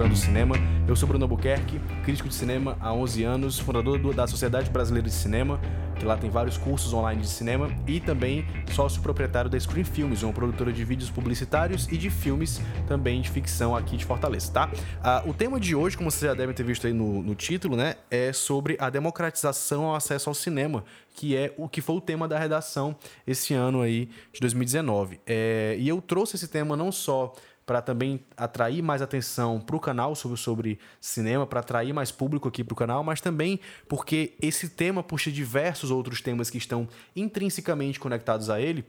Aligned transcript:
Fã 0.00 0.08
do 0.08 0.16
Cinema. 0.16 0.54
Eu 0.88 0.96
sou 0.96 1.06
Bruno 1.06 1.26
Albuquerque, 1.26 1.78
crítico 2.02 2.26
de 2.26 2.34
cinema 2.34 2.74
há 2.80 2.90
11 2.90 3.22
anos, 3.22 3.58
fundador 3.58 3.98
do, 3.98 4.14
da 4.14 4.26
Sociedade 4.26 4.70
Brasileira 4.70 5.06
de 5.06 5.12
Cinema, 5.12 5.60
que 5.98 6.06
lá 6.06 6.16
tem 6.16 6.30
vários 6.30 6.56
cursos 6.56 6.94
online 6.94 7.20
de 7.20 7.28
cinema, 7.28 7.70
e 7.86 8.00
também 8.00 8.46
sócio 8.72 9.02
proprietário 9.02 9.50
da 9.50 9.60
Screen 9.60 9.84
Films, 9.84 10.22
uma 10.22 10.32
produtora 10.32 10.72
de 10.72 10.82
vídeos 10.86 11.10
publicitários 11.10 11.86
e 11.92 11.98
de 11.98 12.08
filmes 12.08 12.62
também 12.88 13.20
de 13.20 13.28
ficção 13.28 13.76
aqui 13.76 13.98
de 13.98 14.06
Fortaleza, 14.06 14.50
tá? 14.50 14.70
Ah, 15.02 15.22
o 15.26 15.34
tema 15.34 15.60
de 15.60 15.76
hoje, 15.76 15.98
como 15.98 16.10
vocês 16.10 16.30
já 16.30 16.34
devem 16.34 16.54
ter 16.54 16.62
visto 16.62 16.86
aí 16.86 16.94
no, 16.94 17.22
no 17.22 17.34
título, 17.34 17.76
né, 17.76 17.96
é 18.10 18.32
sobre 18.32 18.78
a 18.80 18.88
democratização 18.88 19.84
ao 19.84 19.94
acesso 19.94 20.30
ao 20.30 20.34
cinema, 20.34 20.82
que 21.14 21.36
é 21.36 21.52
o 21.58 21.68
que 21.68 21.82
foi 21.82 21.96
o 21.96 22.00
tema 22.00 22.26
da 22.26 22.38
redação 22.38 22.96
esse 23.26 23.52
ano 23.52 23.82
aí 23.82 24.08
de 24.32 24.40
2019. 24.40 25.20
É, 25.26 25.76
e 25.78 25.86
eu 25.86 26.00
trouxe 26.00 26.36
esse 26.36 26.48
tema 26.48 26.74
não 26.74 26.90
só 26.90 27.34
para 27.70 27.80
também 27.80 28.18
atrair 28.36 28.82
mais 28.82 29.00
atenção 29.00 29.60
para 29.60 29.76
o 29.76 29.78
canal 29.78 30.16
sobre, 30.16 30.36
sobre 30.36 30.78
cinema, 31.00 31.46
para 31.46 31.60
atrair 31.60 31.92
mais 31.92 32.10
público 32.10 32.48
aqui 32.48 32.64
para 32.64 32.72
o 32.72 32.76
canal, 32.76 33.04
mas 33.04 33.20
também 33.20 33.60
porque 33.88 34.34
esse 34.42 34.70
tema 34.70 35.04
puxa 35.04 35.30
diversos 35.30 35.88
outros 35.88 36.20
temas 36.20 36.50
que 36.50 36.58
estão 36.58 36.88
intrinsecamente 37.14 38.00
conectados 38.00 38.50
a 38.50 38.60
ele, 38.60 38.84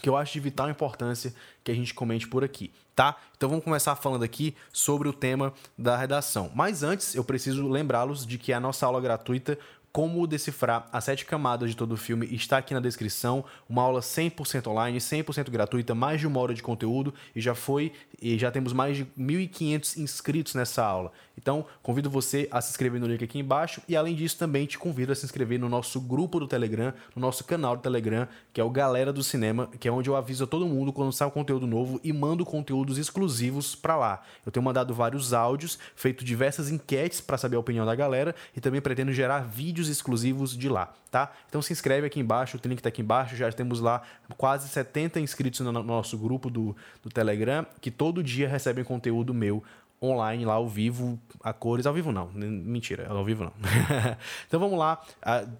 que 0.00 0.08
eu 0.08 0.16
acho 0.16 0.32
de 0.32 0.40
vital 0.40 0.70
importância 0.70 1.34
que 1.62 1.70
a 1.70 1.74
gente 1.74 1.92
comente 1.92 2.26
por 2.26 2.42
aqui, 2.42 2.72
tá? 2.96 3.14
Então 3.36 3.46
vamos 3.46 3.62
começar 3.62 3.94
falando 3.94 4.22
aqui 4.22 4.56
sobre 4.72 5.06
o 5.06 5.12
tema 5.12 5.52
da 5.76 5.94
redação. 5.94 6.50
Mas 6.54 6.82
antes, 6.82 7.14
eu 7.14 7.22
preciso 7.22 7.68
lembrá-los 7.68 8.24
de 8.26 8.38
que 8.38 8.54
a 8.54 8.60
nossa 8.60 8.86
aula 8.86 9.02
gratuita 9.02 9.58
como 9.92 10.26
decifrar 10.26 10.86
as 10.92 11.04
sete 11.04 11.24
camadas 11.24 11.70
de 11.70 11.76
todo 11.76 11.92
o 11.92 11.96
filme 11.96 12.26
está 12.26 12.58
aqui 12.58 12.74
na 12.74 12.80
descrição. 12.80 13.44
Uma 13.68 13.82
aula 13.82 14.00
100% 14.00 14.66
online, 14.68 14.98
100% 14.98 15.50
gratuita, 15.50 15.94
mais 15.94 16.20
de 16.20 16.26
uma 16.26 16.40
hora 16.40 16.54
de 16.54 16.62
conteúdo 16.62 17.12
e 17.34 17.40
já 17.40 17.54
foi 17.54 17.92
e 18.20 18.38
já 18.38 18.50
temos 18.50 18.72
mais 18.72 18.96
de 18.96 19.04
1.500 19.18 19.98
inscritos 19.98 20.54
nessa 20.54 20.84
aula. 20.84 21.12
Então, 21.36 21.64
convido 21.82 22.10
você 22.10 22.48
a 22.50 22.60
se 22.60 22.70
inscrever 22.70 23.00
no 23.00 23.06
link 23.06 23.22
aqui 23.22 23.38
embaixo 23.38 23.80
e 23.88 23.96
além 23.96 24.14
disso 24.14 24.36
também 24.36 24.66
te 24.66 24.76
convido 24.76 25.12
a 25.12 25.14
se 25.14 25.24
inscrever 25.24 25.58
no 25.58 25.68
nosso 25.68 26.00
grupo 26.00 26.40
do 26.40 26.48
Telegram, 26.48 26.92
no 27.14 27.22
nosso 27.22 27.44
canal 27.44 27.76
do 27.76 27.82
Telegram, 27.82 28.26
que 28.52 28.60
é 28.60 28.64
o 28.64 28.70
Galera 28.70 29.12
do 29.12 29.22
Cinema, 29.22 29.68
que 29.78 29.86
é 29.86 29.92
onde 29.92 30.10
eu 30.10 30.16
aviso 30.16 30.44
a 30.44 30.46
todo 30.46 30.66
mundo 30.66 30.92
quando 30.92 31.12
sai 31.12 31.28
um 31.28 31.30
conteúdo 31.30 31.66
novo 31.66 32.00
e 32.02 32.12
mando 32.12 32.44
conteúdos 32.44 32.98
exclusivos 32.98 33.76
para 33.76 33.96
lá. 33.96 34.22
Eu 34.44 34.50
tenho 34.50 34.64
mandado 34.64 34.92
vários 34.92 35.32
áudios, 35.32 35.78
feito 35.94 36.24
diversas 36.24 36.70
enquetes 36.70 37.20
para 37.20 37.38
saber 37.38 37.56
a 37.56 37.60
opinião 37.60 37.86
da 37.86 37.94
galera 37.94 38.34
e 38.56 38.60
também 38.60 38.80
pretendo 38.80 39.12
gerar 39.12 39.40
vídeos 39.40 39.77
exclusivos 39.86 40.56
de 40.56 40.68
lá, 40.68 40.92
tá? 41.10 41.30
Então 41.48 41.62
se 41.62 41.72
inscreve 41.72 42.06
aqui 42.06 42.18
embaixo, 42.18 42.56
o 42.56 42.68
link 42.68 42.78
está 42.78 42.88
aqui 42.88 43.02
embaixo, 43.02 43.36
já 43.36 43.52
temos 43.52 43.78
lá 43.78 44.02
quase 44.36 44.68
70 44.68 45.20
inscritos 45.20 45.60
no 45.60 45.70
nosso 45.70 46.18
grupo 46.18 46.50
do, 46.50 46.74
do 47.02 47.08
Telegram, 47.10 47.64
que 47.80 47.90
todo 47.90 48.22
dia 48.22 48.48
recebem 48.48 48.82
conteúdo 48.82 49.32
meu 49.32 49.62
online 50.02 50.44
lá 50.44 50.54
ao 50.54 50.68
vivo, 50.68 51.18
a 51.42 51.52
cores, 51.52 51.86
ao 51.86 51.92
vivo 51.92 52.12
não, 52.12 52.30
mentira, 52.32 53.08
ao 53.08 53.24
vivo 53.24 53.44
não. 53.44 53.52
então 54.46 54.60
vamos 54.60 54.78
lá, 54.78 55.02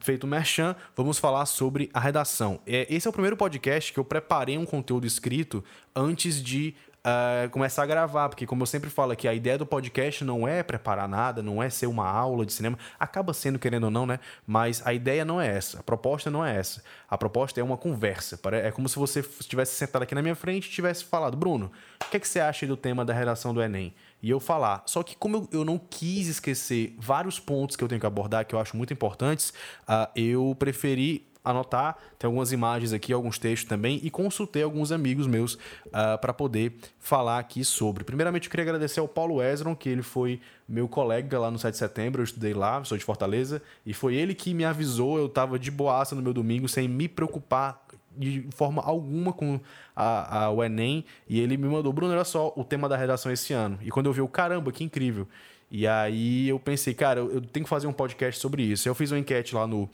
feito 0.00 0.25
o 0.25 0.27
merchan, 0.27 0.77
vamos 0.97 1.19
falar 1.19 1.44
sobre 1.47 1.91
a 1.92 2.00
redação. 2.00 2.60
É, 2.66 2.86
esse 2.88 3.06
é 3.06 3.10
o 3.10 3.12
primeiro 3.12 3.36
podcast 3.36 3.92
que 3.92 3.98
eu 3.98 4.05
preparei 4.05 4.56
um 4.56 4.64
conteúdo 4.64 5.06
escrito 5.06 5.62
antes 5.94 6.42
de 6.42 6.75
uh, 7.04 7.48
começar 7.50 7.82
a 7.82 7.86
gravar, 7.86 8.28
porque 8.28 8.46
como 8.46 8.62
eu 8.62 8.66
sempre 8.66 8.91
falo 8.91 9.12
aqui, 9.12 9.27
a 9.27 9.34
ideia 9.34 9.58
do 9.58 9.66
podcast 9.66 10.24
não 10.24 10.46
é 10.46 10.62
preparar 10.62 11.08
nada, 11.08 11.42
não 11.42 11.62
é 11.62 11.70
ser 11.70 11.86
uma 11.86 12.08
aula 12.08 12.44
de 12.44 12.52
cinema, 12.52 12.78
acaba 12.98 13.32
sendo 13.32 13.58
querendo 13.58 13.84
ou 13.84 13.91
não, 13.91 14.06
né? 14.06 14.18
Mas 14.46 14.84
a 14.86 14.92
ideia 14.92 15.24
não 15.24 15.41
é 15.41 15.48
essa, 15.48 15.80
a 15.80 15.82
proposta 15.82 16.30
não 16.30 16.44
é 16.44 16.56
essa. 16.56 16.82
A 17.08 17.16
proposta 17.16 17.60
é 17.60 17.62
uma 17.62 17.76
conversa, 17.76 18.38
é 18.52 18.70
como 18.70 18.88
se 18.88 18.98
você 18.98 19.20
estivesse 19.20 19.74
sentado 19.74 20.02
aqui 20.02 20.14
na 20.14 20.22
minha 20.22 20.34
frente 20.34 20.66
e 20.66 20.70
tivesse 20.70 21.04
falado, 21.04 21.36
Bruno, 21.36 21.70
o 22.04 22.10
que, 22.10 22.16
é 22.16 22.20
que 22.20 22.28
você 22.28 22.41
acha 22.41 22.66
do 22.66 22.76
tema 22.76 23.04
da 23.04 23.12
redação 23.12 23.53
do 23.53 23.62
Enem? 23.62 23.94
E 24.20 24.30
eu 24.30 24.41
falar. 24.41 24.82
Só 24.84 25.03
que 25.04 25.15
como 25.16 25.36
eu, 25.36 25.60
eu 25.60 25.65
não 25.65 25.78
quis 25.78 26.26
esquecer 26.26 26.97
vários 26.98 27.38
pontos 27.38 27.76
que 27.76 27.84
eu 27.84 27.88
tenho 27.88 28.00
que 28.00 28.06
abordar, 28.06 28.44
que 28.44 28.54
eu 28.54 28.59
acho 28.59 28.76
muito 28.76 28.92
importantes, 28.92 29.50
uh, 29.82 30.10
eu 30.16 30.56
preferi 30.59 31.28
anotar, 31.50 31.97
tem 32.19 32.26
algumas 32.26 32.53
imagens 32.53 32.92
aqui, 32.92 33.12
alguns 33.12 33.38
textos 33.38 33.69
também, 33.69 34.00
e 34.03 34.10
consultei 34.10 34.62
alguns 34.62 34.92
amigos 34.92 35.26
meus 35.26 35.54
uh, 35.54 35.59
ah, 35.92 36.19
para 36.19 36.32
poder 36.32 36.75
falar 36.98 37.38
aqui 37.38 37.64
sobre. 37.64 38.04
Primeiramente, 38.04 38.47
eu 38.47 38.50
queria 38.50 38.64
agradecer 38.64 39.00
ao 39.00 39.09
Paulo 39.09 39.42
Ezron, 39.42 39.75
que 39.75 39.88
ele 39.88 40.03
foi 40.03 40.41
meu 40.69 40.88
colega 40.88 41.38
lá 41.38 41.50
no 41.50 41.59
7 41.59 41.72
de 41.72 41.78
setembro, 41.78 42.20
eu 42.20 42.25
estudei 42.25 42.53
lá, 42.53 42.82
sou 42.84 42.98
de 42.98 43.04
Fortaleza, 43.04 43.62
e 43.86 43.94
foi 43.94 44.14
ele 44.14 44.34
que 44.34 44.53
me 44.53 44.64
avisou, 44.64 45.19
eu 45.19 45.26
estava 45.26 45.59
de 45.59 45.70
boaça 45.70 46.14
no 46.14 46.22
meu 46.22 46.34
domingo, 46.34 46.69
sem 46.69 46.86
me 46.86 47.09
preocupar 47.09 47.82
de 48.16 48.47
forma 48.50 48.82
alguma 48.82 49.32
com 49.32 49.60
a, 49.94 50.44
a, 50.44 50.50
o 50.50 50.62
Enem, 50.62 51.04
e 51.28 51.41
ele 51.41 51.56
me 51.56 51.69
mandou, 51.69 51.92
Bruno, 51.92 52.12
olha 52.12 52.25
só 52.25 52.53
o 52.56 52.65
tema 52.65 52.88
da 52.88 52.97
redação 52.97 53.30
esse 53.30 53.53
ano. 53.53 53.78
E 53.80 53.91
quando 53.91 54.06
eu 54.06 54.12
vi 54.12 54.20
o 54.20 54.28
caramba, 54.28 54.72
que 54.72 54.82
incrível. 54.82 55.28
E 55.70 55.86
aí 55.86 56.48
eu 56.48 56.58
pensei, 56.58 56.94
cara, 56.94 57.20
eu, 57.20 57.42
tenho 57.42 57.64
que 57.64 57.68
fazer 57.68 57.86
um 57.86 57.92
podcast 57.92 58.40
sobre 58.40 58.62
isso. 58.62 58.88
Eu 58.88 58.94
fiz 58.94 59.10
uma 59.10 59.18
enquete 59.18 59.54
lá 59.54 59.66
no, 59.66 59.88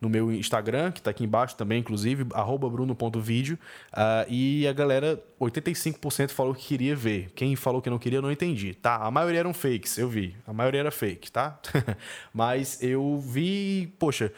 no 0.00 0.08
meu 0.08 0.30
Instagram, 0.30 0.92
que 0.92 1.00
está 1.00 1.10
aqui 1.10 1.24
embaixo 1.24 1.56
também, 1.56 1.80
inclusive, 1.80 2.24
bruno.vídeo. 2.24 3.58
Uh, 3.92 4.26
e 4.28 4.68
a 4.68 4.72
galera, 4.72 5.22
85% 5.40 6.30
falou 6.30 6.54
que 6.54 6.66
queria 6.66 6.94
ver. 6.94 7.30
Quem 7.34 7.56
falou 7.56 7.80
que 7.80 7.88
não 7.88 7.98
queria, 7.98 8.18
eu 8.18 8.22
não 8.22 8.30
entendi. 8.30 8.74
Tá, 8.74 8.96
a 8.96 9.10
maioria 9.10 9.40
eram 9.40 9.54
fakes, 9.54 9.96
eu 9.96 10.08
vi. 10.08 10.36
A 10.46 10.52
maioria 10.52 10.80
era 10.80 10.90
fake, 10.90 11.32
tá? 11.32 11.58
Mas 12.32 12.82
eu 12.82 13.18
vi, 13.18 13.94
poxa, 13.98 14.30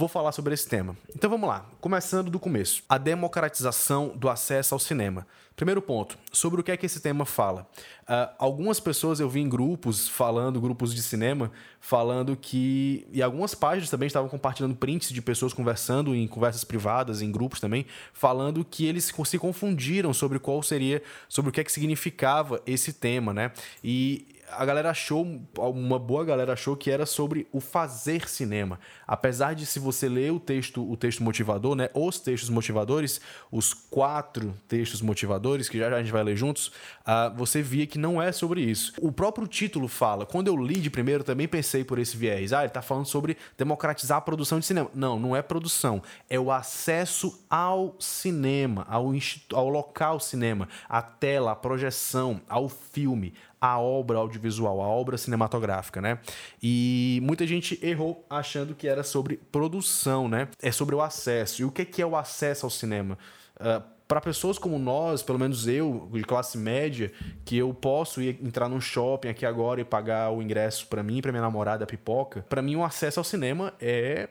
vou 0.00 0.08
falar 0.08 0.32
sobre 0.32 0.54
esse 0.54 0.66
tema. 0.66 0.96
Então 1.14 1.28
vamos 1.28 1.46
lá, 1.46 1.66
começando 1.78 2.30
do 2.30 2.40
começo. 2.40 2.82
A 2.88 2.96
democratização 2.96 4.08
do 4.16 4.30
acesso 4.30 4.74
ao 4.74 4.78
cinema. 4.78 5.26
Primeiro 5.54 5.82
ponto, 5.82 6.16
sobre 6.32 6.58
o 6.58 6.64
que 6.64 6.72
é 6.72 6.76
que 6.78 6.86
esse 6.86 7.00
tema 7.00 7.26
fala. 7.26 7.68
Uh, 8.04 8.32
algumas 8.38 8.80
pessoas 8.80 9.20
eu 9.20 9.28
vi 9.28 9.40
em 9.40 9.48
grupos 9.48 10.08
falando, 10.08 10.58
grupos 10.58 10.94
de 10.94 11.02
cinema, 11.02 11.52
falando 11.78 12.34
que. 12.34 13.06
E 13.12 13.22
algumas 13.22 13.54
páginas 13.54 13.90
também 13.90 14.06
estavam 14.06 14.30
compartilhando 14.30 14.74
prints 14.74 15.10
de 15.10 15.20
pessoas 15.20 15.52
conversando 15.52 16.14
em 16.14 16.26
conversas 16.26 16.64
privadas, 16.64 17.20
em 17.20 17.30
grupos 17.30 17.60
também, 17.60 17.84
falando 18.14 18.64
que 18.64 18.86
eles 18.86 19.12
se 19.26 19.38
confundiram 19.38 20.14
sobre 20.14 20.38
qual 20.38 20.62
seria, 20.62 21.02
sobre 21.28 21.50
o 21.50 21.52
que 21.52 21.60
é 21.60 21.64
que 21.64 21.70
significava 21.70 22.62
esse 22.66 22.94
tema, 22.94 23.34
né? 23.34 23.52
E 23.84 24.39
a 24.52 24.64
galera 24.64 24.90
achou, 24.90 25.26
uma 25.58 25.98
boa 25.98 26.24
galera 26.24 26.52
achou 26.52 26.76
que 26.76 26.90
era 26.90 27.06
sobre 27.06 27.46
o 27.52 27.60
fazer 27.60 28.28
cinema. 28.28 28.78
Apesar 29.06 29.54
de 29.54 29.66
se 29.66 29.78
você 29.78 30.08
ler 30.08 30.32
o 30.32 30.40
texto, 30.40 30.88
o 30.88 30.96
texto 30.96 31.22
motivador, 31.22 31.74
né, 31.74 31.88
os 31.94 32.18
textos 32.18 32.50
motivadores, 32.50 33.20
os 33.50 33.72
quatro 33.72 34.54
textos 34.68 35.00
motivadores 35.00 35.68
que 35.68 35.78
já, 35.78 35.90
já 35.90 35.96
a 35.96 36.02
gente 36.02 36.12
vai 36.12 36.22
ler 36.22 36.36
juntos, 36.36 36.68
uh, 36.68 37.34
você 37.36 37.62
via 37.62 37.86
que 37.86 37.98
não 37.98 38.20
é 38.20 38.32
sobre 38.32 38.60
isso. 38.62 38.92
O 38.98 39.12
próprio 39.12 39.46
título 39.46 39.88
fala. 39.88 40.26
Quando 40.26 40.48
eu 40.48 40.56
li 40.56 40.80
de 40.80 40.90
primeiro, 40.90 41.24
também 41.24 41.48
pensei 41.48 41.84
por 41.84 41.98
esse 41.98 42.16
viés. 42.16 42.52
Ah, 42.52 42.60
ele 42.60 42.68
está 42.68 42.82
falando 42.82 43.06
sobre 43.06 43.36
democratizar 43.56 44.18
a 44.18 44.20
produção 44.20 44.58
de 44.58 44.66
cinema. 44.66 44.90
Não, 44.94 45.18
não 45.18 45.36
é 45.36 45.42
produção, 45.42 46.02
é 46.28 46.38
o 46.38 46.50
acesso 46.50 47.44
ao 47.48 47.96
cinema, 47.98 48.86
ao, 48.88 49.12
ao 49.52 49.68
local 49.68 50.20
cinema, 50.20 50.68
à 50.88 51.02
tela, 51.02 51.52
à 51.52 51.56
projeção, 51.56 52.40
ao 52.48 52.68
filme, 52.68 53.34
a 53.60 53.78
obra 53.78 54.18
audiovisual, 54.18 54.80
a 54.80 54.86
obra 54.86 55.18
cinematográfica, 55.18 56.00
né? 56.00 56.18
E 56.62 57.20
muita 57.22 57.46
gente 57.46 57.78
errou 57.84 58.24
achando 58.30 58.74
que 58.74 58.88
era 58.88 59.02
sobre 59.02 59.36
produção, 59.52 60.28
né? 60.28 60.48
É 60.62 60.72
sobre 60.72 60.94
o 60.94 61.02
acesso. 61.02 61.62
E 61.62 61.64
o 61.64 61.70
que 61.70 62.00
é 62.00 62.06
o 62.06 62.16
acesso 62.16 62.64
ao 62.64 62.70
cinema? 62.70 63.18
Uh, 63.56 63.82
para 64.10 64.20
pessoas 64.20 64.58
como 64.58 64.76
nós, 64.76 65.22
pelo 65.22 65.38
menos 65.38 65.68
eu, 65.68 66.08
de 66.12 66.22
classe 66.22 66.58
média, 66.58 67.12
que 67.44 67.56
eu 67.56 67.72
posso 67.72 68.20
ir 68.20 68.40
entrar 68.42 68.68
num 68.68 68.80
shopping 68.80 69.28
aqui 69.28 69.46
agora 69.46 69.80
e 69.80 69.84
pagar 69.84 70.32
o 70.32 70.42
ingresso 70.42 70.88
para 70.88 71.00
mim, 71.00 71.20
para 71.20 71.30
minha 71.30 71.42
namorada, 71.42 71.84
a 71.84 71.86
pipoca, 71.86 72.44
para 72.48 72.60
mim 72.60 72.74
o 72.74 72.82
acesso 72.82 73.20
ao 73.20 73.24
cinema 73.24 73.72
é 73.80 74.28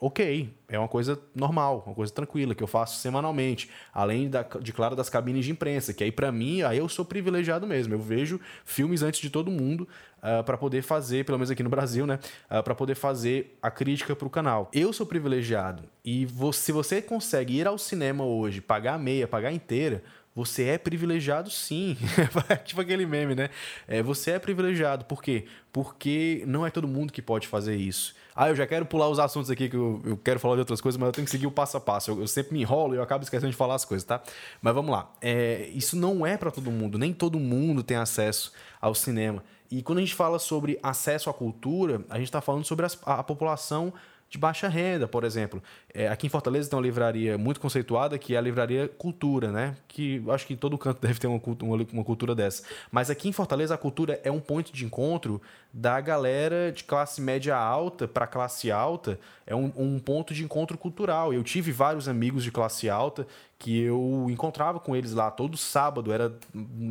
ok, 0.00 0.50
é 0.68 0.78
uma 0.78 0.88
coisa 0.88 1.18
normal, 1.34 1.82
uma 1.86 1.94
coisa 1.94 2.12
tranquila 2.12 2.54
que 2.54 2.62
eu 2.62 2.66
faço 2.66 3.00
semanalmente, 3.00 3.70
além 3.92 4.28
da, 4.28 4.42
de 4.42 4.72
claro 4.72 4.94
das 4.94 5.08
cabines 5.08 5.44
de 5.44 5.52
imprensa, 5.52 5.92
que 5.92 6.04
aí 6.04 6.12
para 6.12 6.30
mim, 6.30 6.62
aí 6.62 6.78
eu 6.78 6.88
sou 6.88 7.04
privilegiado 7.04 7.66
mesmo. 7.66 7.94
Eu 7.94 7.98
vejo 7.98 8.40
filmes 8.64 9.02
antes 9.02 9.20
de 9.20 9.30
todo 9.30 9.50
mundo 9.50 9.82
uh, 9.82 9.86
ah, 10.22 10.42
para 10.42 10.56
poder 10.56 10.82
fazer, 10.82 11.24
pelo 11.24 11.38
menos 11.38 11.50
aqui 11.50 11.62
no 11.62 11.70
Brasil, 11.70 12.06
né, 12.06 12.16
uh, 12.16 12.56
ah, 12.56 12.62
para 12.62 12.74
poder 12.74 12.94
fazer 12.94 13.56
a 13.62 13.70
crítica 13.70 14.14
para 14.14 14.26
o 14.26 14.30
canal. 14.30 14.70
Eu 14.72 14.92
sou 14.92 15.06
privilegiado 15.06 15.84
e 16.04 16.26
se 16.52 16.72
você 16.72 17.00
consegue 17.00 17.58
ir 17.58 17.66
ao 17.66 17.78
cinema 17.78 18.24
hoje, 18.24 18.60
pagar 18.60 18.98
meia, 18.98 19.26
pagar 19.26 19.52
inteira, 19.52 20.02
você 20.36 20.64
é 20.64 20.78
privilegiado 20.78 21.50
sim. 21.50 21.96
tipo 22.66 22.82
aquele 22.82 23.06
meme, 23.06 23.34
né? 23.34 23.48
É, 23.88 24.02
você 24.02 24.32
é 24.32 24.38
privilegiado. 24.38 25.06
Por 25.06 25.22
quê? 25.22 25.46
Porque 25.72 26.44
não 26.46 26.66
é 26.66 26.70
todo 26.70 26.86
mundo 26.86 27.10
que 27.10 27.22
pode 27.22 27.48
fazer 27.48 27.74
isso. 27.74 28.14
Ah, 28.36 28.50
eu 28.50 28.54
já 28.54 28.66
quero 28.66 28.84
pular 28.84 29.08
os 29.08 29.18
assuntos 29.18 29.50
aqui, 29.50 29.66
que 29.68 29.76
eu, 29.76 30.02
eu 30.04 30.16
quero 30.18 30.38
falar 30.38 30.56
de 30.56 30.60
outras 30.60 30.78
coisas, 30.78 30.98
mas 30.98 31.06
eu 31.06 31.12
tenho 31.12 31.24
que 31.24 31.30
seguir 31.30 31.46
o 31.46 31.50
passo 31.50 31.78
a 31.78 31.80
passo. 31.80 32.10
Eu, 32.10 32.20
eu 32.20 32.28
sempre 32.28 32.52
me 32.52 32.60
enrolo 32.60 32.94
e 32.94 32.98
eu 32.98 33.02
acabo 33.02 33.24
esquecendo 33.24 33.50
de 33.50 33.56
falar 33.56 33.76
as 33.76 33.84
coisas, 33.86 34.04
tá? 34.04 34.20
Mas 34.60 34.74
vamos 34.74 34.90
lá. 34.90 35.10
É, 35.22 35.70
isso 35.72 35.96
não 35.96 36.26
é 36.26 36.36
para 36.36 36.50
todo 36.50 36.70
mundo. 36.70 36.98
Nem 36.98 37.14
todo 37.14 37.40
mundo 37.40 37.82
tem 37.82 37.96
acesso 37.96 38.52
ao 38.78 38.94
cinema. 38.94 39.42
E 39.70 39.82
quando 39.82 39.98
a 39.98 40.00
gente 40.02 40.14
fala 40.14 40.38
sobre 40.38 40.78
acesso 40.82 41.30
à 41.30 41.34
cultura, 41.34 42.04
a 42.10 42.18
gente 42.18 42.26
está 42.26 42.42
falando 42.42 42.64
sobre 42.64 42.84
a, 42.84 42.90
a 43.14 43.22
população 43.22 43.92
de 44.28 44.38
baixa 44.38 44.68
renda, 44.68 45.06
por 45.06 45.24
exemplo. 45.24 45.62
É, 45.94 46.08
aqui 46.08 46.26
em 46.26 46.30
Fortaleza 46.30 46.68
tem 46.68 46.76
uma 46.76 46.82
livraria 46.82 47.38
muito 47.38 47.60
conceituada 47.60 48.18
que 48.18 48.34
é 48.34 48.38
a 48.38 48.40
livraria 48.40 48.88
Cultura, 48.88 49.52
né? 49.52 49.76
Que 49.86 50.22
acho 50.28 50.46
que 50.46 50.56
todo 50.56 50.76
canto 50.76 51.00
deve 51.06 51.18
ter 51.18 51.26
uma, 51.26 51.40
uma, 51.62 51.86
uma 51.92 52.04
cultura 52.04 52.34
dessa. 52.34 52.64
Mas 52.90 53.08
aqui 53.08 53.28
em 53.28 53.32
Fortaleza 53.32 53.74
a 53.74 53.78
cultura 53.78 54.20
é 54.24 54.30
um 54.30 54.40
ponto 54.40 54.72
de 54.72 54.84
encontro 54.84 55.40
da 55.72 56.00
galera 56.00 56.72
de 56.72 56.84
classe 56.84 57.20
média 57.20 57.56
alta 57.56 58.08
para 58.08 58.26
classe 58.26 58.70
alta. 58.70 59.18
É 59.46 59.54
um, 59.54 59.72
um 59.76 59.98
ponto 60.00 60.34
de 60.34 60.42
encontro 60.42 60.76
cultural. 60.76 61.32
Eu 61.32 61.44
tive 61.44 61.70
vários 61.70 62.08
amigos 62.08 62.42
de 62.42 62.50
classe 62.50 62.90
alta 62.90 63.26
que 63.58 63.80
eu 63.80 64.26
encontrava 64.28 64.78
com 64.78 64.94
eles 64.94 65.12
lá 65.12 65.30
todo 65.30 65.56
sábado, 65.56 66.12
era 66.12 66.36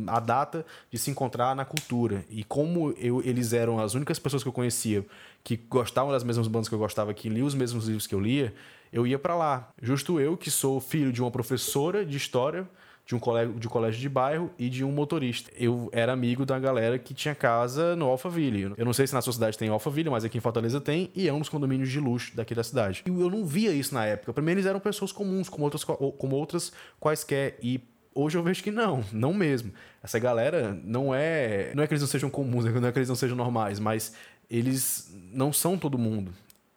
a 0.08 0.18
data 0.18 0.66
de 0.90 0.98
se 0.98 1.10
encontrar 1.10 1.54
na 1.54 1.64
cultura. 1.64 2.24
E 2.28 2.42
como 2.42 2.92
eu, 2.98 3.22
eles 3.24 3.52
eram 3.52 3.78
as 3.78 3.94
únicas 3.94 4.18
pessoas 4.18 4.42
que 4.42 4.48
eu 4.48 4.52
conhecia 4.52 5.04
que 5.46 5.56
gostavam 5.56 6.10
das 6.10 6.24
mesmas 6.24 6.48
bandas 6.48 6.68
que 6.68 6.74
eu 6.74 6.78
gostava, 6.80 7.14
que 7.14 7.28
liam 7.28 7.46
os 7.46 7.54
mesmos 7.54 7.86
livros 7.86 8.04
que 8.04 8.12
eu 8.16 8.18
lia, 8.18 8.52
eu 8.92 9.06
ia 9.06 9.16
para 9.16 9.36
lá. 9.36 9.68
Justo 9.80 10.18
eu, 10.18 10.36
que 10.36 10.50
sou 10.50 10.80
filho 10.80 11.12
de 11.12 11.22
uma 11.22 11.30
professora 11.30 12.04
de 12.04 12.16
história, 12.16 12.68
de 13.06 13.14
um 13.14 13.20
colégio 13.20 13.54
de, 13.54 13.68
colégio 13.68 14.00
de 14.00 14.08
bairro 14.08 14.50
e 14.58 14.68
de 14.68 14.82
um 14.82 14.90
motorista. 14.90 15.48
Eu 15.56 15.88
era 15.92 16.12
amigo 16.12 16.44
da 16.44 16.58
galera 16.58 16.98
que 16.98 17.14
tinha 17.14 17.32
casa 17.32 17.94
no 17.94 18.06
Alphaville. 18.06 18.74
Eu 18.76 18.84
não 18.84 18.92
sei 18.92 19.06
se 19.06 19.14
na 19.14 19.22
sua 19.22 19.34
cidade 19.34 19.56
tem 19.56 19.68
Alphaville, 19.68 20.10
mas 20.10 20.24
aqui 20.24 20.36
em 20.36 20.40
Fortaleza 20.40 20.80
tem, 20.80 21.12
e 21.14 21.28
é 21.28 21.32
um 21.32 21.38
dos 21.38 21.48
condomínios 21.48 21.90
de 21.90 22.00
luxo 22.00 22.34
daqui 22.34 22.52
da 22.52 22.64
cidade. 22.64 23.04
E 23.06 23.08
eu 23.08 23.30
não 23.30 23.46
via 23.46 23.70
isso 23.70 23.94
na 23.94 24.04
época. 24.04 24.42
Mim, 24.42 24.50
eles 24.50 24.66
eram 24.66 24.80
pessoas 24.80 25.12
comuns, 25.12 25.48
como 25.48 25.62
outras, 25.62 25.84
como 25.84 26.34
outras 26.34 26.72
quaisquer. 26.98 27.56
E 27.62 27.80
hoje 28.16 28.36
eu 28.36 28.42
vejo 28.42 28.64
que 28.64 28.72
não, 28.72 29.04
não 29.12 29.32
mesmo. 29.32 29.72
Essa 30.02 30.18
galera 30.18 30.76
não 30.82 31.14
é. 31.14 31.72
Não 31.74 31.84
é 31.84 31.86
que 31.86 31.92
eles 31.92 32.02
não 32.02 32.08
sejam 32.08 32.30
comuns, 32.30 32.64
não 32.74 32.88
é 32.88 32.90
que 32.90 32.98
eles 32.98 33.08
não 33.08 33.14
sejam 33.14 33.36
normais, 33.36 33.78
mas 33.78 34.14
eles 34.50 35.12
não 35.32 35.52
são 35.52 35.76
todo 35.78 35.98
mundo. 35.98 36.32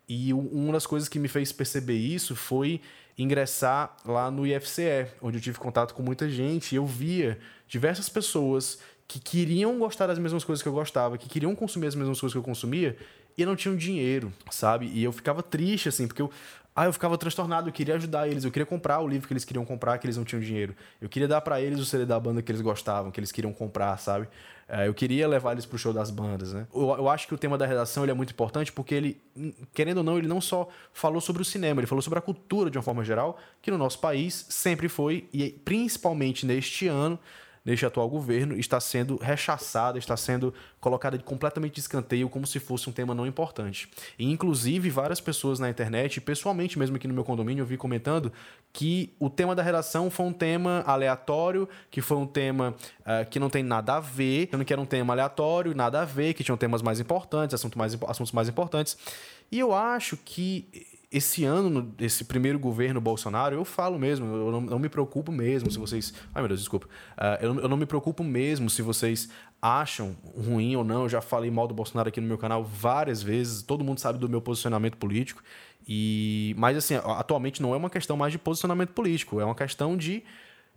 E 0.07 0.33
uma 0.33 0.73
das 0.73 0.87
coisas 0.87 1.07
que 1.07 1.19
me 1.19 1.27
fez 1.27 1.51
perceber 1.51 1.97
isso 1.97 2.35
foi 2.35 2.81
ingressar 3.17 3.95
lá 4.05 4.31
no 4.31 4.47
IFCE, 4.47 5.07
onde 5.21 5.37
eu 5.37 5.41
tive 5.41 5.59
contato 5.59 5.93
com 5.93 6.01
muita 6.01 6.29
gente 6.29 6.71
e 6.71 6.75
eu 6.77 6.85
via 6.85 7.37
diversas 7.67 8.09
pessoas 8.09 8.79
que 9.07 9.19
queriam 9.19 9.77
gostar 9.77 10.07
das 10.07 10.17
mesmas 10.17 10.43
coisas 10.43 10.63
que 10.63 10.69
eu 10.69 10.73
gostava, 10.73 11.17
que 11.17 11.27
queriam 11.27 11.55
consumir 11.55 11.87
as 11.87 11.95
mesmas 11.95 12.19
coisas 12.19 12.33
que 12.33 12.37
eu 12.37 12.43
consumia 12.43 12.95
e 13.37 13.45
não 13.45 13.55
tinham 13.55 13.75
dinheiro, 13.75 14.33
sabe? 14.51 14.87
E 14.87 15.03
eu 15.03 15.11
ficava 15.11 15.41
triste, 15.41 15.89
assim, 15.89 16.07
porque 16.07 16.21
eu, 16.21 16.31
ah, 16.79 16.85
eu 16.85 16.93
ficava 16.93 17.17
transtornado, 17.17 17.67
eu 17.67 17.73
queria 17.73 17.95
ajudar 17.95 18.29
eles, 18.29 18.45
eu 18.45 18.51
queria 18.51 18.65
comprar 18.65 19.01
o 19.01 19.07
livro 19.07 19.27
que 19.27 19.33
eles 19.33 19.43
queriam 19.43 19.65
comprar, 19.65 19.97
que 19.97 20.05
eles 20.05 20.15
não 20.15 20.23
tinham 20.23 20.41
dinheiro. 20.41 20.73
Eu 21.01 21.09
queria 21.09 21.27
dar 21.27 21.41
para 21.41 21.59
eles 21.59 21.77
o 21.77 21.85
CD 21.85 22.05
da 22.05 22.17
banda 22.17 22.41
que 22.41 22.49
eles 22.49 22.61
gostavam, 22.61 23.11
que 23.11 23.19
eles 23.19 23.33
queriam 23.33 23.51
comprar, 23.51 23.97
sabe? 23.97 24.29
É, 24.65 24.87
eu 24.87 24.93
queria 24.93 25.27
levar 25.27 25.51
eles 25.51 25.65
pro 25.65 25.77
show 25.77 25.91
das 25.91 26.09
bandas, 26.09 26.53
né? 26.53 26.65
Eu, 26.73 26.89
eu 26.91 27.09
acho 27.09 27.27
que 27.27 27.33
o 27.33 27.37
tema 27.37 27.57
da 27.57 27.65
redação 27.65 28.03
ele 28.03 28.11
é 28.11 28.15
muito 28.15 28.31
importante 28.31 28.71
porque 28.71 28.95
ele, 28.95 29.21
querendo 29.73 29.97
ou 29.97 30.03
não, 30.05 30.17
ele 30.17 30.29
não 30.29 30.39
só 30.39 30.69
falou 30.93 31.19
sobre 31.19 31.41
o 31.41 31.45
cinema, 31.45 31.81
ele 31.81 31.87
falou 31.87 32.01
sobre 32.01 32.17
a 32.17 32.21
cultura 32.21 32.69
de 32.69 32.77
uma 32.77 32.83
forma 32.83 33.03
geral, 33.03 33.37
que 33.61 33.69
no 33.69 33.77
nosso 33.77 33.99
país 33.99 34.45
sempre 34.47 34.87
foi, 34.87 35.27
e 35.33 35.49
principalmente 35.49 36.45
neste 36.45 36.87
ano, 36.87 37.19
neste 37.69 37.85
atual 37.85 38.09
governo 38.09 38.57
está 38.57 38.79
sendo 38.79 39.17
rechaçada, 39.17 39.99
está 39.99 40.17
sendo 40.17 40.53
colocada 40.79 41.17
completamente 41.19 41.75
de 41.75 41.81
escanteio 41.81 42.27
como 42.27 42.47
se 42.47 42.59
fosse 42.59 42.89
um 42.89 42.91
tema 42.91 43.13
não 43.13 43.27
importante. 43.27 43.87
E, 44.17 44.25
inclusive, 44.25 44.89
várias 44.89 45.21
pessoas 45.21 45.59
na 45.59 45.69
internet, 45.69 46.19
pessoalmente 46.19 46.79
mesmo 46.79 46.95
aqui 46.95 47.07
no 47.07 47.13
meu 47.13 47.23
condomínio, 47.23 47.61
eu 47.61 47.65
vi 47.65 47.77
comentando 47.77 48.33
que 48.73 49.13
o 49.19 49.29
tema 49.29 49.53
da 49.53 49.61
redação 49.61 50.09
foi 50.09 50.25
um 50.25 50.33
tema 50.33 50.83
aleatório, 50.87 51.69
que 51.91 52.01
foi 52.01 52.17
um 52.17 52.25
tema 52.25 52.75
uh, 53.01 53.29
que 53.29 53.39
não 53.39 53.49
tem 53.49 53.61
nada 53.61 53.97
a 53.97 53.99
ver, 53.99 54.47
que 54.47 54.73
era 54.73 54.81
um 54.81 54.85
tema 54.85 55.13
aleatório, 55.13 55.75
nada 55.75 56.01
a 56.01 56.05
ver, 56.05 56.33
que 56.33 56.43
tinham 56.43 56.57
temas 56.57 56.81
mais 56.81 56.99
importantes, 56.99 57.53
assuntos 57.53 57.77
mais, 57.77 57.95
assuntos 58.07 58.31
mais 58.31 58.49
importantes. 58.49 58.97
E 59.51 59.59
eu 59.59 59.73
acho 59.73 60.17
que 60.17 60.67
esse 61.11 61.43
ano, 61.43 61.93
esse 61.99 62.23
primeiro 62.23 62.59
governo 62.59 63.01
Bolsonaro, 63.01 63.55
eu 63.55 63.65
falo 63.65 63.97
mesmo, 63.97 64.27
eu 64.27 64.51
não, 64.51 64.61
não 64.61 64.79
me 64.79 64.89
preocupo 64.89 65.31
mesmo 65.31 65.71
se 65.71 65.79
vocês. 65.79 66.13
Ai, 66.33 66.41
meu 66.41 66.47
Deus, 66.47 66.59
desculpa. 66.59 66.85
Uh, 67.17 67.43
eu, 67.43 67.59
eu, 67.61 67.67
não 67.67 67.77
me 67.77 67.85
preocupo 67.87 68.23
mesmo 68.23 68.69
se 68.69 68.83
vocês 68.83 69.29
acham 69.59 70.15
ruim 70.37 70.75
ou 70.75 70.83
não. 70.83 71.03
Eu 71.03 71.09
já 71.09 71.19
falei 71.19 71.49
mal 71.49 71.67
do 71.67 71.73
Bolsonaro 71.73 72.09
aqui 72.09 72.21
no 72.21 72.27
meu 72.27 72.37
canal 72.37 72.63
várias 72.63 73.23
vezes, 73.23 73.63
todo 73.63 73.83
mundo 73.83 73.99
sabe 73.99 74.19
do 74.19 74.29
meu 74.29 74.39
posicionamento 74.39 74.97
político. 74.97 75.41
E 75.87 76.53
Mas, 76.57 76.77
assim, 76.77 76.95
atualmente 76.95 77.59
não 77.59 77.73
é 77.73 77.77
uma 77.77 77.89
questão 77.89 78.15
mais 78.15 78.31
de 78.31 78.37
posicionamento 78.37 78.91
político, 78.91 79.39
é 79.39 79.45
uma 79.45 79.55
questão 79.55 79.97
de 79.97 80.23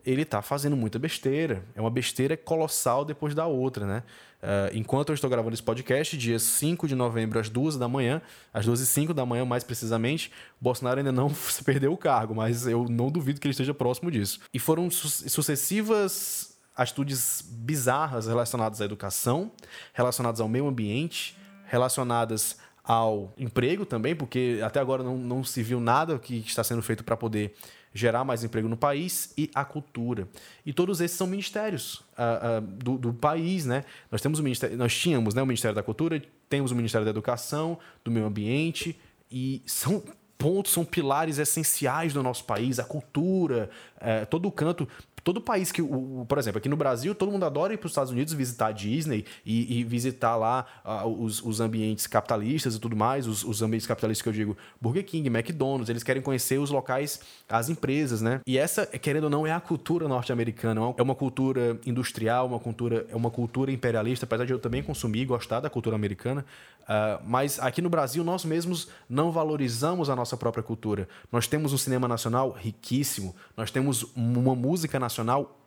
ele 0.05 0.25
tá 0.25 0.43
fazendo 0.43 0.77
muita 0.77 0.99
besteira. 0.99 1.65
É 1.75 1.81
uma 1.81 1.91
besteira 1.91 2.37
colossal 2.37 3.05
depois 3.05 3.35
da 3.35 3.47
outra, 3.47 3.87
né? 3.87 4.03
Uh, 4.43 4.77
enquanto 4.77 5.11
eu 5.11 5.15
estou 5.15 5.31
gravando 5.31 5.55
esse 5.55 5.63
podcast, 5.63 6.17
dia 6.17 6.39
5 6.39 6.89
de 6.89 6.97
novembro, 6.97 7.39
às 7.39 7.49
2 7.49 7.77
da 7.77 7.87
manhã, 7.87 8.21
às 8.53 8.67
12 8.67 8.83
e 8.83 8.87
5 8.87 9.15
da 9.15 9.25
manhã, 9.25 9.45
mais 9.45 9.63
precisamente, 9.63 10.33
Bolsonaro 10.61 10.99
ainda 10.99 11.13
não 11.13 11.31
perdeu 11.65 11.93
o 11.93 11.97
cargo, 11.97 12.35
mas 12.35 12.67
eu 12.67 12.87
não 12.89 13.09
duvido 13.09 13.41
que 13.41 13.47
ele 13.47 13.53
esteja 13.53 13.73
próximo 13.73 14.11
disso. 14.11 14.41
E 14.53 14.59
foram 14.59 14.91
su 14.91 15.09
sucessivas 15.29 16.53
atitudes 16.75 17.45
bizarras 17.47 18.27
relacionadas 18.27 18.81
à 18.81 18.85
educação, 18.85 19.53
relacionadas 19.93 20.41
ao 20.41 20.49
meio 20.49 20.67
ambiente, 20.67 21.37
relacionadas 21.67 22.57
ao 22.83 23.33
emprego 23.39 23.87
também, 23.87 24.17
porque 24.17 24.61
até 24.65 24.81
agora 24.81 25.03
não, 25.03 25.17
não 25.17 25.45
se 25.45 25.63
viu 25.63 25.79
nada 25.79 26.19
que 26.19 26.39
está 26.39 26.65
sendo 26.65 26.83
feito 26.83 27.05
para 27.05 27.17
poder 27.17 27.55
gerar 27.95 28.25
mais 28.25 28.43
emprego 28.43 28.69
no 28.69 28.77
país 28.77 29.33
e 29.37 29.51
a 29.55 29.65
cultura. 29.65 30.29
E 30.65 30.73
todos 30.73 31.01
esses 31.01 31.17
são 31.17 31.27
ministérios 31.27 31.97
uh, 32.17 32.59
uh, 32.59 32.61
do, 32.61 32.99
do, 32.99 33.13
país, 33.13 33.67
né? 33.67 33.85
Nós 34.11 34.21
temos 34.21 34.39
o 34.39 34.43
ministério, 34.43 34.77
nós 34.77 34.97
tínhamos 34.97 35.35
né, 35.35 35.43
o 35.43 35.47
Ministério 35.47 35.75
da 35.75 35.83
Cultura, 35.83 36.23
temos 36.49 36.71
o 36.71 36.75
Ministério 36.75 37.05
da 37.05 37.11
Educação, 37.11 37.79
do 38.05 38.11
Meio 38.11 38.27
Ambiente 38.27 38.99
e 39.31 39.63
são 39.67 40.03
pontos, 40.39 40.73
são 40.73 40.85
pilares 40.85 41.39
essenciais 41.39 42.13
do 42.13 42.23
nosso 42.23 42.45
país, 42.45 42.79
a 42.79 42.85
cultura, 42.85 43.71
uh, 43.97 44.27
todo 44.27 44.49
o 44.49 44.53
canto 44.53 44.89
todo 45.25 45.41
país 45.41 45.71
que, 45.71 45.81
o, 45.81 46.25
por 46.29 46.39
exemplo, 46.39 46.59
aqui 46.59 46.69
no 46.69 46.77
Brasil, 46.77 47.15
todo 47.15 47.31
mundo 47.31 47.45
adora 47.45 47.73
ir 47.73 47.77
para 47.77 47.87
os 47.87 47.93
Estados 47.93 48.11
Unidos 48.11 48.33
visitar 48.33 48.69
a 48.69 48.73
Disney 48.73 49.25
e, 49.47 49.79
e 49.79 49.85
visitar 49.85 50.37
lá 50.37 50.67
uh, 50.85 51.07
os, 51.07 51.43
os, 51.43 51.61
ambientes 51.61 52.07
capitalistas 52.07 52.75
e 52.75 52.81
tudo 52.81 52.97
mais, 52.97 53.27
os, 53.27 53.45
os, 53.45 53.63
ambientes 53.63 53.87
capitalistas 53.87 54.23
que 54.23 54.29
eu 54.29 54.33
digo, 54.33 54.57
Burger 54.81 55.05
King, 55.05 55.29
McDonald's, 55.29 55.89
eles 55.89 56.03
querem 56.03 56.21
conhecer 56.21 56.59
os 56.59 56.71
locais, 56.71 57.21
as 57.49 57.69
empresas, 57.69 58.21
né? 58.21 58.41
E 58.47 58.59
essa, 58.59 58.87
querendo 58.87 59.25
ou 59.25 59.31
não, 59.31 59.47
é 59.47 59.53
a 59.53 59.61
cultura 59.61 60.09
norte-americana, 60.09 60.81
é 60.97 61.03
uma 61.03 61.15
cultura 61.15 61.79
industrial, 61.87 62.47
uma 62.47 62.59
cultura, 62.59 63.07
é 63.09 63.17
uma 63.17 63.31
cultura 63.31 63.71
imperialista, 63.71 64.27
apesar 64.27 64.45
de 64.45 64.53
eu 64.53 64.59
também 64.59 64.83
consumir 64.83 65.21
e 65.21 65.25
gostar 65.25 65.61
da 65.61 65.71
cultura 65.71 65.95
americana, 65.95 66.45
uh, 66.83 67.23
mas 67.25 67.61
aqui 67.61 67.81
no 67.81 67.89
Brasil 67.89 68.25
nós 68.25 68.45
mesmos 68.45 68.89
não 69.09 69.31
valorizamos 69.31 70.11
a 70.11 70.17
nossa 70.17 70.37
própria 70.37 70.63
cultura. 70.63 71.09
Nós 71.31 71.47
temos 71.47 71.73
um 71.73 71.79
cinema 71.79 72.09
nacional 72.09 72.51
riquíssimo, 72.51 73.35
nós 73.57 73.71
temos 73.71 74.05
uma 74.17 74.55
música 74.55 74.99
nacional 74.99 75.12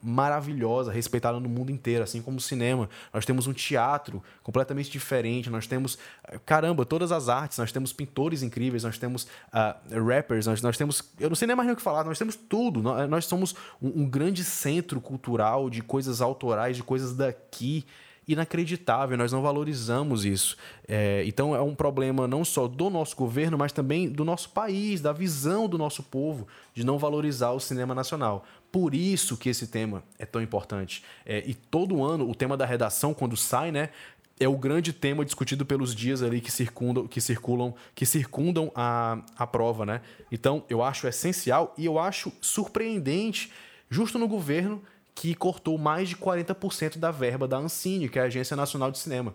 maravilhosa, 0.02 0.92
respeitada 0.92 1.40
no 1.40 1.50
mundo 1.50 1.72
inteiro, 1.72 2.04
assim 2.04 2.22
como 2.22 2.38
o 2.38 2.42
cinema. 2.42 2.90
Nós 3.14 3.25
temos 3.25 3.48
um 3.48 3.54
teatro 3.54 4.24
completamente 4.44 4.90
diferente, 4.90 5.50
nós 5.50 5.66
temos, 5.66 5.98
caramba, 6.46 6.86
todas 6.86 7.12
as 7.12 7.28
artes, 7.28 7.58
nós 7.58 7.72
temos 7.72 7.92
pintores 7.92 8.44
incríveis, 8.44 8.84
nós 8.84 8.98
temos 8.98 9.24
uh, 9.24 10.06
rappers, 10.06 10.46
nós, 10.46 10.62
nós 10.62 10.78
temos, 10.78 11.02
eu 11.20 11.30
não 11.30 11.36
sei 11.36 11.48
nem 11.48 11.56
mais 11.56 11.66
nem 11.66 11.74
o 11.74 11.78
que 11.78 11.82
falar, 11.82 12.04
nós 12.04 12.20
temos 12.20 12.36
tudo. 12.36 12.82
Nós, 12.82 13.10
nós 13.10 13.25
somos 13.25 13.56
um, 13.82 14.04
um 14.04 14.10
grande 14.10 14.44
centro 14.44 15.02
cultural 15.02 15.70
de 15.70 15.82
coisas 15.82 16.22
autorais, 16.22 16.78
de 16.78 16.84
coisas 16.84 17.16
daqui 17.16 17.86
inacreditável, 18.28 19.18
nós 19.18 19.32
não 19.32 19.42
valorizamos 19.42 20.25
isso. 20.25 20.58
É, 20.88 21.24
então 21.25 21.56
é 21.56 21.62
um 21.62 21.75
problema 21.75 22.28
não 22.28 22.44
só 22.44 22.68
do 22.68 22.90
nosso 22.90 23.16
governo, 23.16 23.58
mas 23.58 23.72
também 23.72 24.10
do 24.10 24.25
nosso 24.25 24.50
país, 24.50 25.00
da 25.02 25.14
visão 25.14 25.68
do 25.68 25.78
nosso 25.78 26.02
povo 26.04 26.48
de 26.74 26.84
não 26.84 26.98
valorizar 26.98 27.52
o 27.52 27.60
cinema 27.60 27.94
nacional. 27.94 28.44
Por 28.75 28.94
isso 28.94 29.38
que 29.38 29.48
esse 29.48 29.67
tema 29.67 30.03
é 30.20 30.25
tão 30.25 30.41
importante. 30.41 31.01
É, 31.25 31.41
e 31.48 31.53
todo 31.53 32.03
ano, 32.03 32.29
o 32.29 32.36
tema 32.36 32.58
da 32.58 32.65
redação, 32.65 33.13
quando 33.13 33.38
sai, 33.38 33.72
né? 33.72 33.89
É 34.38 34.50
o 34.50 34.58
grande 34.58 34.91
tema 34.91 35.24
discutido 35.24 35.65
pelos 35.65 35.96
dias 35.96 36.22
ali 36.22 36.41
que 36.41 36.51
circundam, 36.51 37.08
que 37.08 37.22
circulam, 37.22 37.74
que 37.96 38.05
circundam 38.05 38.70
a, 38.75 39.20
a 39.38 39.48
prova, 39.48 39.86
né? 39.86 40.01
Então, 40.29 40.65
eu 40.70 40.84
acho 40.84 41.08
essencial 41.08 41.74
e 41.77 41.86
eu 41.86 41.98
acho 41.98 42.34
surpreendente, 42.41 43.50
justo 43.89 44.20
no 44.20 44.27
governo, 44.27 44.84
que 45.15 45.34
cortou 45.34 45.77
mais 45.77 46.10
de 46.10 46.17
40% 46.17 46.98
da 46.98 47.12
verba 47.12 47.48
da 47.48 47.55
Ancine, 47.55 48.10
que 48.10 48.20
é 48.20 48.24
a 48.24 48.25
Agência 48.25 48.58
Nacional 48.58 48.91
de 48.91 49.00
Cinema. 49.00 49.34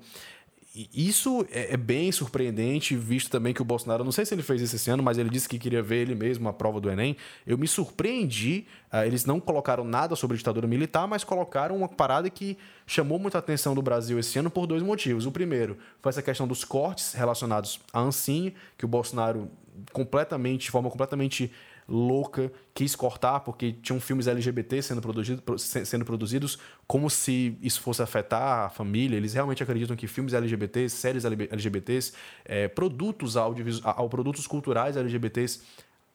Isso 0.73 1.45
é, 1.51 1.75
é 1.75 1.77
bem 1.77 2.13
surpreendente, 2.13 2.95
visto 2.95 3.29
também 3.29 3.53
que 3.53 3.61
o 3.61 3.65
Bolsonaro, 3.65 4.05
não 4.05 4.13
sei 4.13 4.25
se 4.25 4.33
ele 4.33 4.43
fez 4.43 4.63
isso 4.63 4.77
esse 4.77 4.89
ano, 4.89 5.03
mas 5.03 5.19
ele 5.19 5.29
disse 5.29 5.49
que 5.49 5.59
queria 5.59 5.83
ver 5.83 6.03
ele 6.03 6.15
mesmo 6.15 6.49
a 6.49 6.53
prova 6.53 6.81
do 6.81 6.89
Enem. 6.89 7.17
Eu 7.45 7.59
me 7.59 7.67
surpreendi, 7.67 8.67
uh, 8.93 9.05
eles 9.05 9.25
não 9.25 9.41
colocaram 9.41 9.83
nada 9.83 10.15
sobre 10.15 10.37
ditadura 10.37 10.69
militar, 10.69 11.09
mas 11.09 11.25
colocaram 11.25 11.77
uma 11.77 11.89
parada 11.89 12.31
que 12.31 12.57
chamou 12.87 13.19
muita 13.19 13.39
atenção 13.39 13.75
do 13.75 13.83
Brasil 13.83 14.17
esse 14.21 14.39
ano 14.39 14.49
por 14.49 14.65
dois 14.65 14.81
motivos. 14.81 15.27
O 15.27 15.33
primeiro 15.33 15.77
foi 16.01 16.11
essa 16.11 16.23
questão 16.23 16.47
dos 16.47 16.63
cortes 16.63 17.15
relacionados 17.15 17.81
à 17.93 18.01
Ancine, 18.01 18.55
que 18.79 18.85
o 18.85 18.89
Bolsonaro 18.89 19.51
completamente, 19.93 20.63
de 20.63 20.71
forma 20.71 20.89
completamente 20.89 21.51
louca, 21.91 22.53
quis 22.73 22.95
cortar 22.95 23.41
porque 23.41 23.73
tinham 23.73 24.01
filmes 24.01 24.29
LGBT 24.29 24.81
sendo, 24.81 25.01
produzido, 25.01 25.43
sendo 25.59 26.05
produzidos, 26.05 26.59
como 26.87 27.11
se 27.11 27.59
isso 27.61 27.81
fosse 27.83 28.01
afetar 28.01 28.67
a 28.67 28.69
família. 28.71 29.17
Eles 29.17 29.35
realmente 29.35 29.63
acreditam 29.63 29.97
que 29.97 30.07
filmes 30.07 30.33
LGBTs, 30.33 30.95
séries 30.95 31.25
LGBTs, 31.25 32.13
é, 32.45 32.69
produtos 32.69 33.37
audiovisuais, 33.37 33.97
produtos 34.09 34.47
culturais 34.47 34.97
LGBTs 34.97 35.61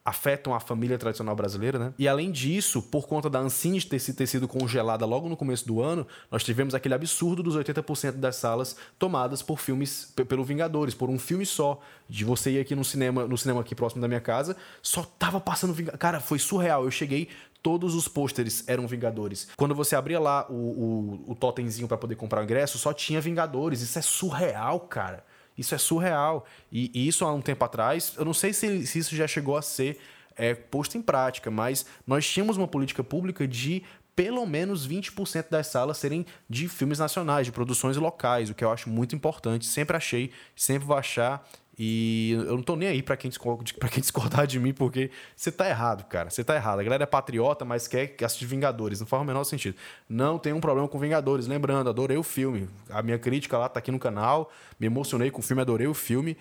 afetam 0.05 0.53
a 0.53 0.59
família 0.59 0.99
tradicional 0.99 1.35
brasileira, 1.35 1.79
né? 1.79 1.93
E 1.97 2.07
além 2.07 2.31
disso, 2.31 2.79
por 2.79 3.07
conta 3.07 3.27
da 3.27 3.39
Ancine 3.39 3.81
ter, 3.81 3.99
ter 3.99 4.27
sido 4.27 4.47
congelada 4.47 5.03
logo 5.03 5.27
no 5.27 5.35
começo 5.35 5.65
do 5.65 5.81
ano, 5.81 6.05
nós 6.29 6.43
tivemos 6.43 6.75
aquele 6.75 6.93
absurdo 6.93 7.41
dos 7.41 7.57
80% 7.57 8.11
das 8.11 8.35
salas 8.35 8.77
tomadas 8.99 9.41
por 9.41 9.59
filmes 9.59 10.13
pelo 10.27 10.43
Vingadores, 10.43 10.93
por 10.93 11.09
um 11.09 11.17
filme 11.17 11.45
só. 11.45 11.81
De 12.07 12.23
você 12.23 12.51
ir 12.51 12.59
aqui 12.59 12.75
no 12.75 12.85
cinema, 12.85 13.25
no 13.25 13.35
cinema 13.35 13.61
aqui 13.61 13.73
próximo 13.73 13.99
da 13.99 14.07
minha 14.07 14.21
casa, 14.21 14.55
só 14.79 15.01
tava 15.17 15.39
passando 15.39 15.73
Vingadores. 15.73 15.99
Cara, 15.99 16.19
foi 16.19 16.37
surreal. 16.37 16.83
Eu 16.83 16.91
cheguei, 16.91 17.29
todos 17.63 17.95
os 17.95 18.07
pôsteres 18.07 18.63
eram 18.67 18.85
Vingadores. 18.87 19.47
Quando 19.57 19.73
você 19.73 19.95
abria 19.95 20.19
lá 20.19 20.45
o, 20.51 20.53
o, 20.53 21.31
o 21.31 21.35
totemzinho 21.35 21.87
para 21.87 21.97
poder 21.97 22.15
comprar 22.15 22.41
o 22.41 22.43
ingresso, 22.43 22.77
só 22.77 22.93
tinha 22.93 23.19
Vingadores. 23.19 23.81
Isso 23.81 23.97
é 23.97 24.03
surreal, 24.03 24.81
cara. 24.81 25.25
Isso 25.57 25.73
é 25.73 25.77
surreal. 25.77 26.45
E, 26.71 26.91
e, 26.93 27.07
isso 27.07 27.25
há 27.25 27.33
um 27.33 27.41
tempo 27.41 27.63
atrás, 27.63 28.13
eu 28.17 28.25
não 28.25 28.33
sei 28.33 28.53
se, 28.53 28.85
se 28.85 28.99
isso 28.99 29.15
já 29.15 29.27
chegou 29.27 29.57
a 29.57 29.61
ser 29.61 29.97
é, 30.35 30.53
posto 30.53 30.97
em 30.97 31.01
prática, 31.01 31.49
mas 31.49 31.85
nós 32.05 32.27
tínhamos 32.27 32.57
uma 32.57 32.67
política 32.67 33.03
pública 33.03 33.47
de 33.47 33.83
pelo 34.15 34.45
menos 34.45 34.87
20% 34.87 35.49
das 35.49 35.67
salas 35.67 35.97
serem 35.97 36.25
de 36.49 36.69
filmes 36.69 36.99
nacionais, 36.99 37.45
de 37.45 37.51
produções 37.51 37.97
locais, 37.97 38.49
o 38.49 38.55
que 38.55 38.63
eu 38.63 38.71
acho 38.71 38.89
muito 38.89 39.13
importante. 39.13 39.65
Sempre 39.65 39.97
achei, 39.97 40.31
sempre 40.55 40.87
vou 40.87 40.95
achar 40.95 41.45
e 41.77 42.31
eu 42.31 42.55
não 42.55 42.63
tô 42.63 42.75
nem 42.75 42.87
aí 42.87 43.03
para 43.03 43.17
quem, 43.17 43.29
quem 43.29 43.99
discordar 43.99 44.47
de 44.47 44.59
mim, 44.59 44.73
porque 44.73 45.11
você 45.35 45.51
tá 45.51 45.67
errado, 45.67 46.05
cara. 46.05 46.29
Você 46.29 46.43
tá 46.43 46.55
errado. 46.55 46.79
A 46.79 46.83
galera 46.83 47.03
é 47.03 47.05
patriota, 47.05 47.65
mas 47.65 47.87
quer 47.87 48.15
assistir 48.23 48.45
Vingadores. 48.45 48.99
Não 49.01 49.07
faz 49.07 49.21
o 49.21 49.25
menor 49.25 49.43
sentido. 49.43 49.75
Não 50.07 50.39
tem 50.39 50.53
um 50.53 50.61
problema 50.61 50.87
com 50.87 50.97
Vingadores. 50.97 51.47
Lembrando, 51.47 51.89
adorei 51.89 52.17
o 52.17 52.23
filme. 52.23 52.69
A 52.89 53.01
minha 53.01 53.19
crítica 53.19 53.57
lá 53.57 53.67
tá 53.67 53.79
aqui 53.79 53.91
no 53.91 53.99
canal. 53.99 54.49
Me 54.79 54.87
emocionei 54.87 55.29
com 55.29 55.39
o 55.39 55.43
filme, 55.43 55.61
adorei 55.61 55.87
o 55.87 55.93
filme. 55.93 56.37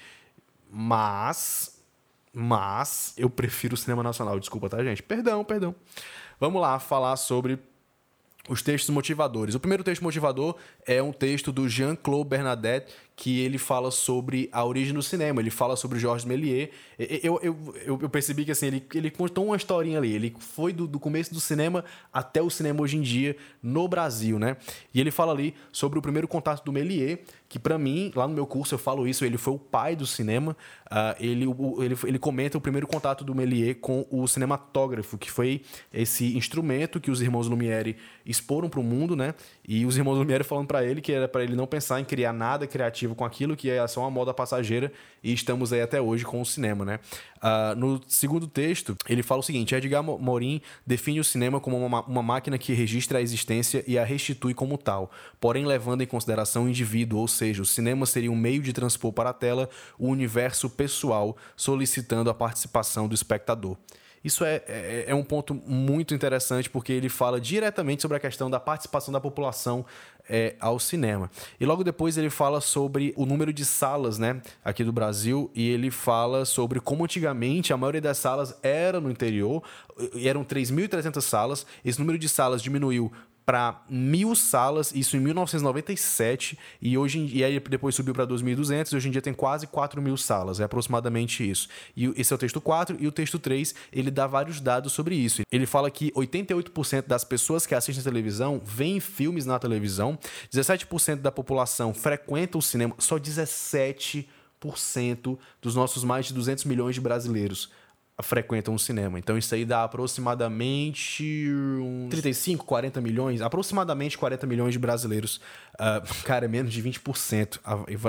Mas. 0.70 1.82
Mas 2.32 3.14
eu 3.16 3.28
prefiro 3.28 3.74
o 3.74 3.76
cinema 3.76 4.02
nacional. 4.02 4.38
Desculpa, 4.38 4.68
tá, 4.68 4.82
gente? 4.84 5.02
Perdão, 5.02 5.44
perdão. 5.44 5.74
Vamos 6.38 6.60
lá 6.60 6.78
falar 6.78 7.16
sobre 7.16 7.58
os 8.48 8.62
textos 8.62 8.90
motivadores. 8.90 9.54
O 9.54 9.60
primeiro 9.60 9.82
texto 9.82 10.02
motivador 10.02 10.56
é 10.86 11.02
um 11.02 11.12
texto 11.12 11.50
do 11.50 11.68
Jean-Claude 11.68 12.28
Bernadette, 12.28 12.92
que 13.16 13.40
ele 13.40 13.58
fala 13.58 13.90
sobre 13.92 14.48
a 14.52 14.64
origem 14.64 14.92
do 14.92 15.02
cinema, 15.02 15.40
ele 15.40 15.50
fala 15.50 15.76
sobre 15.76 16.00
Georges 16.00 16.24
Méliès. 16.24 16.68
Eu, 16.98 17.38
eu, 17.42 17.72
eu, 17.86 17.98
eu, 18.02 18.08
percebi 18.08 18.44
que 18.44 18.50
assim, 18.50 18.66
ele, 18.66 18.86
ele 18.92 19.10
contou 19.10 19.46
uma 19.46 19.56
historinha 19.56 19.98
ali, 19.98 20.12
ele 20.12 20.34
foi 20.38 20.72
do, 20.72 20.86
do, 20.86 20.98
começo 20.98 21.32
do 21.32 21.40
cinema 21.40 21.84
até 22.12 22.42
o 22.42 22.50
cinema 22.50 22.82
hoje 22.82 22.96
em 22.96 23.02
dia 23.02 23.36
no 23.62 23.86
Brasil, 23.86 24.38
né? 24.38 24.56
E 24.92 25.00
ele 25.00 25.12
fala 25.12 25.32
ali 25.32 25.54
sobre 25.70 25.98
o 25.98 26.02
primeiro 26.02 26.26
contato 26.26 26.64
do 26.64 26.72
Méliès, 26.72 27.20
que 27.48 27.58
para 27.58 27.78
mim, 27.78 28.10
lá 28.16 28.26
no 28.26 28.34
meu 28.34 28.46
curso 28.46 28.74
eu 28.74 28.78
falo 28.78 29.06
isso, 29.06 29.24
ele 29.24 29.38
foi 29.38 29.54
o 29.54 29.58
pai 29.58 29.94
do 29.94 30.06
cinema, 30.06 30.56
uh, 30.86 31.14
ele, 31.20 31.46
o, 31.46 31.82
ele, 31.84 31.96
ele 32.04 32.18
comenta 32.18 32.58
o 32.58 32.60
primeiro 32.60 32.86
contato 32.86 33.22
do 33.22 33.32
Méliès 33.32 33.76
com 33.80 34.04
o 34.10 34.26
cinematógrafo, 34.26 35.16
que 35.16 35.30
foi 35.30 35.62
esse 35.92 36.36
instrumento 36.36 37.00
que 37.00 37.12
os 37.12 37.22
irmãos 37.22 37.46
Lumière 37.46 37.96
exporam 38.34 38.68
para 38.68 38.80
o 38.80 38.82
mundo, 38.82 39.16
né? 39.16 39.34
E 39.66 39.86
os 39.86 39.96
irmãos 39.96 40.18
Lumière 40.18 40.44
falando 40.44 40.66
para 40.66 40.84
ele 40.84 41.00
que 41.00 41.12
era 41.12 41.26
para 41.26 41.42
ele 41.42 41.54
não 41.54 41.66
pensar 41.66 42.00
em 42.00 42.04
criar 42.04 42.32
nada 42.32 42.66
criativo 42.66 43.14
com 43.14 43.24
aquilo, 43.24 43.56
que 43.56 43.70
é 43.70 43.86
só 43.86 44.00
uma 44.00 44.10
moda 44.10 44.34
passageira, 44.34 44.92
e 45.22 45.32
estamos 45.32 45.72
aí 45.72 45.80
até 45.80 46.00
hoje 46.00 46.24
com 46.24 46.40
o 46.40 46.44
cinema, 46.44 46.84
né? 46.84 46.98
Uh, 47.36 47.76
no 47.76 48.00
segundo 48.08 48.46
texto, 48.46 48.96
ele 49.08 49.22
fala 49.22 49.40
o 49.40 49.42
seguinte: 49.42 49.74
Edgar 49.74 50.02
Morin 50.02 50.60
define 50.86 51.20
o 51.20 51.24
cinema 51.24 51.60
como 51.60 51.76
uma, 51.84 52.02
uma 52.02 52.22
máquina 52.22 52.58
que 52.58 52.72
registra 52.72 53.18
a 53.18 53.22
existência 53.22 53.84
e 53.86 53.98
a 53.98 54.04
restitui 54.04 54.54
como 54.54 54.76
tal, 54.76 55.10
porém 55.40 55.64
levando 55.64 56.02
em 56.02 56.06
consideração 56.06 56.64
o 56.64 56.68
indivíduo, 56.68 57.20
ou 57.20 57.28
seja, 57.28 57.62
o 57.62 57.66
cinema 57.66 58.06
seria 58.06 58.32
um 58.32 58.36
meio 58.36 58.62
de 58.62 58.72
transpor 58.72 59.12
para 59.12 59.30
a 59.30 59.34
tela 59.34 59.68
o 59.98 60.08
universo 60.08 60.68
pessoal, 60.68 61.36
solicitando 61.56 62.30
a 62.30 62.34
participação 62.34 63.06
do 63.06 63.14
espectador. 63.14 63.76
Isso 64.24 64.42
é, 64.42 64.62
é, 64.66 65.04
é, 65.08 65.14
um 65.14 65.22
ponto 65.22 65.54
muito 65.54 66.14
interessante 66.14 66.70
porque 66.70 66.92
ele 66.92 67.10
fala 67.10 67.38
diretamente 67.38 68.00
sobre 68.00 68.16
a 68.16 68.20
questão 68.20 68.48
da 68.48 68.58
participação 68.58 69.12
da 69.12 69.20
população 69.20 69.84
é, 70.28 70.56
ao 70.58 70.78
cinema. 70.78 71.30
E 71.60 71.66
logo 71.66 71.84
depois 71.84 72.16
ele 72.16 72.30
fala 72.30 72.60
sobre 72.62 73.12
o 73.16 73.26
número 73.26 73.52
de 73.52 73.66
salas 73.66 74.18
né, 74.18 74.40
aqui 74.64 74.82
do 74.82 74.92
Brasil 74.92 75.50
e 75.54 75.68
ele 75.68 75.90
fala 75.90 76.46
sobre 76.46 76.80
como 76.80 77.04
antigamente 77.04 77.72
a 77.72 77.76
maioria 77.76 78.00
das 78.00 78.16
salas 78.16 78.58
era 78.62 78.98
no 78.98 79.10
interior, 79.10 79.62
eram 80.24 80.42
3.300 80.42 81.20
salas, 81.20 81.66
esse 81.84 81.98
número 81.98 82.18
de 82.18 82.28
salas 82.28 82.62
diminuiu 82.62 83.12
para 83.44 83.82
mil 83.88 84.34
salas, 84.34 84.92
isso 84.94 85.16
em 85.16 85.20
1997, 85.20 86.58
e 86.80 86.96
hoje 86.96 87.30
e 87.32 87.44
aí 87.44 87.60
depois 87.60 87.94
subiu 87.94 88.14
para 88.14 88.26
2.200, 88.26 88.92
e 88.92 88.96
hoje 88.96 89.08
em 89.08 89.10
dia 89.10 89.20
tem 89.20 89.34
quase 89.34 89.66
4 89.66 90.00
mil 90.00 90.16
salas, 90.16 90.60
é 90.60 90.64
aproximadamente 90.64 91.48
isso. 91.48 91.68
E 91.96 92.06
esse 92.16 92.32
é 92.32 92.36
o 92.36 92.38
texto 92.38 92.60
4, 92.60 92.96
e 92.98 93.06
o 93.06 93.12
texto 93.12 93.38
3, 93.38 93.74
ele 93.92 94.10
dá 94.10 94.26
vários 94.26 94.60
dados 94.60 94.92
sobre 94.92 95.14
isso. 95.14 95.42
Ele 95.52 95.66
fala 95.66 95.90
que 95.90 96.10
88% 96.12 97.06
das 97.06 97.24
pessoas 97.24 97.66
que 97.66 97.74
assistem 97.74 98.02
televisão 98.02 98.60
veem 98.64 99.00
filmes 99.00 99.44
na 99.44 99.58
televisão, 99.58 100.18
17% 100.52 101.16
da 101.16 101.30
população 101.30 101.92
frequenta 101.92 102.56
o 102.56 102.62
cinema, 102.62 102.94
só 102.98 103.18
17% 103.18 104.26
dos 105.60 105.74
nossos 105.74 106.02
mais 106.04 106.26
de 106.26 106.34
200 106.34 106.64
milhões 106.64 106.94
de 106.94 107.00
brasileiros 107.00 107.70
frequentam 108.22 108.74
o 108.74 108.78
cinema. 108.78 109.18
Então 109.18 109.36
isso 109.36 109.54
aí 109.54 109.64
dá 109.64 109.82
aproximadamente 109.82 111.48
uns 111.80 112.10
35, 112.10 112.64
40 112.64 113.00
milhões, 113.00 113.40
aproximadamente 113.40 114.16
40 114.16 114.46
milhões 114.46 114.72
de 114.72 114.78
brasileiros. 114.78 115.40
Uh, 115.74 116.14
cara, 116.24 116.44
é 116.44 116.48
menos 116.48 116.72
de 116.72 116.82
20% 116.82 117.58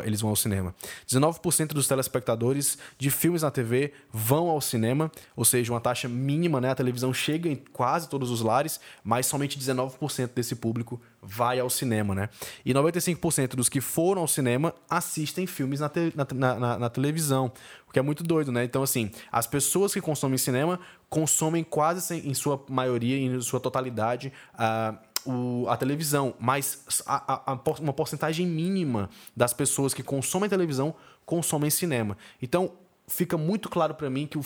eles 0.06 0.22
vão 0.22 0.30
ao 0.30 0.36
cinema. 0.36 0.76
19% 1.10 1.68
dos 1.70 1.88
telespectadores 1.88 2.78
de 3.00 3.10
filmes 3.10 3.42
na 3.42 3.50
TV 3.50 3.94
vão 4.12 4.50
ao 4.50 4.62
cinema, 4.62 5.12
ou 5.36 5.44
seja, 5.44 5.74
uma 5.74 5.82
taxa 5.82 6.08
mínima, 6.08 6.62
né? 6.62 6.70
A 6.70 6.76
televisão 6.76 7.14
chega 7.14 7.50
em 7.50 7.56
quase 7.56 8.08
todos 8.08 8.30
os 8.30 8.42
lares, 8.42 8.80
mas 9.04 9.26
somente 9.26 9.58
19% 9.58 10.30
desse 10.36 10.56
público 10.56 11.02
vai 11.26 11.60
ao 11.60 11.70
cinema, 11.70 12.14
né? 12.14 12.30
E 12.64 12.74
95% 12.74 13.56
dos 13.56 13.68
que 13.68 13.82
foram 13.82 14.22
ao 14.22 14.28
cinema 14.28 14.74
assistem 14.90 15.48
filmes 15.48 15.80
na, 15.80 15.90
te, 15.90 16.14
na, 16.16 16.56
na, 16.60 16.80
na, 16.80 16.90
televisão, 16.90 17.52
o 17.88 17.92
que 17.92 18.00
é 18.00 18.02
muito 18.02 18.24
doido, 18.24 18.52
né? 18.52 18.64
Então, 18.64 18.84
assim, 18.84 19.12
as 19.32 19.48
pessoas 19.48 19.94
que 19.94 20.02
consomem 20.02 20.38
cinema 20.38 20.80
consomem 21.10 21.64
quase 21.64 22.16
em 22.16 22.34
sua 22.34 22.64
maioria, 22.70 23.18
em 23.18 23.42
sua 23.42 23.60
totalidade, 23.60 24.32
a, 24.54 24.96
o, 25.26 25.66
a 25.68 25.76
televisão, 25.76 26.36
mas 26.40 27.02
a, 27.06 27.52
a, 27.52 27.60
uma 27.80 27.94
porcentagem 27.94 28.46
mínima 28.46 29.10
das 29.36 29.54
pessoas 29.54 29.94
que 29.94 30.04
consomem 30.04 30.50
televisão 30.50 30.94
consomem 31.26 31.70
cinema. 31.70 32.18
Então, 32.42 32.72
fica 33.08 33.38
muito 33.38 33.70
claro 33.70 33.94
para 33.94 34.10
mim 34.10 34.26
que 34.26 34.38
o, 34.38 34.44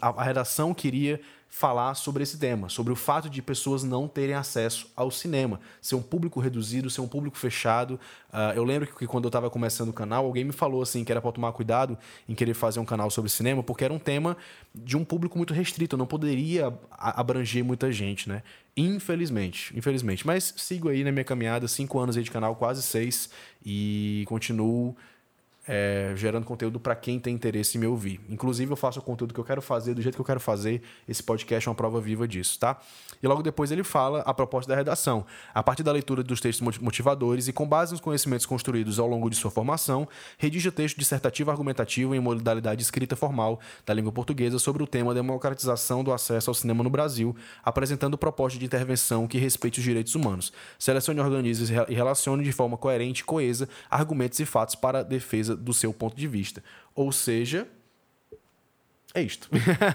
a, 0.00 0.22
redação 0.22 0.74
queria 0.74 1.20
falar 1.48 1.94
sobre 1.94 2.22
esse 2.22 2.38
tema, 2.38 2.68
sobre 2.68 2.92
o 2.92 2.96
fato 2.96 3.28
de 3.28 3.42
pessoas 3.42 3.82
não 3.82 4.08
terem 4.08 4.34
acesso 4.34 4.90
ao 4.96 5.10
cinema, 5.10 5.60
ser 5.82 5.94
um 5.94 6.02
público 6.02 6.40
reduzido, 6.40 6.88
ser 6.88 7.02
um 7.02 7.08
público 7.08 7.36
fechado. 7.36 8.00
Uh, 8.32 8.56
eu 8.56 8.64
lembro 8.64 8.86
que 8.86 9.06
quando 9.06 9.24
eu 9.24 9.28
estava 9.28 9.50
começando 9.50 9.90
o 9.90 9.92
canal, 9.92 10.24
alguém 10.24 10.44
me 10.44 10.52
falou 10.52 10.80
assim 10.80 11.04
que 11.04 11.12
era 11.12 11.20
para 11.20 11.32
tomar 11.32 11.52
cuidado 11.52 11.98
em 12.26 12.34
querer 12.34 12.54
fazer 12.54 12.80
um 12.80 12.86
canal 12.86 13.10
sobre 13.10 13.30
cinema, 13.30 13.62
porque 13.62 13.84
era 13.84 13.92
um 13.92 13.98
tema 13.98 14.36
de 14.74 14.96
um 14.96 15.04
público 15.04 15.36
muito 15.36 15.52
restrito, 15.52 15.94
eu 15.94 15.98
não 15.98 16.06
poderia 16.06 16.72
abranger 16.90 17.62
muita 17.62 17.92
gente, 17.92 18.28
né? 18.28 18.42
Infelizmente, 18.74 19.76
infelizmente. 19.76 20.26
Mas 20.26 20.54
sigo 20.56 20.88
aí 20.88 21.04
na 21.04 21.12
minha 21.12 21.24
caminhada, 21.24 21.68
cinco 21.68 21.98
anos 21.98 22.16
aí 22.16 22.22
de 22.22 22.30
canal, 22.30 22.56
quase 22.56 22.82
seis, 22.82 23.28
e 23.64 24.24
continuo 24.26 24.96
é, 25.66 26.12
gerando 26.16 26.44
conteúdo 26.44 26.80
para 26.80 26.94
quem 26.94 27.20
tem 27.20 27.34
interesse 27.34 27.76
em 27.76 27.80
me 27.80 27.86
ouvir. 27.86 28.20
Inclusive, 28.28 28.72
eu 28.72 28.76
faço 28.76 28.98
o 28.98 29.02
conteúdo 29.02 29.32
que 29.32 29.38
eu 29.38 29.44
quero 29.44 29.62
fazer, 29.62 29.94
do 29.94 30.02
jeito 30.02 30.16
que 30.16 30.20
eu 30.20 30.24
quero 30.24 30.40
fazer. 30.40 30.82
Esse 31.06 31.22
podcast 31.22 31.68
é 31.68 31.70
uma 31.70 31.76
prova 31.76 32.00
viva 32.00 32.26
disso, 32.26 32.58
tá? 32.58 32.80
E 33.22 33.26
logo 33.26 33.42
depois 33.42 33.70
ele 33.70 33.84
fala 33.84 34.20
a 34.22 34.34
proposta 34.34 34.68
da 34.68 34.76
redação. 34.76 35.24
A 35.54 35.62
partir 35.62 35.82
da 35.82 35.92
leitura 35.92 36.22
dos 36.22 36.40
textos 36.40 36.78
motivadores 36.78 37.46
e 37.46 37.52
com 37.52 37.66
base 37.66 37.92
nos 37.92 38.00
conhecimentos 38.00 38.44
construídos 38.44 38.98
ao 38.98 39.06
longo 39.06 39.30
de 39.30 39.36
sua 39.36 39.50
formação, 39.50 40.08
redige 40.36 40.70
texto 40.70 40.98
dissertativo 40.98 41.50
argumentativo 41.50 42.14
em 42.14 42.20
modalidade 42.20 42.82
escrita 42.82 43.14
formal 43.14 43.60
da 43.86 43.94
língua 43.94 44.10
portuguesa 44.10 44.58
sobre 44.58 44.82
o 44.82 44.86
tema 44.86 45.14
democratização 45.14 46.02
do 46.02 46.12
acesso 46.12 46.50
ao 46.50 46.54
cinema 46.54 46.82
no 46.82 46.90
Brasil, 46.90 47.36
apresentando 47.62 48.18
proposta 48.18 48.58
de 48.58 48.64
intervenção 48.64 49.28
que 49.28 49.38
respeite 49.38 49.78
os 49.78 49.84
direitos 49.84 50.14
humanos. 50.14 50.52
Selecione, 50.78 51.20
organize 51.20 51.72
e 51.88 51.94
relacione 51.94 52.42
de 52.42 52.52
forma 52.52 52.76
coerente 52.76 53.20
e 53.20 53.24
coesa 53.24 53.68
argumentos 53.88 54.40
e 54.40 54.44
fatos 54.44 54.74
para 54.74 55.00
a 55.00 55.02
defesa 55.52 55.56
do 55.56 55.74
seu 55.74 55.92
ponto 55.92 56.16
de 56.16 56.26
vista. 56.26 56.62
Ou 56.94 57.12
seja, 57.12 57.66
é 59.14 59.22
isto. 59.22 59.48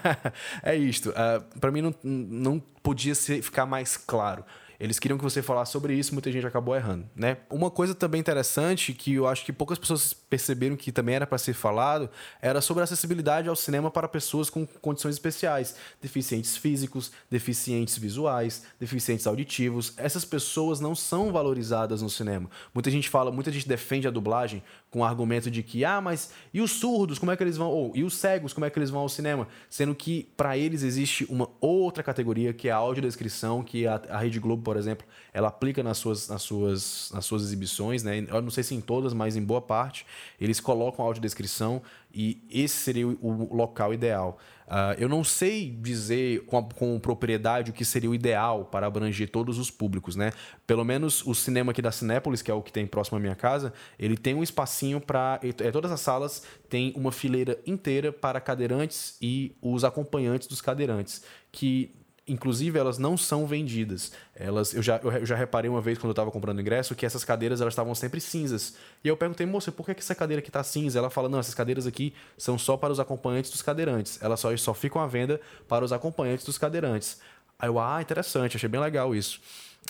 é 0.64 0.76
isto. 0.76 1.10
Uh, 1.10 1.14
ah, 1.16 1.44
para 1.60 1.72
mim 1.72 1.82
não, 1.82 1.96
não 2.04 2.60
podia 2.82 3.16
ser, 3.16 3.42
ficar 3.42 3.66
mais 3.66 3.98
claro. 3.98 4.44
Eles 4.80 5.00
queriam 5.00 5.18
que 5.18 5.24
você 5.24 5.42
falasse 5.42 5.72
sobre 5.72 5.96
isso, 5.96 6.14
muita 6.14 6.32
gente 6.32 6.46
acabou 6.46 6.76
errando, 6.76 7.10
né? 7.16 7.38
Uma 7.50 7.72
coisa 7.72 7.96
também 7.96 8.22
interessante 8.22 8.94
que 8.94 9.16
eu 9.16 9.28
acho 9.28 9.44
que 9.44 9.52
poucas 9.52 9.80
pessoas 9.80 10.14
perceberam 10.14 10.76
que 10.76 10.92
também 10.92 11.16
era 11.16 11.26
para 11.26 11.40
ser 11.40 11.54
falado 11.54 12.08
era 12.40 12.62
sobre 12.62 12.84
acessibilidade 12.84 13.50
ao 13.50 13.56
cinema 13.56 13.90
para 13.90 14.08
pessoas 14.08 14.52
com 14.52 14.68
condições 14.68 15.16
especiais, 15.16 15.76
deficientes 16.00 16.56
físicos, 16.56 17.12
deficientes 17.30 17.98
visuais, 17.98 18.66
deficientes 18.80 19.26
auditivos. 19.26 19.94
Essas 19.98 20.24
pessoas 20.24 20.80
não 20.80 20.94
são 20.94 21.32
valorizadas 21.32 22.04
no 22.04 22.10
cinema. 22.10 22.48
Muita 22.72 22.92
gente 22.92 23.10
fala, 23.10 23.32
muita 23.32 23.52
gente 23.52 23.68
defende 23.68 24.08
a 24.08 24.12
dublagem 24.12 24.62
com 24.90 25.00
o 25.00 25.04
argumento 25.04 25.52
de 25.52 25.62
que, 25.62 25.84
ah, 25.84 26.00
mas 26.00 26.32
e 26.54 26.62
os 26.62 26.72
surdos, 26.72 27.20
como 27.20 27.32
é 27.32 27.38
que 27.38 27.44
eles 27.44 27.58
vão? 27.58 27.70
Ou 27.70 27.92
e 27.96 28.04
os 28.04 28.16
cegos, 28.16 28.54
como 28.54 28.66
é 28.66 28.70
que 28.70 28.80
eles 28.80 28.90
vão 28.90 29.02
ao 29.02 29.10
cinema? 29.10 29.48
Sendo 29.70 29.94
que 29.94 30.30
para 30.38 30.58
eles 30.58 30.82
existe 30.82 31.26
uma 31.30 31.50
outra 31.60 32.02
categoria 32.02 32.54
que 32.54 32.70
é 32.70 32.72
a 32.72 32.78
audiodescrição, 32.78 33.64
que 33.64 33.86
a, 33.86 34.02
a 34.10 34.18
Rede 34.20 34.40
Globo, 34.40 34.64
por 34.64 34.78
exemplo, 34.78 35.06
ela 35.34 35.50
aplica 35.50 35.84
nas 35.84 35.98
suas, 35.98 36.28
nas 36.30 36.42
suas, 36.42 37.12
nas 37.14 37.26
suas 37.26 37.44
exibições, 37.44 38.02
né? 38.02 38.26
Eu 38.28 38.42
não 38.42 38.50
sei 38.50 38.64
se 38.64 38.74
em 38.74 38.82
todas, 38.82 39.14
mas 39.14 39.36
em 39.36 39.44
boa 39.44 39.62
parte, 39.62 40.06
eles 40.40 40.60
colocam 40.60 41.04
a 41.04 41.08
audiodescrição 41.08 41.82
e 42.20 42.42
esse 42.50 42.76
seria 42.76 43.08
o 43.08 43.56
local 43.56 43.94
ideal. 43.94 44.40
Uh, 44.66 44.98
eu 44.98 45.08
não 45.08 45.24
sei 45.24 45.70
dizer 45.70 46.44
com, 46.48 46.58
a, 46.58 46.64
com, 46.64 47.00
propriedade 47.00 47.70
o 47.70 47.74
que 47.74 47.86
seria 47.86 48.10
o 48.10 48.16
ideal 48.16 48.66
para 48.66 48.88
abranger 48.88 49.30
todos 49.30 49.60
os 49.60 49.70
públicos, 49.70 50.16
né? 50.16 50.34
Pelo 50.66 50.84
menos 50.84 51.24
o 51.28 51.36
cinema 51.36 51.72
aqui 51.72 51.82
da 51.82 51.92
Cinépolis, 51.92 52.42
que 52.42 52.50
é 52.50 52.54
o 52.56 52.62
que 52.64 52.74
tem 52.74 52.88
próximo 52.88 53.20
à 53.20 53.22
minha 53.22 53.36
casa, 53.36 53.72
ele 54.00 54.18
tem 54.18 54.34
um 54.34 54.42
espacinho 54.42 55.00
para. 55.00 55.40
É, 55.44 55.70
todas 55.70 55.92
as 55.92 56.02
salas 56.02 56.42
têm 56.68 56.92
uma 56.96 57.12
fileira 57.12 57.60
inteira 57.68 58.12
para 58.12 58.42
cadeirantes 58.42 59.16
e 59.22 59.56
os 59.62 59.84
acompanhantes 59.84 60.48
dos 60.48 60.60
cadeirantes, 60.60 61.22
que 61.52 61.92
inclusive 62.28 62.78
elas 62.78 62.98
não 62.98 63.18
são 63.18 63.46
vendidas. 63.48 64.12
Elas, 64.36 64.74
eu 64.74 64.82
já, 64.82 64.98
eu 64.98 65.26
já 65.26 65.36
reparei 65.36 65.70
uma 65.70 65.82
vez 65.82 65.98
quando 65.98 66.10
eu 66.10 66.12
estava 66.12 66.30
comprando 66.30 66.60
ingresso 66.60 66.96
que 66.96 67.06
essas 67.06 67.24
cadeiras 67.24 67.62
elas 67.62 67.74
estavam 67.74 67.96
sempre 67.96 68.20
cinzas. 68.20 68.76
E 69.04 69.08
eu 69.08 69.16
perguntei, 69.16 69.46
moça, 69.46 69.72
por 69.72 69.86
que, 69.86 69.94
que 69.94 70.02
essa 70.02 70.14
cadeira 70.14 70.40
aqui 70.40 70.50
está 70.50 70.64
cinza? 70.64 71.00
Ela 71.00 71.10
fala, 71.10 71.30
não, 71.30 71.40
essas 71.40 71.54
cadeiras 71.54 71.88
aqui 71.88 72.14
são 72.38 72.58
só 72.58 72.76
para 72.76 72.92
os 72.92 73.00
acompanhantes 73.00 73.52
dos 73.52 73.62
cadeirantes. 73.62 74.22
Elas 74.22 74.40
só, 74.40 74.56
só 74.58 74.74
ficam 74.74 75.02
à 75.02 75.08
venda 75.08 75.40
para 75.68 75.86
os 75.86 75.94
acompanhantes 75.94 76.46
dos 76.46 76.58
cadeirantes. 76.58 77.20
Aí 77.58 77.70
eu, 77.70 77.80
ah, 77.80 78.02
interessante, 78.02 78.58
achei 78.58 78.70
bem 78.70 78.82
legal 78.82 79.16
isso. 79.16 79.40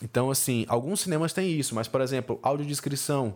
Então, 0.02 0.30
assim, 0.30 0.66
alguns 0.68 1.02
cinemas 1.02 1.34
têm 1.34 1.52
isso, 1.60 1.74
mas, 1.74 1.88
por 1.88 2.02
exemplo, 2.02 2.40
audiodescrição. 2.44 3.36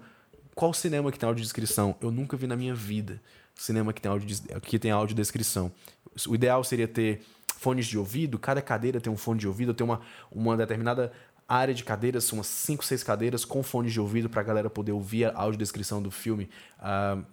Qual 0.53 0.73
cinema 0.73 1.11
que 1.11 1.17
tem 1.17 1.27
audiodescrição? 1.27 1.95
Eu 2.01 2.11
nunca 2.11 2.37
vi 2.37 2.45
na 2.45 2.55
minha 2.55 2.75
vida 2.75 3.19
cinema 3.55 3.93
que 3.93 4.01
tem, 4.01 4.11
audio, 4.11 4.27
que 4.61 4.79
tem 4.79 4.91
audiodescrição. 4.91 5.71
O 6.27 6.35
ideal 6.35 6.63
seria 6.63 6.87
ter 6.87 7.21
fones 7.61 7.85
de 7.85 7.95
ouvido, 7.95 8.39
cada 8.39 8.59
cadeira 8.59 8.99
tem 8.99 9.13
um 9.13 9.15
fone 9.15 9.39
de 9.39 9.47
ouvido, 9.47 9.71
tem 9.71 9.85
uma, 9.85 10.01
uma 10.31 10.57
determinada 10.57 11.11
área 11.47 11.75
de 11.75 11.83
cadeiras, 11.83 12.31
umas 12.33 12.47
5, 12.47 12.83
6 12.83 13.03
cadeiras 13.03 13.45
com 13.45 13.61
fones 13.61 13.93
de 13.93 13.99
ouvido 13.99 14.27
para 14.27 14.41
a 14.41 14.43
galera 14.43 14.67
poder 14.67 14.93
ouvir 14.93 15.25
a 15.25 15.33
audiodescrição 15.35 16.01
do 16.01 16.09
filme. 16.09 16.49
Uh, 16.79 17.23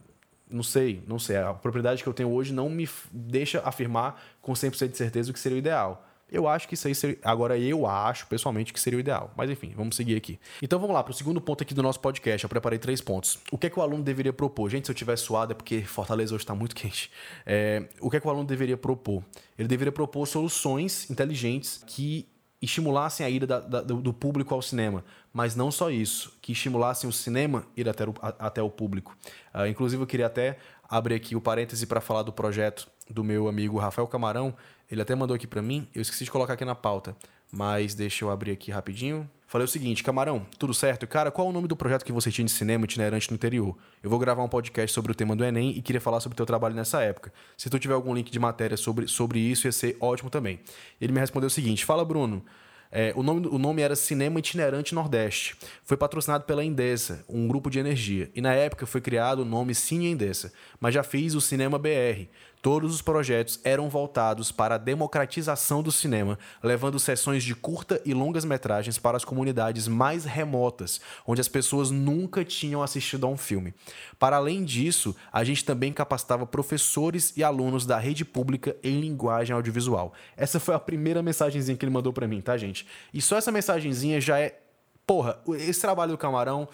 não 0.50 0.62
sei, 0.62 1.02
não 1.06 1.18
sei. 1.18 1.38
A 1.38 1.54
propriedade 1.54 2.02
que 2.02 2.08
eu 2.10 2.12
tenho 2.12 2.30
hoje 2.30 2.52
não 2.52 2.68
me 2.68 2.86
deixa 3.10 3.62
afirmar 3.64 4.22
com 4.42 4.52
100% 4.52 4.90
de 4.90 4.98
certeza 4.98 5.30
o 5.30 5.32
que 5.32 5.40
seria 5.40 5.56
o 5.56 5.58
ideal. 5.60 6.06
Eu 6.30 6.46
acho 6.46 6.68
que 6.68 6.74
isso 6.74 6.86
aí 6.86 6.94
seria. 6.94 7.18
Agora, 7.22 7.58
eu 7.58 7.86
acho, 7.86 8.26
pessoalmente, 8.26 8.72
que 8.72 8.80
seria 8.80 8.96
o 8.96 9.00
ideal. 9.00 9.32
Mas 9.36 9.50
enfim, 9.50 9.72
vamos 9.74 9.96
seguir 9.96 10.16
aqui. 10.16 10.38
Então 10.62 10.78
vamos 10.78 10.94
lá, 10.94 11.02
para 11.02 11.10
o 11.10 11.14
segundo 11.14 11.40
ponto 11.40 11.62
aqui 11.62 11.74
do 11.74 11.82
nosso 11.82 12.00
podcast. 12.00 12.44
Eu 12.44 12.50
preparei 12.50 12.78
três 12.78 13.00
pontos. 13.00 13.38
O 13.50 13.58
que 13.58 13.66
é 13.66 13.70
que 13.70 13.78
o 13.78 13.82
aluno 13.82 14.02
deveria 14.02 14.32
propor? 14.32 14.68
Gente, 14.68 14.86
se 14.86 14.90
eu 14.90 14.94
tiver 14.94 15.16
suado 15.16 15.52
é 15.52 15.54
porque 15.54 15.82
Fortaleza 15.82 16.34
hoje 16.34 16.44
está 16.44 16.54
muito 16.54 16.74
quente. 16.76 17.10
É, 17.46 17.88
o 18.00 18.10
que 18.10 18.16
é 18.16 18.20
que 18.20 18.26
o 18.26 18.30
aluno 18.30 18.46
deveria 18.46 18.76
propor? 18.76 19.24
Ele 19.58 19.68
deveria 19.68 19.92
propor 19.92 20.26
soluções 20.26 21.10
inteligentes 21.10 21.82
que 21.86 22.28
estimulassem 22.60 23.24
a 23.24 23.30
ida 23.30 23.46
da, 23.46 23.60
da, 23.60 23.80
do 23.80 24.12
público 24.12 24.54
ao 24.54 24.60
cinema. 24.60 25.04
Mas 25.32 25.54
não 25.54 25.70
só 25.70 25.90
isso, 25.90 26.36
que 26.42 26.52
estimulassem 26.52 27.08
o 27.08 27.12
cinema 27.12 27.64
ir 27.76 27.88
até 27.88 28.04
o, 28.04 28.14
a, 28.20 28.46
até 28.46 28.62
o 28.62 28.70
público. 28.70 29.16
Uh, 29.54 29.66
inclusive, 29.66 30.02
eu 30.02 30.06
queria 30.06 30.26
até 30.26 30.58
abrir 30.88 31.14
aqui 31.14 31.36
o 31.36 31.40
parêntese 31.40 31.86
para 31.86 32.00
falar 32.00 32.22
do 32.22 32.32
projeto 32.32 32.88
do 33.08 33.22
meu 33.22 33.48
amigo 33.48 33.78
Rafael 33.78 34.06
Camarão, 34.06 34.54
ele 34.90 35.02
até 35.02 35.14
mandou 35.14 35.34
aqui 35.34 35.46
para 35.46 35.62
mim, 35.62 35.86
eu 35.94 36.02
esqueci 36.02 36.24
de 36.24 36.30
colocar 36.30 36.54
aqui 36.54 36.64
na 36.64 36.74
pauta, 36.74 37.16
mas 37.52 37.94
deixa 37.94 38.24
eu 38.24 38.30
abrir 38.30 38.52
aqui 38.52 38.70
rapidinho. 38.70 39.28
Falei 39.46 39.64
o 39.64 39.68
seguinte, 39.68 40.04
Camarão, 40.04 40.46
tudo 40.58 40.74
certo? 40.74 41.06
Cara, 41.06 41.30
qual 41.30 41.46
é 41.46 41.50
o 41.50 41.52
nome 41.54 41.66
do 41.66 41.74
projeto 41.74 42.04
que 42.04 42.12
você 42.12 42.30
tinha 42.30 42.44
de 42.44 42.50
cinema 42.50 42.84
itinerante 42.84 43.30
no 43.30 43.34
interior? 43.34 43.74
Eu 44.02 44.10
vou 44.10 44.18
gravar 44.18 44.42
um 44.42 44.48
podcast 44.48 44.92
sobre 44.92 45.10
o 45.10 45.14
tema 45.14 45.34
do 45.34 45.42
Enem 45.42 45.70
e 45.70 45.80
queria 45.80 46.00
falar 46.00 46.20
sobre 46.20 46.34
o 46.34 46.36
teu 46.36 46.44
trabalho 46.44 46.74
nessa 46.74 47.02
época. 47.02 47.32
Se 47.56 47.70
tu 47.70 47.78
tiver 47.78 47.94
algum 47.94 48.14
link 48.14 48.30
de 48.30 48.38
matéria 48.38 48.76
sobre, 48.76 49.08
sobre 49.08 49.38
isso, 49.38 49.66
ia 49.66 49.72
ser 49.72 49.96
ótimo 50.00 50.28
também. 50.28 50.60
Ele 51.00 51.14
me 51.14 51.20
respondeu 51.20 51.46
o 51.46 51.50
seguinte: 51.50 51.84
Fala, 51.84 52.04
Bruno. 52.04 52.44
É, 52.90 53.12
o, 53.14 53.22
nome, 53.22 53.46
o 53.46 53.58
nome 53.58 53.82
era 53.82 53.94
Cinema 53.94 54.38
Itinerante 54.38 54.94
Nordeste. 54.94 55.56
Foi 55.84 55.96
patrocinado 55.96 56.44
pela 56.44 56.64
Endesa, 56.64 57.22
um 57.28 57.46
grupo 57.46 57.70
de 57.70 57.78
energia. 57.78 58.30
E 58.34 58.40
na 58.40 58.54
época 58.54 58.86
foi 58.86 59.00
criado 59.00 59.40
o 59.40 59.44
nome 59.44 59.74
Cine 59.74 60.06
Endesa. 60.06 60.52
Mas 60.80 60.94
já 60.94 61.02
fiz 61.02 61.34
o 61.34 61.40
Cinema 61.40 61.78
BR. 61.78 62.28
Todos 62.68 62.94
os 62.94 63.00
projetos 63.00 63.58
eram 63.64 63.88
voltados 63.88 64.52
para 64.52 64.74
a 64.74 64.78
democratização 64.78 65.82
do 65.82 65.90
cinema, 65.90 66.38
levando 66.62 66.98
sessões 66.98 67.42
de 67.42 67.54
curta 67.54 67.98
e 68.04 68.12
longas 68.12 68.44
metragens 68.44 68.98
para 68.98 69.16
as 69.16 69.24
comunidades 69.24 69.88
mais 69.88 70.26
remotas, 70.26 71.00
onde 71.26 71.40
as 71.40 71.48
pessoas 71.48 71.90
nunca 71.90 72.44
tinham 72.44 72.82
assistido 72.82 73.26
a 73.26 73.30
um 73.30 73.38
filme. 73.38 73.72
Para 74.18 74.36
além 74.36 74.66
disso, 74.66 75.16
a 75.32 75.42
gente 75.44 75.64
também 75.64 75.94
capacitava 75.94 76.44
professores 76.44 77.32
e 77.38 77.42
alunos 77.42 77.86
da 77.86 77.96
rede 77.96 78.22
pública 78.22 78.76
em 78.84 79.00
linguagem 79.00 79.56
audiovisual. 79.56 80.12
Essa 80.36 80.60
foi 80.60 80.74
a 80.74 80.78
primeira 80.78 81.22
mensagenzinha 81.22 81.74
que 81.74 81.86
ele 81.86 81.92
mandou 81.92 82.12
para 82.12 82.28
mim, 82.28 82.42
tá, 82.42 82.54
gente? 82.58 82.86
E 83.14 83.22
só 83.22 83.38
essa 83.38 83.50
mensagenzinha 83.50 84.20
já 84.20 84.38
é. 84.38 84.60
Porra, 85.06 85.38
esse 85.56 85.80
trabalho 85.80 86.12
do 86.12 86.18
Camarão 86.18 86.68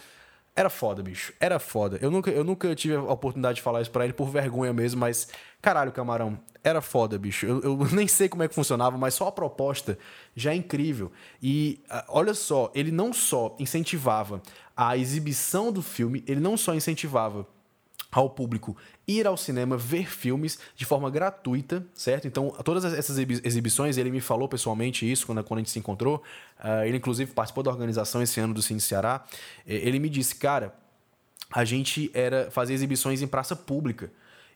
era 0.57 0.71
foda, 0.71 1.03
bicho. 1.03 1.33
Era 1.41 1.59
foda. 1.59 1.99
Eu 2.01 2.11
nunca, 2.11 2.31
eu 2.31 2.45
nunca 2.45 2.75
tive 2.77 2.95
a 2.95 3.03
oportunidade 3.03 3.57
de 3.57 3.63
falar 3.63 3.83
isso 3.83 3.91
pra 3.91 4.05
ele 4.05 4.13
por 4.13 4.29
vergonha 4.29 4.73
mesmo, 4.73 5.01
mas. 5.01 5.29
Caralho, 5.61 5.91
camarão. 5.91 6.39
Era 6.63 6.81
foda, 6.81 7.19
bicho. 7.19 7.45
Eu, 7.45 7.61
eu 7.61 7.77
nem 7.93 8.07
sei 8.07 8.29
como 8.29 8.43
é 8.43 8.49
que 8.49 8.55
funcionava, 8.55 8.97
mas 8.97 9.15
só 9.15 9.27
a 9.27 9.33
proposta 9.33 9.99
já 10.35 10.53
é 10.53 10.55
incrível. 10.55 11.11
E 11.43 11.83
uh, 11.91 12.05
olha 12.09 12.35
só, 12.35 12.71
ele 12.75 12.93
não 12.93 13.13
só 13.13 13.57
incentivava 13.59 14.41
a 14.77 14.97
exibição 14.97 15.73
do 15.73 15.83
filme, 15.83 16.25
ele 16.27 16.41
não 16.41 16.57
só 16.57 16.75
incentivava 16.75 17.47
ao 18.15 18.31
público 18.31 18.77
ir 19.07 19.27
ao 19.27 19.37
cinema 19.37 19.77
ver 19.77 20.09
filmes 20.09 20.59
de 20.77 20.85
forma 20.85 21.11
gratuita, 21.11 21.85
certo? 21.95 22.27
Então, 22.29 22.51
todas 22.65 22.85
essas 22.85 23.19
exibições, 23.19 23.99
ele 23.99 24.11
me 24.11 24.21
falou 24.21 24.49
pessoalmente 24.49 25.11
isso 25.11 25.27
quando, 25.27 25.43
quando 25.43 25.59
a 25.59 25.61
gente 25.63 25.71
se 25.71 25.79
encontrou. 25.79 26.23
Uh, 26.59 26.85
ele, 26.85 26.99
inclusive, 26.99 27.33
participou 27.33 27.63
da 27.63 27.71
organização 27.71 28.23
esse 28.23 28.39
ano 28.39 28.55
do 28.55 28.63
Cine 28.63 28.81
Ceará. 28.81 29.25
Ele 29.67 29.99
me 29.99 30.09
disse, 30.09 30.37
cara, 30.37 30.75
a 31.53 31.65
gente 31.65 32.11
era 32.15 32.51
fazer 32.51 32.73
exibições 32.75 33.21
em 33.21 33.27
praça 33.27 33.57
pública. 33.57 34.13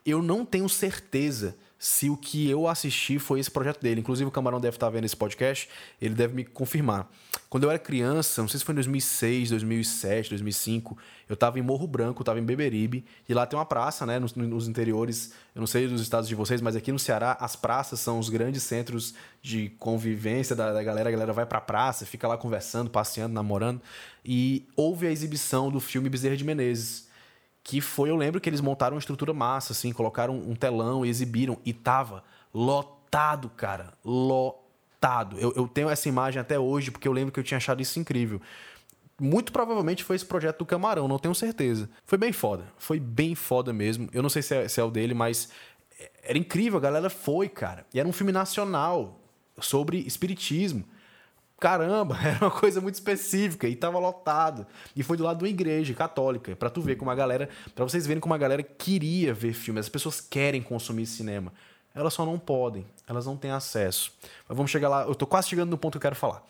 Eu 0.06 0.22
não 0.22 0.44
tenho 0.44 0.68
certeza 0.68 1.56
se 1.78 2.10
o 2.10 2.16
que 2.16 2.50
eu 2.50 2.66
assisti 2.66 3.18
foi 3.18 3.38
esse 3.38 3.50
projeto 3.50 3.80
dele. 3.80 4.00
Inclusive, 4.00 4.28
o 4.28 4.32
Camarão 4.32 4.60
deve 4.60 4.76
estar 4.76 4.90
vendo 4.90 5.04
esse 5.04 5.16
podcast, 5.16 5.68
ele 6.02 6.14
deve 6.14 6.34
me 6.34 6.44
confirmar. 6.44 7.08
Quando 7.48 7.64
eu 7.64 7.70
era 7.70 7.78
criança, 7.78 8.42
não 8.42 8.48
sei 8.48 8.58
se 8.58 8.64
foi 8.64 8.72
em 8.72 8.76
2006, 8.76 9.50
2007, 9.50 10.30
2005, 10.30 10.98
eu 11.28 11.34
estava 11.34 11.58
em 11.58 11.62
Morro 11.62 11.86
Branco, 11.86 12.20
estava 12.20 12.38
em 12.38 12.42
Beberibe, 12.42 13.04
e 13.28 13.32
lá 13.32 13.46
tem 13.46 13.58
uma 13.58 13.64
praça, 13.64 14.04
né, 14.04 14.18
nos, 14.18 14.34
nos, 14.34 14.68
interiores, 14.68 15.32
eu 15.54 15.60
não 15.60 15.66
sei 15.66 15.86
dos 15.86 16.02
estados 16.02 16.28
de 16.28 16.34
vocês, 16.34 16.60
mas 16.60 16.74
aqui 16.74 16.90
no 16.90 16.98
Ceará, 16.98 17.36
as 17.40 17.54
praças 17.54 18.00
são 18.00 18.18
os 18.18 18.28
grandes 18.28 18.64
centros 18.64 19.14
de 19.40 19.70
convivência 19.78 20.56
da, 20.56 20.72
da 20.72 20.82
galera. 20.82 21.08
A 21.08 21.12
galera 21.12 21.32
vai 21.32 21.46
pra 21.46 21.60
praça, 21.60 22.04
fica 22.04 22.26
lá 22.26 22.36
conversando, 22.36 22.90
passeando, 22.90 23.32
namorando, 23.32 23.80
e 24.24 24.66
houve 24.76 25.06
a 25.06 25.10
exibição 25.10 25.70
do 25.70 25.80
filme 25.80 26.08
Bezerra 26.08 26.36
de 26.36 26.44
Menezes 26.44 27.07
que 27.68 27.82
foi, 27.82 28.08
eu 28.08 28.16
lembro 28.16 28.40
que 28.40 28.48
eles 28.48 28.62
montaram 28.62 28.94
uma 28.94 28.98
estrutura 28.98 29.34
massa, 29.34 29.74
assim, 29.74 29.92
colocaram 29.92 30.34
um 30.34 30.54
telão 30.54 31.04
e 31.04 31.10
exibiram, 31.10 31.58
e 31.66 31.74
tava 31.74 32.24
lotado, 32.52 33.50
cara, 33.50 33.92
lotado. 34.02 35.38
Eu, 35.38 35.52
eu 35.54 35.68
tenho 35.68 35.90
essa 35.90 36.08
imagem 36.08 36.40
até 36.40 36.58
hoje, 36.58 36.90
porque 36.90 37.06
eu 37.06 37.12
lembro 37.12 37.30
que 37.30 37.38
eu 37.38 37.44
tinha 37.44 37.58
achado 37.58 37.82
isso 37.82 38.00
incrível. 38.00 38.40
Muito 39.20 39.52
provavelmente 39.52 40.02
foi 40.02 40.16
esse 40.16 40.24
projeto 40.24 40.60
do 40.60 40.64
Camarão, 40.64 41.06
não 41.06 41.18
tenho 41.18 41.34
certeza. 41.34 41.90
Foi 42.06 42.16
bem 42.16 42.32
foda, 42.32 42.64
foi 42.78 42.98
bem 42.98 43.34
foda 43.34 43.70
mesmo. 43.70 44.08
Eu 44.14 44.22
não 44.22 44.30
sei 44.30 44.40
se 44.40 44.56
é, 44.56 44.66
se 44.66 44.80
é 44.80 44.84
o 44.84 44.90
dele, 44.90 45.12
mas 45.12 45.50
era 46.22 46.38
incrível, 46.38 46.78
a 46.78 46.80
galera 46.80 47.10
foi, 47.10 47.50
cara. 47.50 47.84
E 47.92 48.00
era 48.00 48.08
um 48.08 48.14
filme 48.14 48.32
nacional 48.32 49.20
sobre 49.60 49.98
espiritismo 49.98 50.86
caramba, 51.58 52.16
era 52.22 52.38
uma 52.44 52.50
coisa 52.50 52.80
muito 52.80 52.94
específica 52.94 53.68
e 53.68 53.76
tava 53.76 53.98
lotado. 53.98 54.66
E 54.94 55.02
foi 55.02 55.16
do 55.16 55.24
lado 55.24 55.38
de 55.38 55.44
uma 55.44 55.50
igreja 55.50 55.92
católica, 55.94 56.54
para 56.56 56.70
tu 56.70 56.80
ver 56.80 56.96
como 56.96 57.10
a 57.10 57.14
galera, 57.14 57.48
para 57.74 57.84
vocês 57.84 58.06
verem 58.06 58.20
como 58.20 58.34
a 58.34 58.38
galera 58.38 58.62
queria 58.62 59.34
ver 59.34 59.52
filme, 59.52 59.80
as 59.80 59.88
pessoas 59.88 60.20
querem 60.20 60.62
consumir 60.62 61.06
cinema. 61.06 61.52
Elas 61.94 62.14
só 62.14 62.24
não 62.24 62.38
podem, 62.38 62.86
elas 63.08 63.26
não 63.26 63.36
têm 63.36 63.50
acesso. 63.50 64.12
Mas 64.48 64.56
vamos 64.56 64.70
chegar 64.70 64.88
lá, 64.88 65.02
eu 65.02 65.14
tô 65.14 65.26
quase 65.26 65.48
chegando 65.48 65.70
no 65.70 65.78
ponto 65.78 65.92
que 65.92 65.98
eu 65.98 66.02
quero 66.02 66.16
falar. 66.16 66.44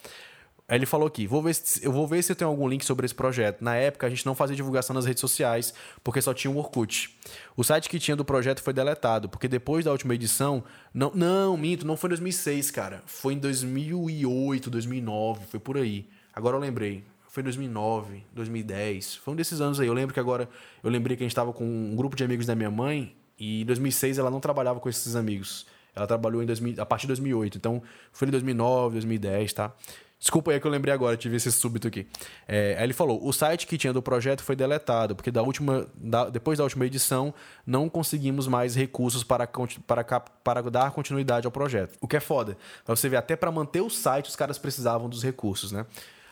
Aí 0.69 0.77
ele 0.77 0.85
falou 0.85 1.09
aqui: 1.09 1.27
vou 1.27 1.43
ver 1.43 1.55
se, 1.55 1.83
eu 1.83 1.91
vou 1.91 2.07
ver 2.07 2.23
se 2.23 2.31
eu 2.31 2.37
tenho 2.37 2.51
algum 2.51 2.69
link 2.69 2.85
sobre 2.85 3.07
esse 3.07 3.15
projeto. 3.15 3.65
Na 3.65 3.75
época, 3.75 4.07
a 4.07 4.11
gente 4.11 4.27
não 4.27 4.35
fazia 4.35 4.55
divulgação 4.55 4.93
nas 4.93 5.07
redes 5.07 5.21
sociais, 5.21 5.73
porque 6.05 6.21
só 6.21 6.35
tinha 6.35 6.51
o 6.51 6.59
Orkut. 6.59 7.17
O 7.57 7.65
site 7.65 7.89
que 7.89 7.99
tinha 7.99 8.15
do 8.15 8.25
projeto 8.25 8.63
foi 8.63 8.75
deletado, 8.75 9.31
porque 9.31 9.49
depois 9.49 9.87
da 9.87 9.93
última 9.93 10.15
edição. 10.15 10.63
Não, 10.93 11.11
não, 11.15 11.57
minto, 11.57 11.87
não 11.87 11.97
foi 11.97 12.09
em 12.09 12.11
2006, 12.11 12.71
cara. 12.71 13.03
Foi 13.07 13.33
em 13.33 13.39
2008, 13.39 14.69
2009, 14.69 15.47
foi 15.47 15.59
por 15.59 15.79
aí. 15.79 16.07
Agora 16.35 16.57
eu 16.57 16.61
lembrei. 16.61 17.03
Foi 17.29 17.43
2009, 17.43 18.25
2010. 18.35 19.17
Foi 19.17 19.33
um 19.33 19.37
desses 19.37 19.61
anos 19.61 19.81
aí. 19.81 19.87
Eu 19.87 19.95
lembro 19.95 20.13
que 20.13 20.21
agora. 20.21 20.49
Eu 20.83 20.91
lembrei 20.91 21.17
que 21.17 21.23
a 21.23 21.27
gente 21.27 21.33
estava 21.33 21.53
com 21.53 21.65
um 21.65 21.97
grupo 21.97 22.15
de 22.15 22.25
amigos 22.25 22.45
da 22.45 22.55
minha 22.55 22.71
mãe. 22.71 23.17
E 23.39 23.63
em 23.63 23.65
2006 23.65 24.19
ela 24.19 24.31
não 24.31 24.41
trabalhava 24.41 24.81
com 24.81 24.89
esses 24.89 25.17
amigos. 25.17 25.67
Ela 25.95 26.07
trabalhou 26.07 26.43
em 26.43 26.47
2000, 26.47 26.83
a 26.83 26.87
partir 26.87 27.03
de 27.03 27.09
2008. 27.09 27.57
Então 27.57 27.83
foi 28.13 28.29
em 28.29 28.31
2009, 28.31 28.95
2010, 28.95 29.53
tá? 29.53 29.73
Desculpa 30.19 30.51
aí 30.51 30.59
que 30.59 30.67
eu 30.67 30.71
lembrei 30.71 30.93
agora, 30.93 31.17
tive 31.17 31.37
esse 31.37 31.51
súbito 31.53 31.87
aqui. 31.87 32.07
É, 32.47 32.75
aí 32.77 32.85
ele 32.85 32.93
falou: 32.93 33.25
o 33.25 33.33
site 33.33 33.67
que 33.67 33.79
tinha 33.79 33.93
do 33.93 34.03
projeto 34.03 34.43
foi 34.43 34.57
deletado, 34.57 35.15
porque 35.15 35.31
da 35.31 35.43
última, 35.43 35.87
da, 35.95 36.29
depois 36.29 36.59
da 36.59 36.65
última 36.65 36.85
edição 36.85 37.33
não 37.65 37.89
conseguimos 37.89 38.49
mais 38.49 38.75
recursos 38.75 39.23
para, 39.23 39.47
para, 39.87 40.05
para 40.05 40.63
dar 40.71 40.91
continuidade 40.91 41.47
ao 41.47 41.53
projeto. 41.53 41.97
O 42.01 42.09
que 42.09 42.17
é 42.17 42.21
foda. 42.21 42.59
Você 42.85 43.09
ver, 43.09 43.17
até 43.17 43.37
para 43.37 43.53
manter 43.53 43.81
o 43.81 43.89
site, 43.89 44.29
os 44.29 44.35
caras 44.35 44.59
precisavam 44.59 45.09
dos 45.09 45.23
recursos, 45.23 45.71
né? 45.71 45.87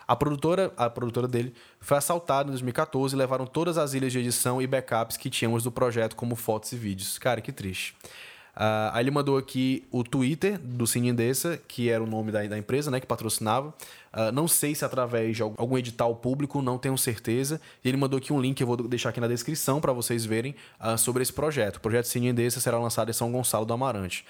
A 0.08 0.14
produtora, 0.14 0.72
a 0.76 0.88
produtora 0.88 1.26
dele 1.26 1.52
foi 1.80 1.96
assaltada 1.96 2.48
em 2.48 2.52
2014 2.52 3.14
e 3.14 3.18
levaram 3.18 3.44
todas 3.44 3.76
as 3.76 3.92
ilhas 3.92 4.12
de 4.12 4.20
edição 4.20 4.62
e 4.62 4.66
backups 4.66 5.16
que 5.16 5.28
tínhamos 5.28 5.64
do 5.64 5.72
projeto, 5.72 6.14
como 6.14 6.36
fotos 6.36 6.70
e 6.72 6.76
vídeos. 6.76 7.18
Cara, 7.18 7.40
que 7.40 7.50
triste. 7.50 7.96
Uh, 8.56 8.88
aí 8.94 9.02
ele 9.02 9.10
mandou 9.10 9.36
aqui 9.36 9.86
o 9.90 10.02
Twitter 10.02 10.58
do 10.58 10.86
Cine 10.86 11.10
Indessa, 11.10 11.60
que 11.68 11.90
era 11.90 12.02
o 12.02 12.06
nome 12.06 12.32
da, 12.32 12.42
da 12.44 12.56
empresa, 12.56 12.90
né, 12.90 12.98
que 12.98 13.06
patrocinava. 13.06 13.68
Uh, 13.68 14.32
não 14.32 14.48
sei 14.48 14.74
se 14.74 14.82
através 14.82 15.36
de 15.36 15.42
algum 15.42 15.76
edital 15.76 16.16
público, 16.16 16.62
não 16.62 16.78
tenho 16.78 16.96
certeza. 16.96 17.60
E 17.84 17.88
ele 17.88 17.98
mandou 17.98 18.16
aqui 18.16 18.32
um 18.32 18.40
link, 18.40 18.58
eu 18.58 18.66
vou 18.66 18.76
deixar 18.88 19.10
aqui 19.10 19.20
na 19.20 19.28
descrição 19.28 19.78
para 19.78 19.92
vocês 19.92 20.24
verem 20.24 20.54
uh, 20.80 20.96
sobre 20.96 21.22
esse 21.22 21.32
projeto. 21.32 21.76
O 21.76 21.80
projeto 21.80 22.06
Cine 22.06 22.28
Indessa 22.28 22.58
será 22.58 22.78
lançado 22.78 23.10
em 23.10 23.12
São 23.12 23.30
Gonçalo 23.30 23.66
do 23.66 23.74
Amarante. 23.74 24.24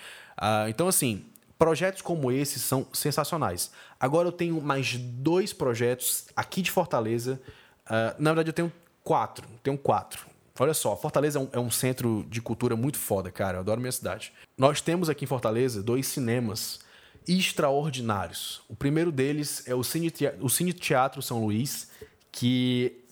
então, 0.68 0.88
assim, 0.88 1.24
projetos 1.56 2.02
como 2.02 2.32
esse 2.32 2.58
são 2.58 2.84
sensacionais. 2.92 3.70
Agora 4.00 4.26
eu 4.26 4.32
tenho 4.32 4.60
mais 4.60 4.96
dois 4.96 5.52
projetos 5.52 6.26
aqui 6.34 6.62
de 6.62 6.70
Fortaleza. 6.72 7.40
na 8.18 8.30
verdade, 8.30 8.48
eu 8.50 8.52
tenho 8.52 8.72
quatro. 9.04 9.46
Tenho 9.62 9.78
quatro. 9.78 10.35
Olha 10.58 10.74
só, 10.74 10.96
Fortaleza 10.96 11.38
é 11.38 11.42
um, 11.42 11.48
é 11.52 11.58
um, 11.58 11.70
centro 11.70 12.26
de 12.28 12.40
cultura 12.40 12.76
muito 12.76 12.98
foda, 12.98 13.30
cara. 13.30 13.58
Eu 13.58 13.60
adoro 13.60 13.80
minha 13.80 13.92
cidade. 13.92 14.32
Nós 14.56 14.80
temos 14.80 15.08
aqui 15.08 15.24
em 15.24 15.28
Fortaleza 15.28 15.82
dois 15.82 16.06
cinemas 16.06 16.80
extraordinários. 17.28 18.62
O 18.68 18.74
primeiro 18.74 19.12
deles 19.12 19.66
é 19.66 19.74
o 19.74 19.82
Cine, 19.82 20.10
Teatro, 20.10 20.44
o 20.44 20.48
Cine 20.48 20.72
Teatro 20.72 21.20
São 21.20 21.44
Luís, 21.44 21.90
que 22.30 23.04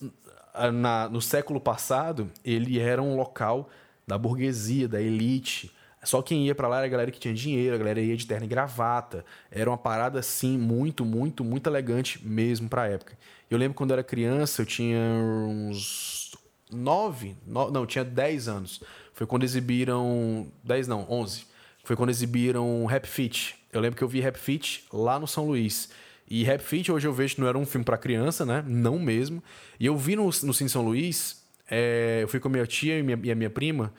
na, 0.73 1.09
no 1.09 1.21
século 1.21 1.59
passado 1.59 2.31
ele 2.43 2.79
era 2.79 3.01
um 3.01 3.15
local 3.15 3.69
da 4.07 4.17
burguesia, 4.17 4.87
da 4.87 5.01
elite. 5.01 5.71
Só 6.03 6.21
quem 6.21 6.45
ia 6.45 6.53
para 6.53 6.67
lá 6.67 6.77
era 6.77 6.85
a 6.85 6.89
galera 6.89 7.11
que 7.11 7.19
tinha 7.19 7.33
dinheiro, 7.33 7.75
a 7.75 7.77
galera 7.79 7.99
ia 7.99 8.15
de 8.15 8.27
terno 8.27 8.45
e 8.45 8.47
gravata. 8.47 9.25
Era 9.51 9.69
uma 9.69 9.77
parada 9.77 10.19
assim 10.19 10.57
muito, 10.57 11.03
muito, 11.03 11.43
muito 11.43 11.67
elegante 11.67 12.25
mesmo 12.25 12.69
para 12.69 12.83
a 12.83 12.87
época. 12.87 13.17
Eu 13.49 13.57
lembro 13.57 13.75
quando 13.75 13.91
eu 13.91 13.95
era 13.95 14.03
criança, 14.03 14.61
eu 14.61 14.65
tinha 14.65 14.99
uns 14.99 16.24
9, 16.71 17.35
no, 17.45 17.71
não, 17.71 17.85
tinha 17.85 18.03
10 18.03 18.47
anos. 18.47 18.81
Foi 19.13 19.25
quando 19.25 19.43
exibiram. 19.43 20.47
10 20.63 20.87
não, 20.87 21.05
11. 21.09 21.45
Foi 21.83 21.95
quando 21.95 22.09
exibiram 22.09 22.85
Rap 22.85 23.05
Fit. 23.05 23.55
Eu 23.71 23.81
lembro 23.81 23.97
que 23.97 24.03
eu 24.03 24.07
vi 24.07 24.19
Rap 24.19 24.37
Fit 24.37 24.85
lá 24.91 25.19
no 25.19 25.27
São 25.27 25.45
Luís. 25.45 25.89
E 26.27 26.43
Rap 26.43 26.61
Fit 26.61 26.91
hoje 26.91 27.07
eu 27.07 27.13
vejo 27.13 27.35
que 27.35 27.41
não 27.41 27.47
era 27.47 27.57
um 27.57 27.65
filme 27.65 27.85
para 27.85 27.97
criança, 27.97 28.45
né? 28.45 28.63
Não 28.67 28.97
mesmo. 28.97 29.43
E 29.79 29.85
eu 29.85 29.95
vi 29.95 30.15
no, 30.15 30.25
no 30.25 30.53
Cine 30.53 30.69
São 30.69 30.81
Luís, 30.81 31.43
é, 31.69 32.19
eu 32.23 32.27
fui 32.27 32.39
com 32.39 32.47
a 32.47 32.51
minha 32.51 32.65
tia 32.65 32.97
e, 32.97 33.03
minha, 33.03 33.19
e 33.23 33.31
a 33.31 33.35
minha 33.35 33.49
prima. 33.49 33.93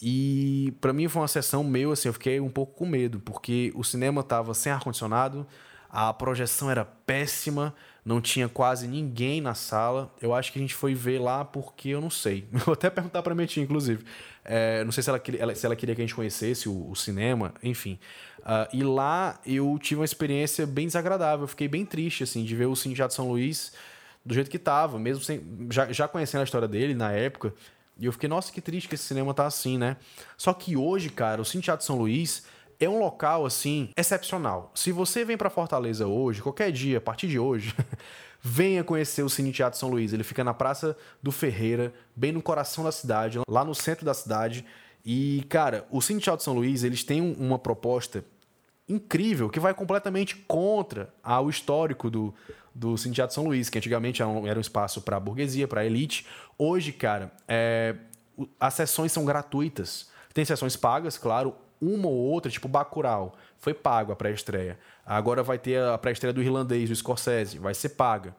E 0.00 0.74
para 0.80 0.92
mim 0.92 1.08
foi 1.08 1.22
uma 1.22 1.28
sessão 1.28 1.64
meio 1.64 1.92
assim, 1.92 2.08
eu 2.08 2.12
fiquei 2.12 2.40
um 2.40 2.50
pouco 2.50 2.74
com 2.74 2.86
medo, 2.86 3.20
porque 3.20 3.72
o 3.74 3.82
cinema 3.82 4.22
tava 4.22 4.52
sem 4.52 4.70
ar-condicionado, 4.70 5.46
a 5.88 6.12
projeção 6.12 6.70
era 6.70 6.84
péssima, 6.84 7.74
não 8.04 8.20
tinha 8.20 8.48
quase 8.48 8.86
ninguém 8.86 9.40
na 9.40 9.54
sala. 9.54 10.12
Eu 10.20 10.34
acho 10.34 10.52
que 10.52 10.58
a 10.58 10.62
gente 10.62 10.74
foi 10.74 10.94
ver 10.94 11.18
lá 11.18 11.44
porque 11.44 11.88
eu 11.88 12.00
não 12.00 12.10
sei. 12.10 12.46
Vou 12.52 12.74
até 12.74 12.90
perguntar 12.90 13.22
para 13.22 13.34
minha 13.34 13.46
tia, 13.46 13.62
inclusive. 13.62 14.04
É, 14.44 14.84
não 14.84 14.92
sei 14.92 15.02
se 15.02 15.08
ela, 15.08 15.54
se 15.54 15.64
ela 15.64 15.74
queria 15.74 15.94
que 15.94 16.02
a 16.02 16.04
gente 16.04 16.14
conhecesse 16.14 16.68
o, 16.68 16.90
o 16.90 16.94
cinema, 16.94 17.54
enfim. 17.62 17.98
Uh, 18.40 18.76
e 18.76 18.82
lá 18.82 19.40
eu 19.46 19.78
tive 19.80 20.00
uma 20.00 20.04
experiência 20.04 20.66
bem 20.66 20.86
desagradável. 20.86 21.44
Eu 21.44 21.48
fiquei 21.48 21.66
bem 21.66 21.86
triste, 21.86 22.24
assim, 22.24 22.44
de 22.44 22.54
ver 22.54 22.66
o 22.66 22.76
Cine 22.76 22.94
Teatro 22.94 23.16
São 23.16 23.28
Luís 23.28 23.72
do 24.24 24.34
jeito 24.34 24.50
que 24.50 24.58
tava, 24.58 24.98
mesmo 24.98 25.22
sem, 25.22 25.40
já, 25.70 25.90
já 25.92 26.08
conhecendo 26.08 26.40
a 26.42 26.44
história 26.44 26.68
dele 26.68 26.94
na 26.94 27.12
época. 27.12 27.54
E 27.98 28.06
eu 28.06 28.12
fiquei, 28.12 28.28
nossa, 28.28 28.52
que 28.52 28.60
triste 28.60 28.88
que 28.88 28.96
esse 28.96 29.04
cinema 29.04 29.32
tá 29.32 29.46
assim, 29.46 29.78
né? 29.78 29.96
Só 30.36 30.52
que 30.52 30.76
hoje, 30.76 31.08
cara, 31.08 31.40
o 31.40 31.44
Cine 31.44 31.62
Teatro 31.62 31.86
São 31.86 31.96
Luís 31.96 32.44
é 32.84 32.88
um 32.88 32.98
local 32.98 33.46
assim 33.46 33.90
excepcional. 33.96 34.70
Se 34.74 34.92
você 34.92 35.24
vem 35.24 35.36
para 35.36 35.50
Fortaleza 35.50 36.06
hoje, 36.06 36.42
qualquer 36.42 36.70
dia, 36.70 36.98
a 36.98 37.00
partir 37.00 37.28
de 37.28 37.38
hoje, 37.38 37.74
venha 38.40 38.84
conhecer 38.84 39.22
o 39.22 39.28
Cine 39.28 39.52
Teatro 39.52 39.78
São 39.78 39.88
Luís. 39.88 40.12
Ele 40.12 40.24
fica 40.24 40.44
na 40.44 40.54
Praça 40.54 40.96
do 41.22 41.32
Ferreira, 41.32 41.92
bem 42.14 42.32
no 42.32 42.42
coração 42.42 42.84
da 42.84 42.92
cidade, 42.92 43.40
lá 43.48 43.64
no 43.64 43.74
centro 43.74 44.04
da 44.04 44.14
cidade. 44.14 44.64
E, 45.04 45.44
cara, 45.48 45.86
o 45.90 46.00
Cine 46.00 46.20
Teatro 46.20 46.44
São 46.44 46.54
Luís, 46.54 46.84
eles 46.84 47.02
têm 47.02 47.20
uma 47.20 47.58
proposta 47.58 48.24
incrível 48.88 49.48
que 49.48 49.58
vai 49.58 49.72
completamente 49.72 50.36
contra 50.36 51.08
o 51.42 51.48
histórico 51.48 52.10
do, 52.10 52.34
do 52.74 52.98
Cine 52.98 53.14
Teatro 53.14 53.34
São 53.34 53.44
Luís, 53.44 53.70
que 53.70 53.78
antigamente 53.78 54.20
era 54.20 54.30
um, 54.30 54.46
era 54.46 54.58
um 54.58 54.62
espaço 54.62 55.00
para 55.00 55.18
burguesia, 55.18 55.66
para 55.66 55.84
elite. 55.84 56.26
Hoje, 56.58 56.92
cara, 56.92 57.32
é, 57.48 57.96
as 58.60 58.74
sessões 58.74 59.10
são 59.10 59.24
gratuitas. 59.24 60.12
Tem 60.34 60.44
sessões 60.44 60.76
pagas, 60.76 61.16
claro 61.16 61.54
uma 61.80 62.08
ou 62.08 62.14
outra, 62.14 62.50
tipo 62.50 62.68
Bacurau, 62.68 63.34
foi 63.58 63.74
pago 63.74 64.12
a 64.12 64.16
pré-estreia. 64.16 64.78
Agora 65.04 65.42
vai 65.42 65.58
ter 65.58 65.82
a 65.82 65.98
pré-estreia 65.98 66.32
do 66.32 66.42
irlandês, 66.42 66.88
do 66.88 66.96
Scorsese, 66.96 67.58
vai 67.58 67.74
ser 67.74 67.90
paga. 67.90 68.34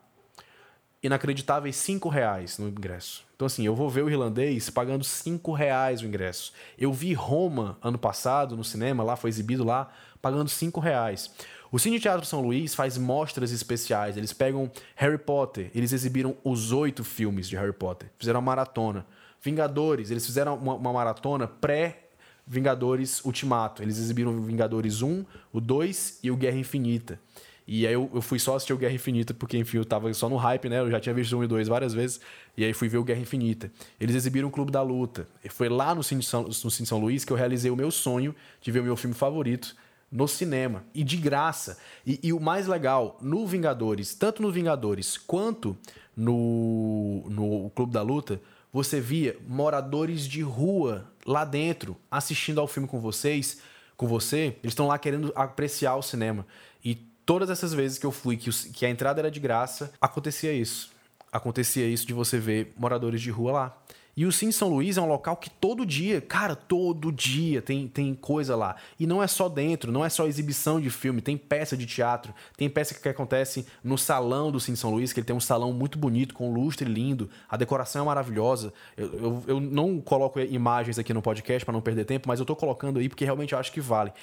Inacreditáveis 1.02 1.76
5 1.76 2.10
reais 2.10 2.58
no 2.58 2.68
ingresso. 2.68 3.24
Então, 3.36 3.46
assim, 3.46 3.66
eu 3.66 3.76
vou 3.76 3.90
ver 3.90 4.04
o 4.04 4.10
irlandês 4.10 4.70
pagando 4.70 5.04
5 5.04 5.52
reais 5.52 6.02
o 6.02 6.06
ingresso. 6.06 6.52
Eu 6.80 6.92
vi 6.92 7.14
Roma 7.14 7.78
ano 7.82 7.98
passado 7.98 8.56
no 8.56 8.64
cinema, 8.64 9.04
lá 9.04 9.16
foi 9.16 9.30
exibido 9.30 9.64
lá, 9.64 9.92
pagando 10.22 10.50
5 10.50 10.80
reais. 10.80 11.32
O 11.72 11.78
Cine 11.78 12.00
Teatro 12.00 12.26
São 12.26 12.42
Luís 12.42 12.74
faz 12.74 12.98
mostras 12.98 13.52
especiais. 13.52 14.16
Eles 14.16 14.32
pegam 14.32 14.72
Harry 14.96 15.18
Potter, 15.18 15.70
eles 15.76 15.92
exibiram 15.92 16.38
os 16.44 16.72
oito 16.72 17.04
filmes 17.04 17.50
de 17.50 17.56
Harry 17.58 17.74
Potter, 17.74 18.10
fizeram 18.18 18.40
uma 18.40 18.46
maratona. 18.46 19.06
Vingadores, 19.42 20.10
eles 20.10 20.26
fizeram 20.26 20.56
uma, 20.56 20.74
uma 20.74 20.94
maratona 20.94 21.48
pré 21.48 22.05
Vingadores 22.48 23.24
Ultimato. 23.24 23.82
Eles 23.82 23.98
exibiram 23.98 24.40
Vingadores 24.42 25.02
1, 25.02 25.26
o 25.52 25.60
2 25.60 26.20
e 26.24 26.32
o 26.32 26.38
Guerra 26.38 26.58
Infinita. 26.58 27.20
E 27.68 27.88
aí 27.88 27.94
eu, 27.94 28.10
eu 28.14 28.22
fui 28.22 28.38
só 28.38 28.56
assistir 28.56 28.74
o 28.74 28.78
Guerra 28.78 28.94
Infinita, 28.94 29.34
porque 29.34 29.58
enfim, 29.58 29.78
eu 29.78 29.86
tava 29.86 30.14
só 30.14 30.30
no 30.30 30.36
hype, 30.36 30.70
né? 30.70 30.80
Eu 30.80 30.92
já 30.92 31.00
tinha 31.00 31.16
visto 31.16 31.36
1 31.36 31.44
e 31.44 31.48
2 31.48 31.68
várias 31.68 31.94
vezes. 31.94 32.20
E 32.56 32.64
aí 32.64 32.74
fui 32.74 32.88
ver 32.88 33.00
o 33.00 33.04
Guerra 33.04 33.22
Infinita. 33.22 33.72
Eles 34.00 34.16
exibiram 34.16 34.48
o 34.48 34.52
Clube 34.52 34.72
da 34.72 34.84
Luta. 34.84 35.28
E 35.44 35.50
foi 35.50 35.68
lá 35.68 35.96
no 35.96 36.04
Cine, 36.04 36.22
São, 36.22 36.44
no 36.44 36.54
Cine 36.54 36.86
São 36.86 37.00
Luís 37.00 37.26
que 37.26 37.34
eu 37.34 37.38
realizei 37.38 37.72
o 37.72 37.76
meu 37.76 37.90
sonho 37.90 38.36
de 38.62 38.72
ver 38.72 38.82
o 38.82 38.84
meu 38.84 38.96
filme 38.96 39.16
favorito 39.16 39.76
no 40.12 40.28
cinema. 40.28 40.84
E 40.94 41.04
de 41.04 41.18
graça. 41.18 41.80
E, 42.06 42.20
e 42.22 42.32
o 42.32 42.40
mais 42.40 42.68
legal, 42.68 43.18
no 43.20 43.48
Vingadores, 43.48 44.14
tanto 44.14 44.44
no 44.44 44.52
Vingadores 44.52 45.18
quanto 45.18 45.76
no, 46.16 47.24
no 47.28 47.72
Clube 47.72 47.92
da 47.92 48.04
Luta, 48.04 48.40
você 48.72 49.02
via 49.02 49.38
moradores 49.48 50.28
de 50.28 50.42
rua 50.42 51.10
lá 51.26 51.44
dentro 51.44 51.98
assistindo 52.10 52.62
ao 52.62 52.68
filme 52.68 52.88
com 52.88 53.00
vocês, 53.00 53.60
com 53.98 54.08
você, 54.08 54.58
eles 54.62 54.72
estão 54.72 54.88
lá 54.88 54.98
querendo 55.00 55.32
apreciar 55.36 55.96
o 55.96 56.02
cinema. 56.02 56.46
E 56.84 56.96
todas 57.26 57.50
essas 57.50 57.74
vezes 57.74 57.98
que 57.98 58.06
eu 58.06 58.12
fui, 58.12 58.38
que, 58.38 58.52
que 58.72 58.86
a 58.86 58.90
entrada 58.90 59.22
era 59.22 59.32
de 59.32 59.40
graça, 59.40 59.92
acontecia 60.00 60.54
isso. 60.54 60.92
Acontecia 61.32 61.88
isso 61.88 62.06
de 62.06 62.14
você 62.14 62.40
ver 62.40 62.74
moradores 62.78 63.22
de 63.22 63.32
rua 63.32 63.52
lá. 63.52 63.78
E 64.18 64.26
o 64.26 64.32
Cine 64.32 64.54
São 64.54 64.70
Luís 64.70 64.98
é 64.98 65.02
um 65.02 65.08
local 65.08 65.36
que 65.36 65.50
todo 65.50 65.86
dia, 65.86 66.22
cara, 66.22 66.56
todo 66.56 67.12
dia 67.12 67.62
tem, 67.62 67.86
tem 67.86 68.16
coisa 68.16 68.56
lá. 68.56 68.78
E 68.98 69.06
não 69.06 69.22
é 69.22 69.28
só 69.28 69.50
dentro, 69.50 69.92
não 69.92 70.06
é 70.06 70.10
só 70.10 70.26
exibição 70.26 70.80
de 70.80 70.90
filme, 70.90 71.22
tem 71.22 71.38
peça 71.38 71.76
de 71.76 71.86
teatro, 71.86 72.34
tem 72.56 72.70
peça 72.70 72.94
que 72.94 73.10
acontece 73.10 73.66
no 73.84 73.98
salão 73.98 74.52
do 74.52 74.60
Cine 74.60 74.78
São 74.78 74.92
Luís, 74.92 75.12
que 75.12 75.20
ele 75.20 75.28
tem 75.28 75.36
um 75.36 75.42
salão 75.42 75.74
muito 75.74 75.98
bonito, 75.98 76.34
com 76.34 76.54
lustre 76.54 76.90
lindo, 76.90 77.30
a 77.50 77.58
decoração 77.58 78.04
é 78.04 78.06
maravilhosa. 78.06 78.74
Eu, 78.96 79.14
eu, 79.14 79.44
eu 79.48 79.60
não 79.60 80.00
coloco 80.00 80.40
imagens 80.40 80.98
aqui 80.98 81.14
no 81.14 81.22
podcast 81.22 81.66
para 81.66 81.74
não 81.74 81.82
perder 81.82 82.06
tempo, 82.06 82.30
mas 82.30 82.40
eu 82.40 82.46
tô 82.46 82.56
colocando 82.56 83.00
aí 83.00 83.10
porque 83.10 83.26
realmente 83.26 83.52
eu 83.52 83.60
acho 83.60 83.72
que 83.72 83.82
vale. 83.82 84.14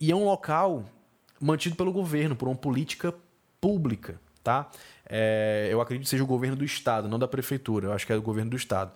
E 0.00 0.10
é 0.10 0.16
um 0.16 0.24
local 0.24 0.84
mantido 1.40 1.76
pelo 1.76 1.92
governo, 1.92 2.34
por 2.34 2.48
uma 2.48 2.56
política 2.56 3.14
pública, 3.60 4.20
tá? 4.42 4.68
É, 5.14 5.68
eu 5.70 5.78
acredito 5.78 6.04
que 6.04 6.10
seja 6.10 6.24
o 6.24 6.26
governo 6.26 6.56
do 6.56 6.64
estado, 6.64 7.06
não 7.06 7.18
da 7.18 7.28
prefeitura. 7.28 7.88
Eu 7.88 7.92
acho 7.92 8.06
que 8.06 8.12
é 8.14 8.16
o 8.16 8.22
governo 8.22 8.52
do 8.52 8.56
estado. 8.56 8.92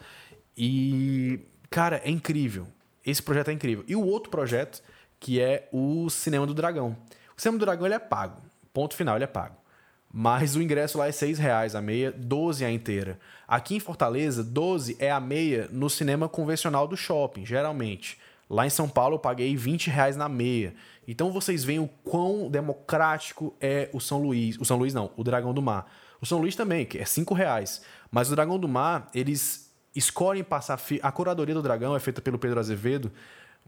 E, 0.57 1.39
cara, 1.69 2.01
é 2.03 2.11
incrível. 2.11 2.67
Esse 3.05 3.23
projeto 3.23 3.49
é 3.49 3.53
incrível. 3.53 3.85
E 3.87 3.95
o 3.95 4.03
outro 4.03 4.31
projeto, 4.31 4.83
que 5.21 5.39
é 5.39 5.69
o 5.71 6.09
Cinema 6.09 6.47
do 6.47 6.55
Dragão. 6.55 6.97
O 7.37 7.41
Cinema 7.41 7.59
do 7.59 7.67
Dragão 7.67 7.85
ele 7.85 7.97
é 7.97 7.99
pago. 7.99 8.41
Ponto 8.73 8.97
final, 8.97 9.17
ele 9.17 9.25
é 9.25 9.29
pago. 9.29 9.57
Mas 10.11 10.57
o 10.57 10.63
ingresso 10.63 10.97
lá 10.97 11.07
é 11.07 11.13
seis 11.13 11.39
reais 11.39 11.75
a 11.75 11.83
meia, 11.83 12.11
12 12.11 12.65
a 12.65 12.71
inteira. 12.71 13.19
Aqui 13.47 13.77
em 13.77 13.81
Fortaleza, 13.81 14.43
12 14.43 14.97
é 14.99 15.11
a 15.11 15.21
meia 15.21 15.69
no 15.71 15.91
cinema 15.91 16.31
convencional 16.31 16.89
do 16.89 16.97
shopping, 16.97 17.45
geralmente. 17.45 18.19
Lá 18.49 18.65
em 18.67 18.71
São 18.71 18.89
Paulo 18.89 19.17
eu 19.17 19.19
paguei 19.19 19.55
20 19.55 19.91
reais 19.91 20.17
na 20.17 20.31
meia. 20.31 20.75
Então 21.07 21.31
vocês 21.31 21.63
veem 21.63 21.81
o 21.81 21.89
quão 22.03 22.49
democrático 22.49 23.55
é 23.61 23.91
o 23.93 24.01
São 24.01 24.23
Luís. 24.23 24.59
O 24.59 24.65
São 24.65 24.79
Luís 24.79 24.95
não, 24.95 25.11
o 25.15 25.23
Dragão 25.23 25.53
do 25.53 25.61
Mar. 25.61 25.87
O 26.21 26.27
São 26.27 26.39
Luís 26.39 26.57
também, 26.57 26.85
que 26.85 26.99
é 26.99 27.05
5 27.05 27.35
reais. 27.35 27.83
Mas 28.11 28.31
o 28.31 28.35
Dragão 28.35 28.59
do 28.59 28.69
Mar, 28.69 29.09
eles 29.15 29.71
escolhem 29.95 30.45
passar. 30.45 30.77
Fi... 30.77 31.01
A 31.03 31.11
curadoria 31.11 31.55
do 31.55 31.63
Dragão 31.63 31.95
é 31.97 32.01
feita 32.01 32.21
pelo 32.21 32.39
Pedro 32.39 32.61
Azevedo 32.61 33.13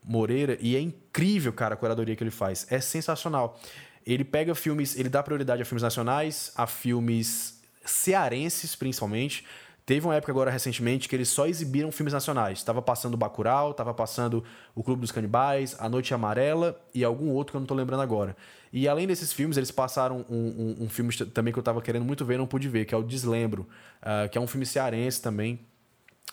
Moreira 0.05 0.57
e 0.61 0.77
é 0.77 0.81
incrível, 0.81 1.53
cara, 1.53 1.75
a 1.75 1.77
curadoria 1.77 2.15
que 2.15 2.23
ele 2.23 2.31
faz. 2.31 2.67
É 2.71 2.81
sensacional. 2.81 3.61
Ele 4.07 4.25
pega 4.25 4.55
filmes, 4.55 4.99
ele 4.99 5.09
dá 5.09 5.23
prioridade 5.23 5.61
a 5.61 5.65
filmes 5.65 5.83
nacionais, 5.83 6.53
a 6.57 6.67
filmes 6.67 7.61
cearenses, 7.85 8.75
principalmente. 8.75 9.45
Teve 9.89 10.07
uma 10.07 10.15
época 10.15 10.31
agora 10.31 10.51
recentemente 10.51 11.09
que 11.09 11.17
eles 11.17 11.31
só 11.31 11.47
exibiram 11.47 11.91
filmes 11.91 12.13
nacionais. 12.13 12.59
Estava 12.59 12.83
passando 12.83 13.17
Bacurau, 13.17 13.71
estava 13.71 13.95
passando 13.95 14.45
O 14.75 14.83
Clube 14.83 15.01
dos 15.01 15.11
Canibais, 15.11 15.75
A 15.79 15.89
Noite 15.89 16.13
Amarela 16.13 16.79
e 16.95 17.03
algum 17.03 17.31
outro 17.31 17.53
que 17.53 17.57
eu 17.57 17.61
não 17.61 17.65
estou 17.65 17.75
lembrando 17.75 18.03
agora. 18.03 18.37
E 18.71 18.87
além 18.87 19.07
desses 19.07 19.33
filmes, 19.33 19.57
eles 19.57 19.71
passaram 19.71 20.27
um, 20.29 20.37
um, 20.37 20.85
um 20.85 20.89
filme 20.91 21.11
também 21.33 21.55
que 21.55 21.59
eu 21.59 21.63
estava 21.63 21.81
querendo 21.81 22.05
muito 22.05 22.23
ver, 22.23 22.37
não 22.37 22.47
pude 22.47 22.69
ver, 22.69 22.85
que 22.85 22.95
é 22.95 22.99
o 22.99 23.03
Deslembro, 23.03 23.67
uh, 24.03 24.29
que 24.29 24.37
é 24.37 24.41
um 24.43 24.47
filme 24.47 24.67
cearense 24.67 25.23
também, 25.23 25.59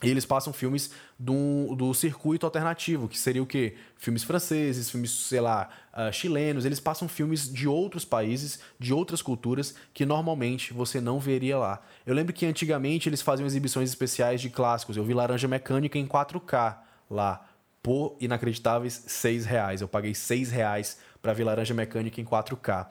e 0.03 0.09
eles 0.09 0.25
passam 0.25 0.51
filmes 0.51 0.91
do, 1.17 1.73
do 1.75 1.93
circuito 1.93 2.45
alternativo, 2.45 3.07
que 3.07 3.17
seria 3.17 3.41
o 3.41 3.45
quê? 3.45 3.75
Filmes 3.95 4.23
franceses, 4.23 4.89
filmes, 4.89 5.09
sei 5.11 5.39
lá, 5.39 5.69
uh, 5.93 6.11
chilenos. 6.11 6.65
Eles 6.65 6.81
passam 6.81 7.07
filmes 7.07 7.51
de 7.51 7.67
outros 7.67 8.03
países, 8.03 8.59
de 8.77 8.93
outras 8.93 9.21
culturas, 9.21 9.73
que 9.93 10.05
normalmente 10.05 10.73
você 10.73 10.99
não 10.99 11.17
veria 11.17 11.57
lá. 11.57 11.81
Eu 12.05 12.13
lembro 12.13 12.33
que 12.33 12.45
antigamente 12.45 13.07
eles 13.07 13.21
faziam 13.21 13.47
exibições 13.47 13.89
especiais 13.89 14.41
de 14.41 14.49
clássicos. 14.49 14.97
Eu 14.97 15.03
vi 15.05 15.13
Laranja 15.13 15.47
Mecânica 15.47 15.97
em 15.97 16.05
4K 16.05 16.77
lá, 17.09 17.47
por 17.81 18.17
inacreditáveis 18.19 19.01
6 19.07 19.45
reais. 19.45 19.79
Eu 19.79 19.87
paguei 19.87 20.13
6 20.13 20.51
reais 20.51 20.97
para 21.21 21.31
ver 21.31 21.45
Laranja 21.45 21.73
Mecânica 21.73 22.19
em 22.19 22.25
4K. 22.25 22.87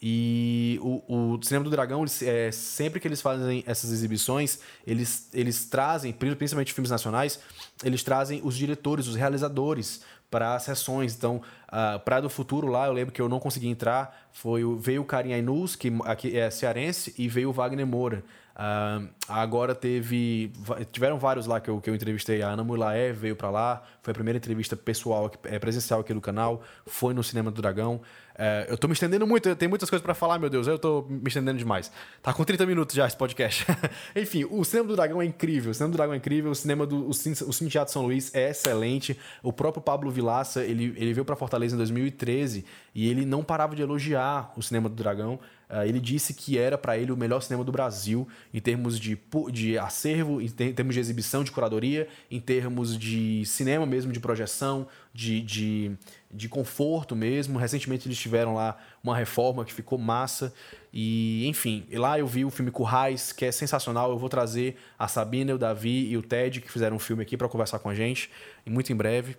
E 0.00 0.78
o, 0.80 1.34
o 1.34 1.42
Cinema 1.42 1.64
do 1.64 1.70
Dragão, 1.70 2.02
eles, 2.02 2.22
é, 2.22 2.52
sempre 2.52 3.00
que 3.00 3.08
eles 3.08 3.20
fazem 3.20 3.64
essas 3.66 3.90
exibições, 3.90 4.60
eles, 4.86 5.28
eles 5.34 5.64
trazem, 5.64 6.12
principalmente 6.12 6.72
filmes 6.72 6.90
nacionais, 6.90 7.40
eles 7.82 8.02
trazem 8.02 8.40
os 8.44 8.56
diretores, 8.56 9.08
os 9.08 9.16
realizadores 9.16 10.02
para 10.30 10.54
as 10.54 10.62
sessões. 10.62 11.14
Então, 11.14 11.42
uh, 11.68 11.98
Praia 12.00 12.22
do 12.22 12.30
Futuro 12.30 12.68
lá, 12.68 12.86
eu 12.86 12.92
lembro 12.92 13.12
que 13.12 13.20
eu 13.20 13.28
não 13.28 13.40
consegui 13.40 13.68
entrar, 13.68 14.28
foi 14.32 14.62
veio 14.78 15.02
o 15.02 15.04
Karim 15.04 15.32
Ainus, 15.32 15.74
que 15.74 15.92
aqui 16.04 16.36
é 16.36 16.50
cearense, 16.50 17.14
e 17.18 17.28
veio 17.28 17.50
o 17.50 17.52
Wagner 17.52 17.86
Moura. 17.86 18.22
Uh, 18.58 19.08
agora 19.28 19.72
teve. 19.72 20.50
Tiveram 20.90 21.16
vários 21.16 21.46
lá 21.46 21.60
que 21.60 21.70
eu, 21.70 21.80
que 21.80 21.88
eu 21.88 21.94
entrevistei. 21.94 22.42
A 22.42 22.48
Ana 22.48 22.64
Mulaé 22.64 23.12
veio 23.12 23.36
para 23.36 23.50
lá. 23.50 23.84
Foi 24.02 24.10
a 24.10 24.14
primeira 24.14 24.36
entrevista 24.36 24.76
pessoal, 24.76 25.30
é, 25.44 25.60
presencial 25.60 26.00
aqui 26.00 26.12
do 26.12 26.20
canal. 26.20 26.60
Foi 26.84 27.14
no 27.14 27.22
Cinema 27.22 27.52
do 27.52 27.62
Dragão. 27.62 28.00
É, 28.40 28.66
eu 28.68 28.76
tô 28.78 28.86
me 28.86 28.92
estendendo 28.92 29.26
muito, 29.26 29.54
tem 29.56 29.68
muitas 29.68 29.90
coisas 29.90 30.02
para 30.02 30.14
falar, 30.14 30.38
meu 30.38 30.48
Deus, 30.48 30.68
eu 30.68 30.78
tô 30.78 31.04
me 31.08 31.26
estendendo 31.26 31.58
demais. 31.58 31.90
Tá 32.22 32.32
com 32.32 32.44
30 32.44 32.64
minutos 32.66 32.94
já 32.94 33.04
esse 33.04 33.16
podcast. 33.16 33.66
Enfim, 34.14 34.44
o 34.48 34.64
Cinema 34.64 34.88
do 34.88 34.94
Dragão 34.94 35.20
é 35.20 35.24
incrível, 35.24 35.72
o 35.72 35.74
Cinema 35.74 35.90
do 35.90 35.96
Dragão 35.96 36.14
é 36.14 36.18
incrível, 36.18 36.52
o 36.52 36.54
cinema 36.54 36.86
do 36.86 37.08
o 37.08 37.12
Cine, 37.12 37.34
o 37.44 37.52
Cine 37.52 37.68
Teatro 37.68 37.92
São 37.92 38.02
Luís 38.04 38.32
é 38.32 38.50
excelente. 38.50 39.18
O 39.42 39.52
próprio 39.52 39.82
Pablo 39.82 40.08
Vilaça, 40.08 40.64
ele, 40.64 40.94
ele 40.96 41.12
veio 41.12 41.24
para 41.24 41.34
Fortaleza 41.34 41.74
em 41.74 41.78
2013 41.78 42.64
e 42.94 43.10
ele 43.10 43.26
não 43.26 43.42
parava 43.42 43.74
de 43.74 43.82
elogiar 43.82 44.52
o 44.56 44.62
Cinema 44.62 44.88
do 44.88 44.94
Dragão. 44.94 45.40
Uh, 45.68 45.82
ele 45.82 46.00
disse 46.00 46.32
que 46.32 46.56
era 46.56 46.78
para 46.78 46.96
ele 46.96 47.12
o 47.12 47.16
melhor 47.16 47.40
cinema 47.40 47.62
do 47.62 47.70
Brasil 47.70 48.26
em 48.54 48.60
termos 48.60 48.98
de, 48.98 49.18
de 49.52 49.78
acervo, 49.78 50.40
em 50.40 50.48
termos 50.48 50.94
de 50.94 51.00
exibição, 51.00 51.44
de 51.44 51.50
curadoria, 51.50 52.08
em 52.30 52.40
termos 52.40 52.98
de 52.98 53.44
cinema 53.44 53.84
mesmo, 53.84 54.10
de 54.10 54.18
projeção, 54.18 54.88
de, 55.12 55.42
de, 55.42 55.92
de 56.30 56.48
conforto 56.48 57.14
mesmo. 57.14 57.58
Recentemente 57.58 58.08
eles 58.08 58.18
tiveram 58.18 58.54
lá 58.54 58.78
uma 59.04 59.14
reforma 59.14 59.62
que 59.62 59.72
ficou 59.72 59.98
massa. 59.98 60.54
E, 60.90 61.46
enfim, 61.46 61.84
lá 61.92 62.18
eu 62.18 62.26
vi 62.26 62.46
o 62.46 62.50
filme 62.50 62.70
Currais, 62.70 63.30
que 63.30 63.44
é 63.44 63.52
sensacional. 63.52 64.10
Eu 64.10 64.18
vou 64.18 64.30
trazer 64.30 64.76
a 64.98 65.06
Sabina, 65.06 65.54
o 65.54 65.58
Davi 65.58 66.08
e 66.08 66.16
o 66.16 66.22
Ted, 66.22 66.62
que 66.62 66.72
fizeram 66.72 66.96
um 66.96 67.00
filme 67.00 67.22
aqui 67.22 67.36
para 67.36 67.48
conversar 67.48 67.78
com 67.78 67.90
a 67.90 67.94
gente, 67.94 68.30
muito 68.66 68.90
em 68.90 68.96
breve. 68.96 69.36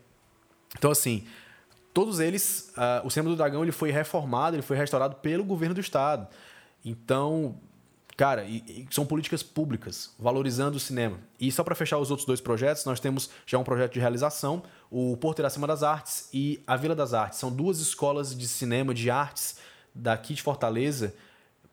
Então, 0.78 0.92
assim, 0.92 1.26
todos 1.94 2.20
eles, 2.20 2.72
uh, 2.78 3.06
o 3.06 3.10
Cinema 3.10 3.30
do 3.30 3.36
Dragão 3.36 3.64
ele 3.64 3.72
foi 3.72 3.92
reformado, 3.92 4.56
ele 4.56 4.64
foi 4.64 4.78
restaurado 4.78 5.16
pelo 5.18 5.44
governo 5.44 5.76
do 5.76 5.82
estado. 5.82 6.28
Então, 6.84 7.56
cara, 8.16 8.44
e, 8.44 8.58
e 8.68 8.88
são 8.92 9.06
políticas 9.06 9.42
públicas 9.44 10.14
valorizando 10.18 10.78
o 10.78 10.80
cinema. 10.80 11.20
E 11.40 11.52
só 11.52 11.64
para 11.64 11.76
fechar 11.76 11.98
os 11.98 12.12
outros 12.12 12.26
dois 12.26 12.42
projetos, 12.42 12.86
nós 12.86 13.00
temos 13.00 13.30
já 13.46 13.58
um 13.58 13.64
projeto 13.64 13.94
de 13.94 14.00
realização, 14.00 14.64
o 14.90 15.16
Porto 15.18 15.40
Iracema 15.40 15.68
das 15.68 15.84
Artes 15.84 16.30
e 16.34 16.62
a 16.66 16.76
Vila 16.76 16.96
das 16.96 17.14
Artes. 17.14 17.40
São 17.40 17.52
duas 17.52 17.80
escolas 17.80 18.38
de 18.38 18.48
cinema, 18.48 18.94
de 18.94 19.10
artes 19.10 19.58
daqui 19.94 20.34
de 20.34 20.42
Fortaleza, 20.42 21.14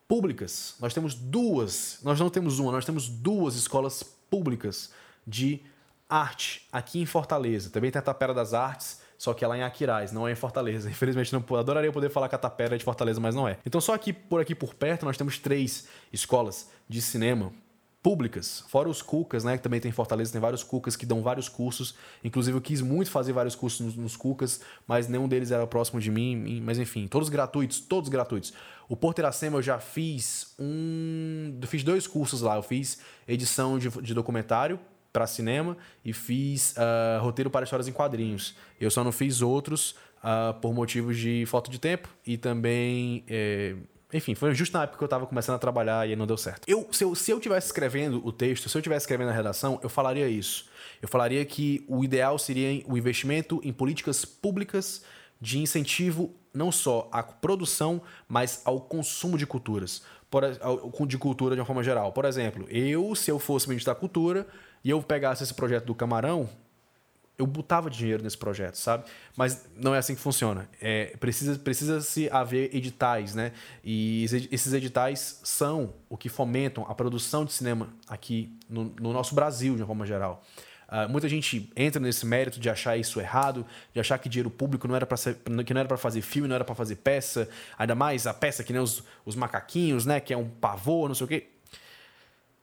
públicas. 0.09 0.77
Nós 0.81 0.95
temos 0.95 1.15
duas, 1.15 1.99
nós 2.03 2.19
não 2.19 2.31
temos 2.31 2.59
uma, 2.59 2.73
nós 2.73 2.85
temos 2.85 3.09
duas 3.09 3.57
escolas 3.57 4.03
públicas 4.03 4.91
de 5.27 5.61
arte 6.09 6.67
aqui 6.73 7.01
em 7.01 7.07
Fortaleza. 7.07 7.71
Também 7.71 7.91
tem 7.91 7.99
a 7.99 8.03
Tapera 8.03 8.33
das 8.33 8.55
Artes, 8.55 9.01
só 9.19 9.33
que 9.35 9.45
é 9.45 9.49
lá 9.49 9.57
em 9.57 9.63
Aquiraz, 9.63 10.13
não 10.13 10.27
é 10.27 10.33
em 10.33 10.37
Fortaleza. 10.37 10.89
Infelizmente, 10.91 11.33
não 11.33 11.45
adoraria 11.57 11.93
poder 11.93 12.11
falar 12.11 12.29
que 12.29 12.35
a 12.35 12.39
Tapera 12.39 12.75
é 12.75 12.79
de 12.79 12.85
Fortaleza, 12.85 13.21
mas 13.21 13.35
não 13.35 13.49
é. 13.49 13.59
Então, 13.65 13.81
só 13.81 13.95
aqui 13.95 14.13
por 14.13 14.41
aqui 14.41 14.55
por 14.55 14.75
perto, 14.75 15.05
nós 15.05 15.17
temos 15.17 15.39
três 15.39 15.89
escolas 16.13 16.71
de 16.89 17.01
cinema 17.01 17.53
públicas, 18.03 18.63
fora 18.69 18.89
os 18.89 19.03
Cucas, 19.03 19.43
né, 19.43 19.57
que 19.57 19.65
também 19.65 19.81
tem 19.81 19.89
em 19.89 19.93
Fortaleza, 19.93 20.31
tem 20.31 20.41
vários 20.41 20.63
Cucas 20.63 20.95
que 20.95 21.05
dão 21.05 21.23
vários 21.23 21.49
cursos. 21.49 21.97
Inclusive, 22.23 22.57
eu 22.57 22.61
quis 22.61 22.81
muito 22.81 23.11
fazer 23.11 23.33
vários 23.33 23.57
cursos 23.57 23.81
nos, 23.81 23.97
nos 23.97 24.17
Cucas, 24.17 24.61
mas 24.87 25.09
nenhum 25.09 25.27
deles 25.27 25.51
era 25.51 25.67
próximo 25.67 26.01
de 26.01 26.09
mim. 26.09 26.63
Mas 26.65 26.79
enfim, 26.79 27.09
todos 27.09 27.29
gratuitos, 27.29 27.81
todos 27.81 28.09
gratuitos. 28.09 28.53
O 28.89 28.95
Porto 28.95 29.19
Iracema 29.19 29.59
eu 29.59 29.63
já 29.63 29.81
fiz 29.81 30.55
um. 30.57 31.59
Fiz 31.67 31.83
dois 31.83 32.07
cursos 32.07 32.43
lá. 32.43 32.55
Eu 32.55 32.63
fiz 32.63 33.01
edição 33.27 33.77
de, 33.77 33.89
de 33.89 34.15
documentário 34.15 34.79
para 35.17 35.27
cinema 35.27 35.79
e 36.05 36.13
fiz 36.13 36.75
uh, 36.77 37.23
roteiro 37.23 37.49
para 37.49 37.65
histórias 37.65 37.89
em 37.89 37.93
quadrinhos. 37.93 38.55
Eu 38.79 38.91
só 38.91 39.03
não 39.03 39.11
fiz 39.11 39.41
outros 39.41 39.93
uh, 40.19 40.53
por 40.61 40.75
motivos 40.75 41.17
de 41.17 41.47
falta 41.47 41.71
de 41.71 41.79
tempo 41.79 42.07
e 42.27 42.37
também. 42.37 43.25
Eh, 43.27 43.77
enfim, 44.13 44.35
foi 44.35 44.55
justo 44.55 44.77
na 44.77 44.83
época 44.83 44.99
que 44.99 45.03
eu 45.03 45.07
estava 45.07 45.27
começando 45.27 45.57
a 45.57 45.59
trabalhar 45.59 46.07
e 46.07 46.15
não 46.15 46.27
deu 46.27 46.37
certo. 46.37 46.69
Eu, 46.69 46.87
se, 46.93 47.03
eu, 47.03 47.15
se 47.15 47.31
eu 47.31 47.41
tivesse 47.41 47.69
escrevendo 47.69 48.21
o 48.27 48.31
texto, 48.31 48.69
se 48.69 48.77
eu 48.77 48.83
tivesse 48.83 49.05
escrevendo 49.05 49.31
a 49.31 49.33
redação, 49.33 49.81
eu 49.83 49.89
falaria 49.89 50.29
isso. 50.29 50.67
Eu 51.01 51.09
falaria 51.09 51.43
que 51.47 51.83
o 51.89 52.05
ideal 52.05 52.39
seria 52.39 52.85
o 52.87 52.99
investimento 52.99 53.59
em 53.65 53.73
políticas 53.73 54.23
públicas 54.23 55.03
de 55.41 55.59
incentivo 55.59 56.35
não 56.53 56.71
só 56.71 57.09
à 57.11 57.23
produção, 57.23 58.03
mas 58.29 58.61
ao 58.65 58.81
consumo 58.81 59.39
de 59.39 59.47
culturas. 59.47 60.03
De 61.07 61.19
cultura 61.19 61.55
de 61.55 61.61
uma 61.61 61.67
forma 61.67 61.83
geral. 61.83 62.13
Por 62.13 62.25
exemplo, 62.25 62.67
eu, 62.69 63.15
se 63.15 63.31
eu 63.31 63.39
fosse 63.39 63.69
ministro 63.69 63.93
da 63.93 63.99
cultura, 63.99 64.47
e 64.85 64.91
eu 64.91 65.03
pegasse 65.03 65.43
esse 65.43 65.55
projeto 65.55 65.85
do 65.85 65.95
camarão, 65.95 66.49
eu 67.39 67.47
botava 67.47 67.91
dinheiro 67.91 68.23
nesse 68.23 68.39
projeto, 68.39 68.77
sabe? 68.77 69.05
Mas 69.37 69.67
não 69.77 69.95
é 69.95 69.99
assim 69.99 70.15
que 70.15 70.21
funciona. 70.21 70.69
É, 70.81 71.17
precisa, 71.21 71.59
precisa 71.59 72.01
se 72.01 72.31
haver 72.31 72.75
editais, 72.75 73.35
né? 73.35 73.53
E 73.85 74.25
esses 74.51 74.73
editais 74.73 75.41
são 75.45 75.93
o 76.09 76.17
que 76.17 76.29
fomentam 76.29 76.87
a 76.89 76.95
produção 76.95 77.45
de 77.45 77.53
cinema 77.53 77.91
aqui 78.09 78.57
no, 78.69 78.85
no 78.85 79.13
nosso 79.13 79.35
Brasil, 79.35 79.75
de 79.75 79.83
uma 79.83 79.87
forma 79.87 80.07
geral. 80.07 80.43
Uh, 80.89 81.09
muita 81.11 81.29
gente 81.29 81.71
entra 81.75 82.01
nesse 82.01 82.25
mérito 82.25 82.61
de 82.61 82.71
achar 82.71 82.97
isso 82.97 83.21
errado, 83.21 83.67
de 83.93 83.99
achar 83.99 84.19
que 84.19 84.29
dinheiro 84.29 84.49
público 84.49 84.87
não 84.87 84.95
era 84.95 85.05
para 85.05 85.19
que 85.65 85.75
não 85.75 85.81
era 85.81 85.89
para 85.89 85.97
fazer 85.97 86.23
filme, 86.23 86.47
não 86.47 86.55
era 86.55 86.65
para 86.65 86.77
fazer 86.77 86.97
peça, 86.97 87.49
ainda 87.77 87.95
mais 87.95 88.25
a 88.25 88.33
peça 88.33 88.63
que 88.63 88.73
nem 88.73 88.81
os, 88.81 89.03
os 89.25 89.35
macaquinhos, 89.35 90.07
né? 90.07 90.21
Que 90.21 90.33
é 90.33 90.37
um 90.37 90.49
pavor, 90.49 91.09
não 91.09 91.15
sei 91.15 91.25
o 91.25 91.29
quê. 91.29 91.49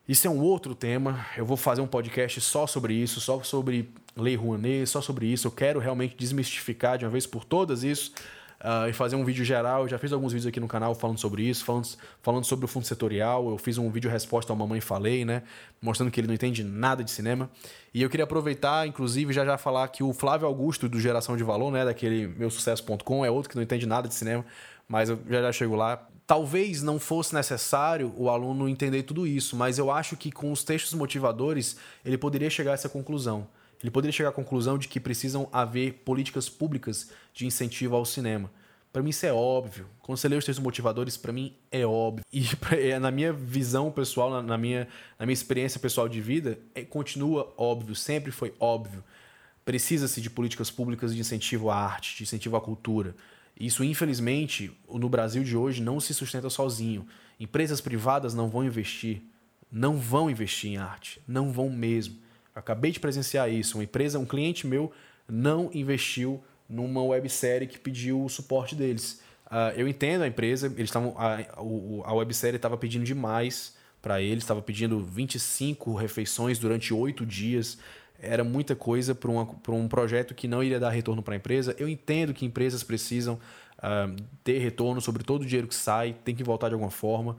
Isso 0.07 0.27
é 0.27 0.29
um 0.29 0.41
outro 0.41 0.75
tema. 0.75 1.25
Eu 1.37 1.45
vou 1.45 1.55
fazer 1.55 1.79
um 1.79 1.87
podcast 1.87 2.41
só 2.41 2.67
sobre 2.67 2.93
isso, 2.93 3.21
só 3.21 3.41
sobre 3.41 3.89
Lei 4.17 4.35
Rouanet, 4.35 4.85
só 4.85 5.01
sobre 5.01 5.27
isso. 5.27 5.47
Eu 5.47 5.51
quero 5.51 5.79
realmente 5.79 6.13
desmistificar 6.17 6.97
de 6.97 7.05
uma 7.05 7.11
vez 7.11 7.25
por 7.25 7.45
todas 7.45 7.85
isso 7.85 8.11
uh, 8.59 8.89
e 8.89 8.91
fazer 8.91 9.15
um 9.15 9.23
vídeo 9.23 9.45
geral. 9.45 9.83
Eu 9.83 9.87
já 9.87 9.97
fiz 9.97 10.11
alguns 10.11 10.33
vídeos 10.33 10.45
aqui 10.45 10.59
no 10.59 10.67
canal 10.67 10.93
falando 10.93 11.19
sobre 11.19 11.43
isso, 11.43 11.63
falando, 11.63 11.87
falando 12.21 12.43
sobre 12.43 12.65
o 12.65 12.67
fundo 12.67 12.85
setorial. 12.85 13.49
Eu 13.49 13.57
fiz 13.57 13.77
um 13.77 13.89
vídeo 13.89 14.11
resposta 14.11 14.51
ao 14.51 14.57
Mamãe 14.57 14.81
Falei, 14.81 15.23
né? 15.23 15.41
Mostrando 15.81 16.11
que 16.11 16.19
ele 16.19 16.27
não 16.27 16.33
entende 16.33 16.65
nada 16.65 17.01
de 17.01 17.09
cinema. 17.09 17.49
E 17.93 18.01
eu 18.01 18.09
queria 18.09 18.25
aproveitar, 18.25 18.85
inclusive, 18.85 19.31
já 19.31 19.45
já 19.45 19.57
falar 19.57 19.87
que 19.87 20.03
o 20.03 20.11
Flávio 20.11 20.45
Augusto, 20.45 20.89
do 20.89 20.99
Geração 20.99 21.37
de 21.37 21.45
Valor, 21.45 21.71
né? 21.71 21.85
Daquele 21.85 22.27
meusucesso.com, 22.27 23.23
é 23.23 23.31
outro 23.31 23.49
que 23.49 23.55
não 23.55 23.63
entende 23.63 23.85
nada 23.85 24.09
de 24.09 24.15
cinema, 24.15 24.45
mas 24.85 25.09
eu 25.09 25.17
já 25.29 25.43
já 25.43 25.51
chego 25.53 25.75
lá 25.75 26.09
talvez 26.25 26.81
não 26.81 26.99
fosse 26.99 27.33
necessário 27.33 28.13
o 28.17 28.29
aluno 28.29 28.69
entender 28.69 29.03
tudo 29.03 29.27
isso, 29.27 29.55
mas 29.55 29.77
eu 29.77 29.91
acho 29.91 30.15
que 30.15 30.31
com 30.31 30.51
os 30.51 30.63
textos 30.63 30.93
motivadores 30.93 31.77
ele 32.03 32.17
poderia 32.17 32.49
chegar 32.49 32.71
a 32.71 32.73
essa 32.75 32.89
conclusão. 32.89 33.47
Ele 33.81 33.91
poderia 33.91 34.13
chegar 34.13 34.29
à 34.29 34.33
conclusão 34.33 34.77
de 34.77 34.87
que 34.87 34.99
precisam 34.99 35.49
haver 35.51 36.01
políticas 36.05 36.47
públicas 36.47 37.11
de 37.33 37.45
incentivo 37.45 37.95
ao 37.95 38.05
cinema. 38.05 38.49
Para 38.93 39.01
mim 39.01 39.09
isso 39.09 39.25
é 39.25 39.33
óbvio. 39.33 39.87
Quando 40.01 40.19
você 40.19 40.29
lê 40.29 40.37
os 40.37 40.45
textos 40.45 40.63
motivadores, 40.63 41.17
para 41.17 41.33
mim 41.33 41.53
é 41.71 41.85
óbvio. 41.85 42.23
E 42.31 42.45
é, 42.71 42.99
na 42.99 43.11
minha 43.11 43.33
visão 43.33 43.91
pessoal, 43.91 44.41
na 44.41 44.57
minha, 44.57 44.87
na 45.19 45.25
minha 45.25 45.33
experiência 45.33 45.79
pessoal 45.79 46.07
de 46.07 46.21
vida, 46.21 46.59
é, 46.73 46.83
continua 46.83 47.51
óbvio, 47.57 47.95
sempre 47.95 48.31
foi 48.31 48.53
óbvio. 48.59 49.03
Precisa-se 49.65 50.21
de 50.21 50.29
políticas 50.29 50.69
públicas 50.69 51.13
de 51.13 51.19
incentivo 51.19 51.69
à 51.69 51.75
arte, 51.75 52.15
de 52.15 52.23
incentivo 52.23 52.55
à 52.55 52.61
cultura. 52.61 53.15
Isso, 53.59 53.83
infelizmente, 53.83 54.71
no 54.89 55.07
Brasil 55.07 55.43
de 55.43 55.55
hoje 55.55 55.81
não 55.81 55.99
se 55.99 56.13
sustenta 56.13 56.49
sozinho. 56.49 57.05
Empresas 57.39 57.79
privadas 57.79 58.33
não 58.33 58.49
vão 58.49 58.63
investir, 58.63 59.21
não 59.71 59.97
vão 59.97 60.29
investir 60.29 60.71
em 60.71 60.77
arte, 60.77 61.21
não 61.27 61.51
vão 61.51 61.69
mesmo. 61.69 62.15
Eu 62.55 62.59
acabei 62.59 62.91
de 62.91 62.99
presenciar 62.99 63.51
isso. 63.51 63.77
Uma 63.77 63.83
empresa, 63.83 64.19
um 64.19 64.25
cliente 64.25 64.65
meu, 64.65 64.91
não 65.27 65.69
investiu 65.73 66.43
numa 66.67 67.03
websérie 67.03 67.67
que 67.67 67.79
pediu 67.79 68.23
o 68.23 68.29
suporte 68.29 68.75
deles. 68.75 69.21
Uh, 69.47 69.77
eu 69.77 69.87
entendo 69.87 70.23
a 70.23 70.27
empresa, 70.27 70.67
eles 70.67 70.89
estavam 70.89 71.13
a, 71.17 71.37
a 72.05 72.13
websérie 72.13 72.55
estava 72.55 72.77
pedindo 72.77 73.05
demais 73.05 73.75
para 74.01 74.21
eles, 74.21 74.43
estava 74.43 74.61
pedindo 74.61 74.99
25 74.99 75.95
refeições 75.95 76.57
durante 76.57 76.93
oito 76.93 77.25
dias. 77.25 77.77
Era 78.23 78.43
muita 78.43 78.75
coisa 78.75 79.13
para 79.13 79.73
um 79.73 79.87
projeto 79.87 80.33
que 80.33 80.47
não 80.47 80.63
iria 80.63 80.79
dar 80.79 80.89
retorno 80.89 81.21
para 81.21 81.33
a 81.33 81.37
empresa. 81.37 81.75
Eu 81.77 81.89
entendo 81.89 82.33
que 82.33 82.45
empresas 82.45 82.81
precisam 82.81 83.35
uh, 83.79 84.15
ter 84.43 84.59
retorno 84.59 85.01
sobre 85.01 85.23
todo 85.23 85.41
o 85.41 85.45
dinheiro 85.45 85.67
que 85.67 85.75
sai, 85.75 86.15
tem 86.23 86.33
que 86.33 86.43
voltar 86.43 86.69
de 86.69 86.73
alguma 86.73 86.91
forma. 86.91 87.35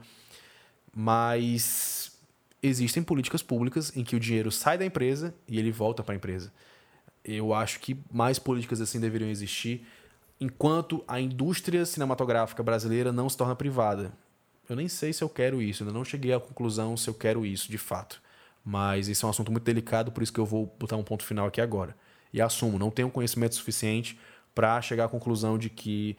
Mas 0.93 2.15
existem 2.61 3.01
políticas 3.03 3.41
públicas 3.41 3.95
em 3.97 4.03
que 4.03 4.15
o 4.15 4.19
dinheiro 4.19 4.51
sai 4.51 4.77
da 4.77 4.85
empresa 4.85 5.33
e 5.47 5.57
ele 5.57 5.71
volta 5.71 6.03
para 6.03 6.13
a 6.13 6.15
empresa. 6.15 6.53
Eu 7.23 7.53
acho 7.53 7.79
que 7.79 7.97
mais 8.11 8.37
políticas 8.37 8.79
assim 8.79 8.99
deveriam 8.99 9.29
existir 9.29 9.85
enquanto 10.39 11.03
a 11.07 11.19
indústria 11.19 11.85
cinematográfica 11.85 12.61
brasileira 12.61 13.11
não 13.11 13.27
se 13.27 13.37
torna 13.37 13.55
privada. 13.55 14.11
Eu 14.67 14.75
nem 14.75 14.87
sei 14.87 15.13
se 15.13 15.23
eu 15.23 15.29
quero 15.29 15.61
isso, 15.61 15.83
ainda 15.83 15.93
não 15.93 16.03
cheguei 16.03 16.33
à 16.33 16.39
conclusão 16.39 16.97
se 16.97 17.09
eu 17.09 17.13
quero 17.13 17.45
isso 17.45 17.69
de 17.69 17.77
fato. 17.77 18.21
Mas 18.65 19.07
isso 19.07 19.25
é 19.25 19.27
um 19.27 19.29
assunto 19.29 19.51
muito 19.51 19.63
delicado, 19.63 20.11
por 20.11 20.23
isso 20.23 20.33
que 20.33 20.39
eu 20.39 20.45
vou 20.45 20.75
botar 20.79 20.97
um 20.97 21.03
ponto 21.03 21.23
final 21.23 21.45
aqui 21.45 21.61
agora. 21.61 21.95
E 22.33 22.41
assumo, 22.41 22.79
não 22.79 22.89
tenho 22.89 23.11
conhecimento 23.11 23.53
suficiente 23.53 24.19
para 24.55 24.81
chegar 24.81 25.05
à 25.05 25.07
conclusão 25.07 25.57
de 25.57 25.69
que 25.69 26.17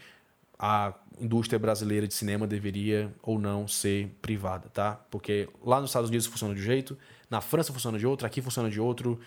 a 0.59 0.95
indústria 1.21 1.59
brasileira 1.59 2.07
de 2.07 2.15
cinema 2.15 2.47
deveria 2.47 3.13
ou 3.23 3.39
não 3.39 3.67
ser 3.67 4.09
privada, 4.23 4.69
tá? 4.69 4.93
Porque 5.11 5.49
lá 5.65 5.81
nos 5.81 5.91
Estados 5.91 6.09
Unidos 6.09 6.27
funciona 6.27 6.55
de 6.55 6.61
um 6.61 6.65
jeito, 6.65 6.97
na 7.29 7.41
França 7.41 7.73
funciona 7.73 7.99
de 7.99 8.07
outro, 8.07 8.27
aqui 8.27 8.41
funciona 8.41 8.71
de 8.71 8.81
outro, 8.81 9.19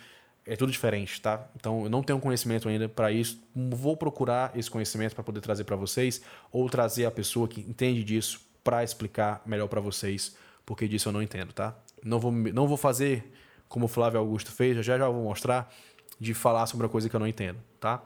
é 0.45 0.55
tudo 0.55 0.71
diferente, 0.71 1.21
tá? 1.21 1.47
Então 1.55 1.83
eu 1.83 1.89
não 1.89 2.01
tenho 2.01 2.19
conhecimento 2.19 2.67
ainda 2.67 2.87
para 2.87 3.11
isso. 3.11 3.39
Vou 3.53 3.95
procurar 3.95 4.51
esse 4.57 4.69
conhecimento 4.69 5.13
para 5.13 5.23
poder 5.23 5.41
trazer 5.41 5.63
para 5.63 5.75
vocês 5.75 6.21
ou 6.51 6.67
trazer 6.69 7.05
a 7.05 7.11
pessoa 7.11 7.47
que 7.47 7.61
entende 7.61 8.03
disso 8.03 8.41
para 8.63 8.83
explicar 8.83 9.41
melhor 9.45 9.67
para 9.67 9.81
vocês, 9.81 10.35
porque 10.65 10.87
disso 10.87 11.09
eu 11.09 11.13
não 11.13 11.21
entendo, 11.21 11.53
tá? 11.53 11.75
Não 12.03 12.19
vou, 12.19 12.31
não 12.31 12.67
vou 12.67 12.77
fazer 12.77 13.31
como 13.67 13.85
o 13.85 13.87
Flávio 13.87 14.19
Augusto 14.19 14.51
fez, 14.51 14.83
já 14.85 14.97
já 14.97 15.07
vou 15.07 15.23
mostrar 15.23 15.71
de 16.19 16.33
falar 16.33 16.65
sobre 16.65 16.85
uma 16.85 16.91
coisa 16.91 17.07
que 17.07 17.15
eu 17.15 17.19
não 17.19 17.27
entendo, 17.27 17.59
tá? 17.79 18.01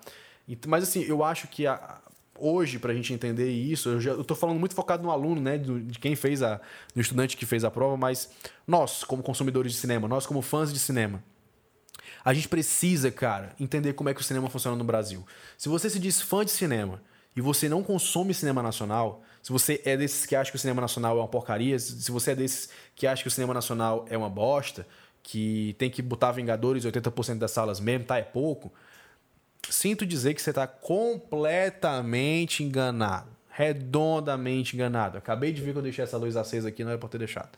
Mas 0.67 0.83
assim, 0.83 1.01
eu 1.03 1.23
acho 1.23 1.47
que 1.47 1.65
a, 1.65 2.01
hoje, 2.37 2.79
para 2.79 2.91
a 2.91 2.95
gente 2.95 3.13
entender 3.13 3.49
isso, 3.49 3.89
eu, 3.89 4.23
tô 4.23 4.35
falando 4.35 4.59
muito 4.59 4.75
focado 4.75 5.03
no 5.03 5.11
aluno, 5.11 5.41
né? 5.41 5.57
Do, 5.57 5.79
de 5.79 5.97
quem 5.99 6.15
fez 6.15 6.41
a. 6.41 6.59
do 6.93 7.01
estudante 7.01 7.37
que 7.37 7.45
fez 7.45 7.63
a 7.63 7.71
prova, 7.71 7.95
mas 7.97 8.29
nós, 8.67 9.03
como 9.03 9.23
consumidores 9.23 9.71
de 9.71 9.77
cinema, 9.77 10.07
nós, 10.07 10.25
como 10.25 10.41
fãs 10.41 10.73
de 10.73 10.79
cinema, 10.79 11.23
a 12.23 12.33
gente 12.33 12.47
precisa, 12.47 13.11
cara, 13.11 13.53
entender 13.59 13.93
como 13.93 14.09
é 14.09 14.13
que 14.13 14.21
o 14.21 14.23
cinema 14.23 14.49
funciona 14.49 14.77
no 14.77 14.83
Brasil. 14.83 15.25
Se 15.57 15.69
você 15.69 15.89
se 15.89 15.99
diz 15.99 16.21
fã 16.21 16.43
de 16.43 16.51
cinema 16.51 17.01
e 17.35 17.41
você 17.41 17.67
não 17.67 17.83
consome 17.83 18.33
cinema 18.33 18.61
nacional, 18.61 19.23
se 19.43 19.51
você 19.51 19.79
é 19.85 19.95
desses 19.95 20.25
que 20.25 20.35
acha 20.35 20.49
que 20.49 20.57
o 20.57 20.59
cinema 20.59 20.81
nacional 20.81 21.17
é 21.17 21.21
uma 21.21 21.27
porcaria, 21.27 21.77
se 21.77 22.11
você 22.11 22.31
é 22.31 22.35
desses 22.35 22.69
que 22.95 23.05
acha 23.05 23.21
que 23.21 23.27
o 23.27 23.31
cinema 23.31 23.53
nacional 23.53 24.05
é 24.09 24.17
uma 24.17 24.29
bosta, 24.29 24.87
que 25.21 25.75
tem 25.77 25.91
que 25.91 26.01
botar 26.01 26.31
Vingadores 26.31 26.83
80% 26.83 27.37
das 27.37 27.51
salas 27.51 27.79
mesmo, 27.79 28.05
tá? 28.05 28.17
É 28.17 28.23
pouco 28.23 28.73
sinto 29.69 30.05
dizer 30.05 30.33
que 30.33 30.41
você 30.41 30.49
está 30.49 30.67
completamente 30.67 32.63
enganado. 32.63 33.29
Redondamente 33.49 34.75
enganado. 34.75 35.17
Acabei 35.17 35.51
de 35.53 35.61
ver 35.61 35.73
que 35.73 35.77
eu 35.77 35.83
deixei 35.83 36.03
essa 36.03 36.17
luz 36.17 36.35
acesa 36.35 36.69
aqui, 36.69 36.83
não 36.83 36.91
era 36.91 36.99
para 36.99 37.09
ter 37.09 37.19
deixado. 37.19 37.55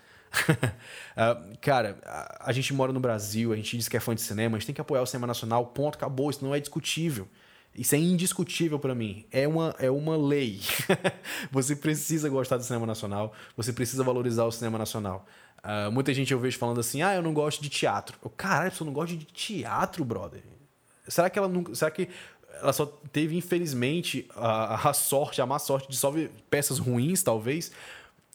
uh, 0.49 1.55
cara, 1.61 1.97
a, 2.39 2.51
gente 2.51 2.73
mora 2.73 2.91
no 2.91 2.99
Brasil, 2.99 3.53
a 3.53 3.55
gente 3.55 3.77
diz 3.77 3.87
que 3.87 3.95
é 3.95 3.99
fã 3.99 4.13
de 4.13 4.21
cinema, 4.21 4.57
a 4.57 4.59
gente 4.59 4.67
tem 4.67 4.75
que 4.75 4.81
apoiar 4.81 5.01
o 5.01 5.05
cinema 5.05 5.25
nacional, 5.25 5.65
ponto, 5.67 5.95
acabou. 5.95 6.29
Isso 6.29 6.43
não 6.43 6.53
é 6.53 6.59
discutível. 6.59 7.27
Isso 7.75 7.93
é 7.93 7.97
indiscutível 7.97 8.79
para 8.79 8.95
mim. 8.95 9.25
É 9.31 9.47
uma, 9.47 9.75
é 9.79 9.91
uma 9.91 10.15
lei. 10.15 10.61
você 11.51 11.75
precisa 11.75 12.29
gostar 12.29 12.57
do 12.57 12.63
cinema 12.63 12.85
nacional, 12.85 13.33
você 13.55 13.73
precisa 13.73 14.03
valorizar 14.03 14.45
o 14.45 14.51
cinema 14.51 14.77
nacional. 14.77 15.25
Uh, 15.63 15.91
muita 15.91 16.13
gente 16.13 16.31
eu 16.31 16.39
vejo 16.39 16.57
falando 16.57 16.79
assim: 16.79 17.01
ah, 17.01 17.15
eu 17.15 17.21
não 17.21 17.33
gosto 17.33 17.61
de 17.61 17.69
teatro. 17.69 18.17
Eu, 18.23 18.29
caralho, 18.29 18.71
você 18.71 18.83
não 18.83 18.93
gosta 18.93 19.15
de 19.15 19.25
teatro, 19.25 20.05
brother? 20.05 20.43
Será 21.07 21.29
que 21.29 21.37
ela 21.37 21.47
não. 21.47 21.73
Será 21.75 21.91
que 21.91 22.07
ela 22.61 22.71
só 22.71 22.85
teve, 23.11 23.35
infelizmente, 23.35 24.27
a, 24.35 24.89
a 24.89 24.93
sorte, 24.93 25.41
a 25.41 25.45
má 25.45 25.59
sorte 25.59 25.89
de 25.89 25.97
só 25.97 26.09
ver 26.09 26.31
peças 26.49 26.79
ruins, 26.79 27.21
talvez? 27.21 27.71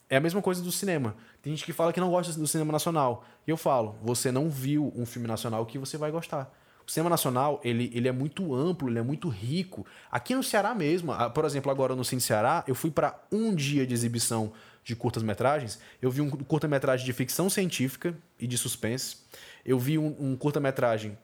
É 0.09 0.17
a 0.17 0.19
mesma 0.19 0.41
coisa 0.41 0.61
do 0.61 0.71
cinema. 0.71 1.15
Tem 1.41 1.55
gente 1.55 1.65
que 1.65 1.73
fala 1.73 1.91
que 1.91 1.99
não 1.99 2.11
gosta 2.11 2.33
do 2.33 2.45
cinema 2.45 2.71
nacional. 2.71 3.23
E 3.47 3.49
eu 3.49 3.57
falo, 3.57 3.95
você 4.03 4.31
não 4.31 4.49
viu 4.49 4.91
um 4.95 5.05
filme 5.05 5.27
nacional 5.27 5.65
que 5.65 5.79
você 5.79 5.97
vai 5.97 6.11
gostar. 6.11 6.53
Cinema 6.91 7.09
nacional, 7.09 7.61
ele, 7.63 7.89
ele 7.93 8.09
é 8.09 8.11
muito 8.11 8.53
amplo, 8.53 8.89
ele 8.89 8.99
é 8.99 9.01
muito 9.01 9.29
rico. 9.29 9.85
Aqui 10.11 10.35
no 10.35 10.43
Ceará 10.43 10.75
mesmo, 10.75 11.13
por 11.33 11.45
exemplo, 11.45 11.71
agora 11.71 11.95
no 11.95 12.03
Cine 12.03 12.19
Ceará, 12.19 12.65
eu 12.67 12.75
fui 12.75 12.91
para 12.91 13.17
um 13.31 13.55
dia 13.55 13.87
de 13.87 13.93
exibição 13.93 14.51
de 14.83 14.93
curtas-metragens. 14.93 15.79
Eu 16.01 16.11
vi 16.11 16.19
um 16.19 16.29
curta-metragem 16.29 17.05
de 17.05 17.13
ficção 17.13 17.49
científica 17.49 18.13
e 18.37 18.45
de 18.45 18.57
suspense. 18.57 19.19
Eu 19.65 19.79
vi 19.79 19.97
um, 19.97 20.13
um 20.19 20.35
curta-metragem 20.35 21.17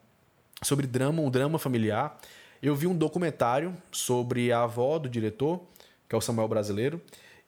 sobre 0.63 0.87
drama, 0.87 1.21
um 1.21 1.29
drama 1.29 1.59
familiar. 1.59 2.17
Eu 2.63 2.73
vi 2.73 2.87
um 2.87 2.95
documentário 2.95 3.75
sobre 3.91 4.53
a 4.53 4.63
avó 4.63 4.97
do 4.97 5.09
diretor, 5.09 5.61
que 6.07 6.15
é 6.15 6.17
o 6.17 6.21
Samuel 6.21 6.47
Brasileiro, 6.47 7.01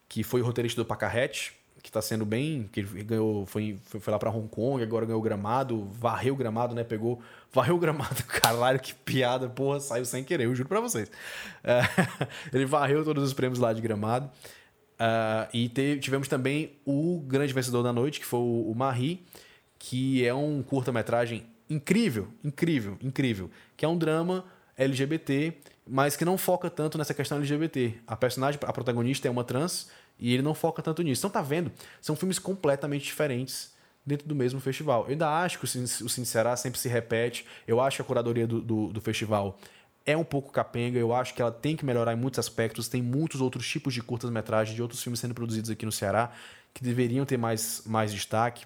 que 0.09 0.23
foi 0.23 0.41
roteirista 0.41 0.81
do 0.81 0.85
Pacarrete, 0.85 1.53
que 1.81 1.89
está 1.89 2.01
sendo 2.01 2.25
bem, 2.25 2.69
que 2.71 2.81
ele 2.81 3.03
ganhou, 3.03 3.45
foi, 3.45 3.79
foi 3.85 4.11
lá 4.11 4.19
para 4.19 4.29
Hong 4.29 4.47
Kong, 4.47 4.81
agora 4.83 5.05
ganhou 5.05 5.19
o 5.19 5.23
gramado, 5.23 5.89
varreu 5.93 6.33
o 6.33 6.37
gramado, 6.37 6.75
né? 6.75 6.83
Pegou, 6.83 7.21
varreu 7.51 7.75
o 7.75 7.79
gramado, 7.79 8.23
caralho, 8.25 8.79
que 8.79 8.93
piada, 8.93 9.49
porra, 9.49 9.79
saiu 9.79 10.05
sem 10.05 10.23
querer, 10.23 10.45
eu 10.45 10.55
juro 10.55 10.69
para 10.69 10.79
vocês. 10.79 11.11
É, 11.63 11.81
ele 12.53 12.65
varreu 12.65 13.03
todos 13.03 13.23
os 13.23 13.33
prêmios 13.33 13.59
lá 13.59 13.73
de 13.73 13.81
gramado. 13.81 14.29
Uh, 14.99 15.47
e 15.53 15.69
tivemos 15.99 16.27
também 16.27 16.77
o 16.85 17.23
grande 17.25 17.53
vencedor 17.53 17.83
da 17.83 17.93
noite, 17.93 18.19
que 18.19 18.25
foi 18.25 18.39
o, 18.39 18.71
o 18.71 18.75
Marie, 18.75 19.25
que 19.77 20.25
é 20.25 20.33
um 20.33 20.61
curta-metragem 20.61 21.45
incrível, 21.69 22.27
incrível, 22.43 22.97
incrível. 23.01 23.49
Que 23.77 23.85
é 23.85 23.87
um 23.87 23.97
drama 23.97 24.43
LGBT, 24.77 25.53
mas 25.87 26.17
que 26.17 26.25
não 26.25 26.37
foca 26.37 26.69
tanto 26.69 26.97
nessa 26.97 27.13
questão 27.13 27.37
LGBT. 27.37 27.95
A 28.05 28.15
personagem, 28.15 28.59
a 28.61 28.73
protagonista 28.73 29.27
é 29.27 29.31
uma 29.31 29.43
trans 29.43 29.89
e 30.19 30.33
ele 30.33 30.43
não 30.43 30.53
foca 30.53 30.81
tanto 30.81 31.01
nisso. 31.01 31.21
Então 31.21 31.29
tá 31.29 31.41
vendo? 31.41 31.71
São 32.01 32.15
filmes 32.15 32.37
completamente 32.37 33.05
diferentes 33.05 33.73
dentro 34.05 34.27
do 34.27 34.35
mesmo 34.35 34.59
festival. 34.59 35.03
Eu 35.05 35.11
ainda 35.11 35.29
acho 35.29 35.59
que 35.59 35.65
o 35.65 35.67
Cine 35.67 36.25
Ceará 36.25 36.55
sempre 36.55 36.79
se 36.79 36.89
repete. 36.89 37.45
Eu 37.67 37.79
acho 37.79 37.97
que 37.97 38.01
a 38.01 38.05
curadoria 38.05 38.47
do, 38.47 38.61
do, 38.61 38.87
do 38.87 39.01
festival 39.01 39.57
é 40.05 40.17
um 40.17 40.23
pouco 40.23 40.51
capenga. 40.51 40.97
Eu 40.99 41.13
acho 41.13 41.33
que 41.33 41.41
ela 41.41 41.51
tem 41.51 41.75
que 41.75 41.85
melhorar 41.85 42.13
em 42.13 42.17
muitos 42.17 42.39
aspectos. 42.39 42.87
Tem 42.87 43.01
muitos 43.01 43.39
outros 43.39 43.67
tipos 43.67 43.93
de 43.93 44.01
curtas-metragens, 44.01 44.75
de 44.75 44.81
outros 44.81 45.01
filmes 45.01 45.19
sendo 45.19 45.33
produzidos 45.33 45.69
aqui 45.69 45.85
no 45.85 45.91
Ceará, 45.91 46.31
que 46.73 46.83
deveriam 46.83 47.25
ter 47.25 47.37
mais, 47.37 47.83
mais 47.85 48.11
destaque. 48.11 48.65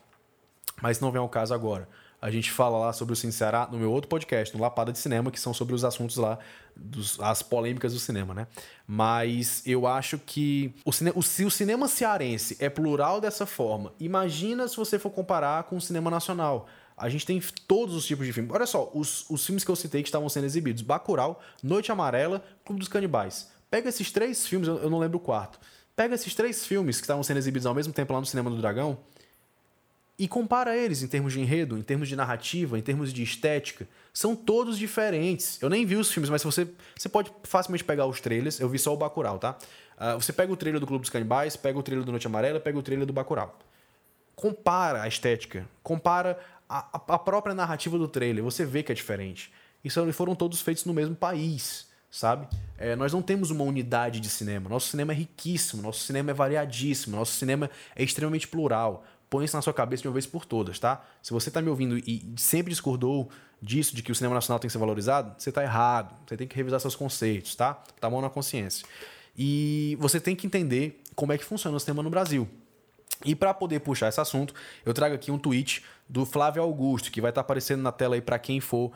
Mas 0.82 1.00
não 1.00 1.12
vem 1.12 1.20
ao 1.20 1.30
caso 1.30 1.54
agora. 1.54 1.88
A 2.23 2.31
gente 2.31 2.49
fala 2.49 2.77
lá 2.77 2.93
sobre 2.93 3.12
o 3.12 3.17
Sincerá 3.17 3.67
no 3.69 3.77
meu 3.77 3.91
outro 3.91 4.07
podcast, 4.07 4.55
no 4.55 4.63
Lapada 4.63 4.93
de 4.93 4.97
Cinema, 4.97 5.29
que 5.29 5.38
são 5.38 5.53
sobre 5.53 5.75
os 5.75 5.83
assuntos 5.83 6.15
lá, 6.15 6.39
dos, 6.73 7.19
as 7.19 7.43
polêmicas 7.43 7.91
do 7.91 7.99
cinema, 7.99 8.33
né? 8.33 8.47
Mas 8.88 9.62
eu 9.65 9.86
acho 9.86 10.17
que 10.17 10.73
o, 10.86 10.93
cine, 10.93 11.12
o, 11.13 11.21
se 11.21 11.43
o 11.43 11.51
cinema 11.51 11.86
cearense 11.86 12.55
é 12.62 12.69
plural 12.69 13.19
dessa 13.19 13.45
forma, 13.45 13.91
imagina 13.99 14.69
se 14.69 14.77
você 14.77 14.97
for 14.97 15.09
comparar 15.09 15.63
com 15.63 15.75
o 15.75 15.81
cinema 15.81 16.09
nacional. 16.09 16.65
A 16.95 17.09
gente 17.09 17.25
tem 17.25 17.41
todos 17.67 17.93
os 17.93 18.05
tipos 18.05 18.25
de 18.25 18.31
filmes. 18.31 18.53
Olha 18.53 18.65
só, 18.65 18.89
os, 18.93 19.29
os 19.29 19.45
filmes 19.45 19.65
que 19.65 19.71
eu 19.71 19.75
citei 19.75 20.01
que 20.01 20.07
estavam 20.07 20.29
sendo 20.29 20.45
exibidos: 20.45 20.81
Bacurau, 20.81 21.41
Noite 21.62 21.91
Amarela, 21.91 22.41
Clube 22.63 22.79
dos 22.79 22.88
Canibais. 22.88 23.51
Pega 23.69 23.89
esses 23.89 24.13
três 24.13 24.47
filmes, 24.47 24.69
eu 24.69 24.89
não 24.89 24.97
lembro 24.97 25.17
o 25.17 25.21
quarto. 25.21 25.59
Pega 25.93 26.15
esses 26.15 26.33
três 26.33 26.65
filmes 26.65 26.95
que 26.99 27.03
estavam 27.03 27.21
sendo 27.21 27.36
exibidos 27.36 27.65
ao 27.65 27.75
mesmo 27.75 27.91
tempo 27.91 28.13
lá 28.13 28.21
no 28.21 28.25
Cinema 28.25 28.49
do 28.49 28.55
Dragão 28.62 28.97
e 30.17 30.28
compara 30.28 30.78
eles 30.78 31.02
em 31.02 31.08
termos 31.08 31.34
de 31.34 31.41
enredo, 31.41 31.78
em 31.78 31.82
termos 31.82 32.08
de 32.08 32.15
narrativa, 32.15 32.78
em 32.78 32.82
termos 32.82 33.12
de 33.12 33.23
estética. 33.23 33.88
São 34.13 34.36
todos 34.36 34.78
diferentes. 34.78 35.60
Eu 35.62 35.69
nem 35.69 35.86
vi 35.86 35.95
os 35.95 36.12
filmes, 36.12 36.30
mas 36.30 36.43
você, 36.43 36.67
você 36.95 37.10
pode 37.10 37.32
facilmente 37.43 37.84
pegar 37.84 38.06
os 38.06 38.21
trailers. 38.21 38.60
Eu 38.60 38.69
vi 38.69 38.78
só 38.78 38.93
o 38.93 38.97
Bacurau, 38.97 39.39
tá? 39.39 39.58
Uh, 39.97 40.21
você 40.21 40.32
pega 40.32 40.52
o 40.52 40.56
trailer 40.56 40.80
do 40.80 40.86
Clube 40.86 41.02
dos 41.02 41.10
Canibais, 41.10 41.56
pega 41.56 41.80
o 41.80 41.84
trailer 41.84 42.06
do 42.06 42.12
Noite 42.12 42.28
Amarela, 42.28 42.60
pega 42.60 42.78
o 42.78 42.84
trailer 42.84 43.08
do 43.08 43.13
Bacurau. 43.13 43.58
Compara 44.36 45.02
a 45.02 45.08
estética, 45.08 45.68
compara 45.82 46.39
a, 46.70 46.88
a 46.93 47.20
própria 47.20 47.55
narrativa 47.55 47.97
do 47.97 48.07
trailer. 48.07 48.43
Você 48.43 48.66
vê 48.66 48.84
que 48.84 48.91
é 48.91 48.95
diferente. 48.95 49.51
E 49.84 49.89
foram 50.14 50.36
todos 50.36 50.61
feitos 50.61 50.86
no 50.86 50.93
mesmo 50.93 51.16
país, 51.16 51.88
sabe? 52.09 52.47
É, 52.78 52.95
nós 52.95 53.11
não 53.11 53.22
temos 53.22 53.51
uma 53.51 53.64
unidade 53.64 54.20
de 54.20 54.30
cinema. 54.30 54.70
Nosso 54.70 54.88
cinema 54.88 55.11
é 55.11 55.16
riquíssimo, 55.16 55.82
nosso 55.82 56.01
cinema 56.01 56.32
é 56.32 56.34
variadíssimo, 56.34 57.18
nosso 57.18 57.34
cinema 57.34 57.70
é 57.95 58.03
extremamente 58.03 58.47
plural 58.47 59.03
põe 59.34 59.45
isso 59.45 59.55
na 59.55 59.63
sua 59.63 59.73
cabeça 59.73 60.03
de 60.03 60.07
uma 60.07 60.13
vez 60.13 60.27
por 60.27 60.45
todas, 60.45 60.77
tá? 60.77 61.03
Se 61.19 61.34
você 61.34 61.49
está 61.49 61.59
me 61.59 61.67
ouvindo 61.67 61.97
e 61.97 62.23
sempre 62.38 62.69
discordou 62.69 63.31
disso, 63.59 63.95
de 63.95 64.03
que 64.03 64.11
o 64.11 64.15
cinema 64.15 64.36
nacional 64.36 64.59
tem 64.59 64.67
que 64.67 64.71
ser 64.71 64.77
valorizado, 64.77 65.34
você 65.36 65.49
está 65.49 65.63
errado. 65.63 66.13
Você 66.27 66.38
tem 66.38 66.47
que 66.47 66.55
revisar 66.55 66.79
seus 66.79 66.95
conceitos, 66.95 67.55
tá? 67.55 67.73
Tá 67.99 68.11
mão 68.11 68.21
na 68.21 68.29
consciência. 68.29 68.86
E 69.36 69.97
você 69.99 70.19
tem 70.19 70.36
que 70.36 70.45
entender 70.45 71.01
como 71.15 71.34
é 71.34 71.38
que 71.39 71.43
funciona 71.43 71.75
o 71.75 71.79
cinema 71.79 72.03
no 72.03 72.11
Brasil. 72.11 72.47
E 73.25 73.34
para 73.34 73.55
poder 73.55 73.79
puxar 73.79 74.07
esse 74.07 74.21
assunto, 74.21 74.53
eu 74.86 74.93
trago 74.93 75.15
aqui 75.15 75.31
um 75.31 75.39
tweet 75.39 75.84
do 76.07 76.27
Flávio 76.27 76.61
Augusto, 76.61 77.09
que 77.09 77.19
vai 77.19 77.31
estar 77.31 77.41
tá 77.41 77.45
aparecendo 77.45 77.81
na 77.81 77.91
tela 77.91 78.13
aí 78.13 78.21
para 78.21 78.38
quem 78.38 78.59
for 78.59 78.91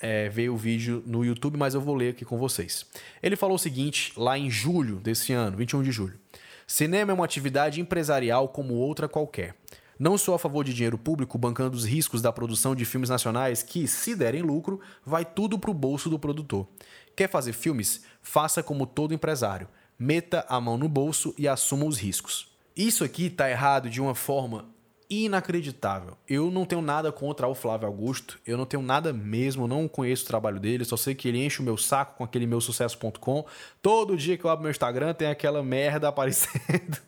é, 0.00 0.30
ver 0.30 0.48
o 0.48 0.56
vídeo 0.56 1.02
no 1.04 1.22
YouTube, 1.22 1.58
mas 1.58 1.74
eu 1.74 1.82
vou 1.82 1.94
ler 1.94 2.12
aqui 2.12 2.24
com 2.24 2.38
vocês. 2.38 2.86
Ele 3.22 3.36
falou 3.36 3.56
o 3.56 3.58
seguinte, 3.58 4.14
lá 4.16 4.38
em 4.38 4.50
julho 4.50 4.96
desse 4.96 5.34
ano, 5.34 5.58
21 5.58 5.82
de 5.82 5.92
julho. 5.92 6.18
Cinema 6.66 7.12
é 7.12 7.14
uma 7.14 7.26
atividade 7.26 7.78
empresarial 7.78 8.48
como 8.48 8.72
outra 8.72 9.06
qualquer. 9.06 9.54
Não 10.02 10.18
sou 10.18 10.34
a 10.34 10.38
favor 10.38 10.64
de 10.64 10.74
dinheiro 10.74 10.98
público 10.98 11.38
bancando 11.38 11.76
os 11.76 11.84
riscos 11.84 12.20
da 12.20 12.32
produção 12.32 12.74
de 12.74 12.84
filmes 12.84 13.08
nacionais 13.08 13.62
que, 13.62 13.86
se 13.86 14.16
derem 14.16 14.42
lucro, 14.42 14.80
vai 15.06 15.24
tudo 15.24 15.56
para 15.56 15.70
o 15.70 15.74
bolso 15.74 16.10
do 16.10 16.18
produtor. 16.18 16.66
Quer 17.14 17.30
fazer 17.30 17.52
filmes? 17.52 18.02
Faça 18.20 18.64
como 18.64 18.84
todo 18.84 19.14
empresário. 19.14 19.68
Meta 19.96 20.44
a 20.48 20.60
mão 20.60 20.76
no 20.76 20.88
bolso 20.88 21.32
e 21.38 21.46
assuma 21.46 21.84
os 21.84 21.98
riscos. 21.98 22.48
Isso 22.74 23.04
aqui 23.04 23.26
está 23.26 23.48
errado 23.48 23.88
de 23.88 24.00
uma 24.00 24.12
forma 24.12 24.71
inacreditável. 25.12 26.16
Eu 26.26 26.50
não 26.50 26.64
tenho 26.64 26.80
nada 26.80 27.12
contra 27.12 27.46
o 27.46 27.54
Flávio 27.54 27.86
Augusto, 27.86 28.40
eu 28.46 28.56
não 28.56 28.64
tenho 28.64 28.82
nada 28.82 29.12
mesmo, 29.12 29.68
não 29.68 29.86
conheço 29.86 30.24
o 30.24 30.26
trabalho 30.26 30.58
dele, 30.58 30.84
só 30.84 30.96
sei 30.96 31.14
que 31.14 31.28
ele 31.28 31.44
enche 31.44 31.60
o 31.60 31.62
meu 31.62 31.76
saco 31.76 32.16
com 32.16 32.24
aquele 32.24 32.46
meu 32.46 32.60
sucesso.com. 32.60 33.44
Todo 33.82 34.16
dia 34.16 34.38
que 34.38 34.44
eu 34.44 34.50
abro 34.50 34.62
meu 34.62 34.70
Instagram 34.70 35.12
tem 35.12 35.28
aquela 35.28 35.62
merda 35.62 36.08
aparecendo. 36.08 36.98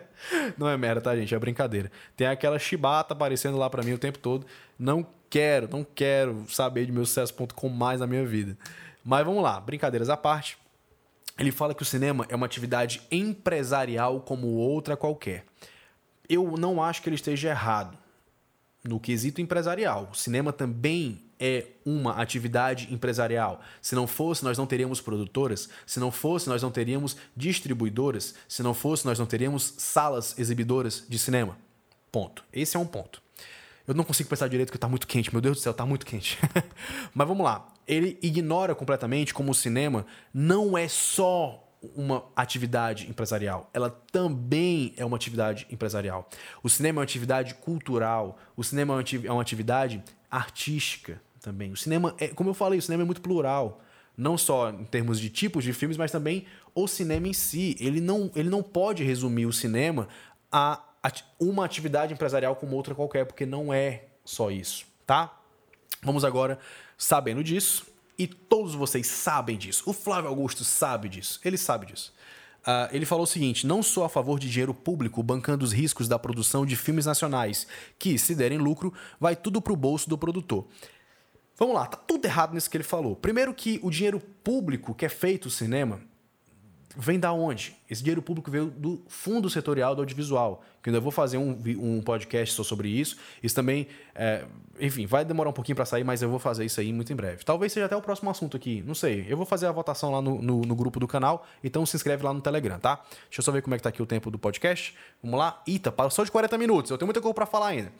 não 0.58 0.68
é 0.68 0.76
merda, 0.76 1.00
tá, 1.00 1.16
gente? 1.16 1.34
É 1.34 1.38
brincadeira. 1.38 1.90
Tem 2.14 2.26
aquela 2.26 2.58
chibata 2.58 3.14
aparecendo 3.14 3.56
lá 3.56 3.70
para 3.70 3.82
mim 3.82 3.92
o 3.92 3.98
tempo 3.98 4.18
todo. 4.18 4.46
Não 4.78 5.06
quero, 5.30 5.66
não 5.70 5.82
quero 5.82 6.44
saber 6.48 6.84
de 6.84 6.92
meu 6.92 7.06
sucesso.com 7.06 7.68
mais 7.70 8.00
na 8.00 8.06
minha 8.06 8.26
vida. 8.26 8.58
Mas 9.02 9.24
vamos 9.24 9.42
lá, 9.42 9.58
brincadeiras 9.58 10.10
à 10.10 10.16
parte. 10.16 10.58
Ele 11.38 11.50
fala 11.50 11.74
que 11.74 11.82
o 11.82 11.86
cinema 11.86 12.26
é 12.28 12.36
uma 12.36 12.46
atividade 12.46 13.02
empresarial 13.10 14.20
como 14.20 14.48
outra 14.48 14.96
qualquer 14.96 15.44
eu 16.28 16.56
não 16.56 16.82
acho 16.82 17.02
que 17.02 17.08
ele 17.08 17.16
esteja 17.16 17.50
errado 17.50 17.96
no 18.82 19.00
quesito 19.00 19.40
empresarial. 19.40 20.10
O 20.12 20.14
cinema 20.14 20.52
também 20.52 21.22
é 21.38 21.66
uma 21.84 22.12
atividade 22.20 22.92
empresarial. 22.92 23.60
Se 23.80 23.94
não 23.94 24.06
fosse, 24.06 24.44
nós 24.44 24.56
não 24.56 24.66
teríamos 24.66 25.00
produtoras. 25.00 25.68
Se 25.86 25.98
não 25.98 26.10
fosse, 26.10 26.48
nós 26.48 26.62
não 26.62 26.70
teríamos 26.70 27.16
distribuidoras. 27.36 28.34
Se 28.48 28.62
não 28.62 28.74
fosse, 28.74 29.04
nós 29.04 29.18
não 29.18 29.26
teríamos 29.26 29.74
salas 29.78 30.38
exibidoras 30.38 31.04
de 31.08 31.18
cinema. 31.18 31.56
Ponto. 32.12 32.44
Esse 32.52 32.76
é 32.76 32.80
um 32.80 32.86
ponto. 32.86 33.22
Eu 33.86 33.94
não 33.94 34.04
consigo 34.04 34.28
pensar 34.28 34.48
direito 34.48 34.68
porque 34.68 34.76
está 34.76 34.88
muito 34.88 35.06
quente. 35.06 35.32
Meu 35.32 35.40
Deus 35.40 35.58
do 35.58 35.62
céu, 35.62 35.72
está 35.72 35.84
muito 35.84 36.06
quente. 36.06 36.38
Mas 37.12 37.28
vamos 37.28 37.44
lá. 37.44 37.68
Ele 37.86 38.18
ignora 38.22 38.74
completamente 38.74 39.34
como 39.34 39.50
o 39.50 39.54
cinema 39.54 40.06
não 40.32 40.78
é 40.78 40.88
só 40.88 41.63
uma 41.94 42.24
atividade 42.36 43.08
empresarial, 43.08 43.68
ela 43.72 43.90
também 44.10 44.94
é 44.96 45.04
uma 45.04 45.16
atividade 45.16 45.66
empresarial. 45.70 46.28
O 46.62 46.68
cinema 46.68 46.98
é 46.98 47.00
uma 47.00 47.04
atividade 47.04 47.54
cultural, 47.54 48.38
o 48.56 48.62
cinema 48.62 48.94
é 49.24 49.30
uma 49.30 49.42
atividade 49.42 50.02
artística 50.30 51.20
também. 51.40 51.72
O 51.72 51.76
cinema, 51.76 52.14
é, 52.18 52.28
como 52.28 52.50
eu 52.50 52.54
falei, 52.54 52.78
o 52.78 52.82
cinema 52.82 53.02
é 53.02 53.06
muito 53.06 53.20
plural, 53.20 53.80
não 54.16 54.38
só 54.38 54.70
em 54.70 54.84
termos 54.84 55.20
de 55.20 55.28
tipos 55.28 55.64
de 55.64 55.72
filmes, 55.72 55.96
mas 55.96 56.10
também 56.10 56.46
o 56.74 56.86
cinema 56.88 57.28
em 57.28 57.32
si. 57.32 57.76
Ele 57.78 58.00
não, 58.00 58.30
ele 58.34 58.48
não 58.48 58.62
pode 58.62 59.04
resumir 59.04 59.46
o 59.46 59.52
cinema 59.52 60.08
a 60.50 60.82
uma 61.38 61.64
atividade 61.64 62.14
empresarial 62.14 62.56
como 62.56 62.74
outra 62.76 62.94
qualquer, 62.94 63.26
porque 63.26 63.44
não 63.44 63.72
é 63.72 64.04
só 64.24 64.50
isso, 64.50 64.86
tá? 65.06 65.38
Vamos 66.02 66.24
agora, 66.24 66.58
sabendo 66.96 67.44
disso, 67.44 67.86
e 68.18 68.26
todos 68.26 68.74
vocês 68.74 69.06
sabem 69.06 69.56
disso. 69.56 69.82
O 69.86 69.92
Flávio 69.92 70.28
Augusto 70.28 70.64
sabe 70.64 71.08
disso. 71.08 71.40
Ele 71.44 71.56
sabe 71.56 71.86
disso. 71.86 72.12
Uh, 72.62 72.88
ele 72.92 73.04
falou 73.04 73.24
o 73.24 73.26
seguinte: 73.26 73.66
não 73.66 73.82
sou 73.82 74.04
a 74.04 74.08
favor 74.08 74.38
de 74.38 74.48
dinheiro 74.48 74.72
público 74.72 75.22
bancando 75.22 75.64
os 75.64 75.72
riscos 75.72 76.08
da 76.08 76.18
produção 76.18 76.64
de 76.64 76.76
filmes 76.76 77.04
nacionais, 77.04 77.66
que, 77.98 78.18
se 78.18 78.34
derem 78.34 78.58
lucro, 78.58 78.92
vai 79.20 79.36
tudo 79.36 79.60
pro 79.60 79.76
bolso 79.76 80.08
do 80.08 80.16
produtor. 80.16 80.66
Vamos 81.56 81.74
lá, 81.74 81.86
tá 81.86 81.96
tudo 81.96 82.24
errado 82.24 82.54
nisso 82.54 82.68
que 82.70 82.76
ele 82.76 82.84
falou. 82.84 83.14
Primeiro 83.14 83.54
que 83.54 83.78
o 83.82 83.90
dinheiro 83.90 84.18
público 84.18 84.94
que 84.94 85.04
é 85.04 85.08
feito 85.08 85.46
o 85.46 85.50
cinema 85.50 86.00
vem 86.96 87.18
da 87.18 87.32
onde? 87.32 87.76
Esse 87.88 88.02
dinheiro 88.02 88.22
público 88.22 88.50
veio 88.50 88.66
do 88.66 89.02
Fundo 89.08 89.48
Setorial 89.50 89.94
do 89.94 90.02
Audiovisual, 90.02 90.62
que 90.82 90.90
ainda 90.90 91.00
vou 91.00 91.10
fazer 91.10 91.38
um, 91.38 91.58
um 91.78 92.02
podcast 92.02 92.54
só 92.54 92.62
sobre 92.62 92.88
isso. 92.88 93.16
Isso 93.42 93.54
também, 93.54 93.86
é, 94.14 94.44
enfim, 94.80 95.06
vai 95.06 95.24
demorar 95.24 95.50
um 95.50 95.52
pouquinho 95.52 95.76
para 95.76 95.84
sair, 95.84 96.04
mas 96.04 96.22
eu 96.22 96.28
vou 96.28 96.38
fazer 96.38 96.64
isso 96.64 96.80
aí 96.80 96.92
muito 96.92 97.12
em 97.12 97.16
breve. 97.16 97.44
Talvez 97.44 97.72
seja 97.72 97.86
até 97.86 97.96
o 97.96 98.02
próximo 98.02 98.30
assunto 98.30 98.56
aqui, 98.56 98.82
não 98.86 98.94
sei. 98.94 99.26
Eu 99.28 99.36
vou 99.36 99.46
fazer 99.46 99.66
a 99.66 99.72
votação 99.72 100.12
lá 100.12 100.20
no, 100.22 100.40
no, 100.40 100.60
no 100.62 100.74
grupo 100.74 101.00
do 101.00 101.06
canal, 101.06 101.46
então 101.62 101.84
se 101.84 101.96
inscreve 101.96 102.24
lá 102.24 102.32
no 102.32 102.40
Telegram, 102.40 102.78
tá? 102.78 102.96
Deixa 103.24 103.40
eu 103.40 103.44
só 103.44 103.52
ver 103.52 103.62
como 103.62 103.74
é 103.74 103.78
que 103.78 103.82
tá 103.82 103.88
aqui 103.88 104.02
o 104.02 104.06
tempo 104.06 104.30
do 104.30 104.38
podcast. 104.38 104.94
Vamos 105.22 105.38
lá. 105.38 105.62
Eita, 105.66 105.90
passou 105.90 106.24
de 106.24 106.30
40 106.30 106.56
minutos, 106.58 106.90
eu 106.90 106.98
tenho 106.98 107.06
muita 107.06 107.20
coisa 107.20 107.34
para 107.34 107.46
falar 107.46 107.68
ainda. 107.68 107.92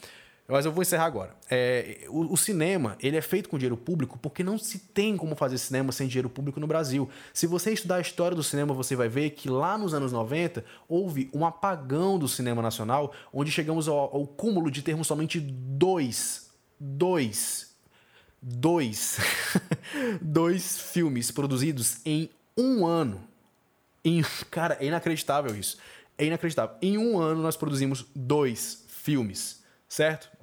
Mas 0.46 0.66
eu 0.66 0.72
vou 0.72 0.82
encerrar 0.82 1.06
agora. 1.06 1.34
É, 1.50 2.06
o, 2.08 2.34
o, 2.34 2.36
cinema 2.36 2.98
ele 3.00 3.16
é 3.16 3.22
feito 3.22 3.48
com 3.48 3.56
dinheiro 3.56 3.78
público 3.78 4.18
porque 4.18 4.44
não 4.44 4.58
se 4.58 4.78
tem 4.78 5.16
como 5.16 5.34
fazer 5.34 5.56
cinema 5.56 5.90
sem 5.90 6.06
dinheiro 6.06 6.28
público 6.28 6.60
no 6.60 6.66
Brasil. 6.66 7.08
Se 7.32 7.46
você 7.46 7.72
estudar 7.72 7.96
a 7.96 8.00
história 8.00 8.36
do 8.36 8.42
cinema, 8.42 8.74
você 8.74 8.94
vai 8.94 9.08
ver 9.08 9.30
que 9.30 9.48
lá 9.48 9.78
nos 9.78 9.94
anos 9.94 10.12
90 10.12 10.62
houve 10.86 11.30
um 11.32 11.46
apagão 11.46 12.18
do 12.18 12.28
cinema 12.28 12.60
nacional, 12.60 13.14
onde 13.32 13.50
chegamos 13.50 13.88
ao, 13.88 13.96
ao 13.96 14.26
cúmulo 14.26 14.70
de 14.70 14.82
termos 14.82 15.06
somente 15.06 15.40
dois, 15.40 16.50
dois, 16.78 17.74
dois, 18.40 19.16
dois 20.20 20.78
filmes 20.78 21.30
produzidos 21.30 22.00
em 22.04 22.28
um 22.54 22.84
ano. 22.84 23.22
Em, 24.04 24.22
cara, 24.50 24.76
é 24.78 24.84
inacreditável 24.84 25.56
isso. 25.56 25.78
É 26.18 26.26
inacreditável. 26.26 26.76
Em 26.82 26.98
um 26.98 27.18
ano 27.18 27.40
nós 27.40 27.56
produzimos 27.56 28.04
dois 28.14 28.84
filmes, 28.88 29.64
certo? 29.88 30.33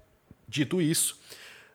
Dito 0.51 0.81
isso, 0.81 1.17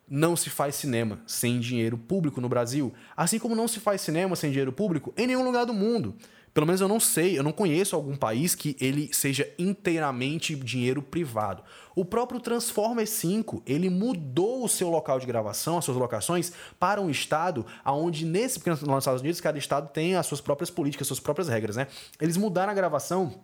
não 0.07 0.37
se 0.37 0.51
faz 0.51 0.75
cinema 0.75 1.19
sem 1.27 1.59
dinheiro 1.59 1.97
público 1.97 2.43
no 2.43 2.49
Brasil, 2.49 2.93
assim 3.17 3.39
como 3.39 3.57
não 3.57 3.67
se 3.67 3.81
faz 3.81 4.03
cinema 4.03 4.37
sem 4.37 4.51
dinheiro 4.51 4.71
público 4.71 5.15
em 5.17 5.27
nenhum 5.27 5.43
lugar 5.43 5.65
do 5.65 5.73
mundo. 5.73 6.15
Pelo 6.53 6.67
menos 6.67 6.83
eu 6.83 6.89
não 6.89 7.01
sei, 7.01 7.39
eu 7.39 7.43
não 7.43 7.53
conheço 7.53 7.97
algum 7.97 8.15
país 8.15 8.55
que 8.55 8.77
ele 8.79 9.09
seja 9.15 9.51
inteiramente 9.59 10.55
dinheiro 10.55 11.01
privado. 11.01 11.63
O 11.95 12.05
próprio 12.05 12.39
Transformers 12.39 13.09
5, 13.09 13.63
ele 13.67 13.89
mudou 13.89 14.63
o 14.63 14.69
seu 14.69 14.91
local 14.91 15.19
de 15.19 15.27
gravação, 15.27 15.79
as 15.79 15.85
suas 15.87 15.97
locações, 15.97 16.53
para 16.79 17.01
um 17.01 17.09
estado 17.09 17.65
onde, 17.83 18.27
nesse, 18.27 18.59
porque 18.59 18.69
nos 18.69 18.83
Estados 18.83 19.23
Unidos, 19.23 19.41
cada 19.41 19.57
estado 19.57 19.91
tem 19.91 20.17
as 20.17 20.27
suas 20.27 20.43
próprias 20.43 20.69
políticas, 20.69 21.07
as 21.07 21.09
suas 21.09 21.21
próprias 21.21 21.49
regras, 21.49 21.77
né? 21.77 21.87
Eles 22.21 22.37
mudaram 22.37 22.73
a 22.73 22.75
gravação 22.75 23.41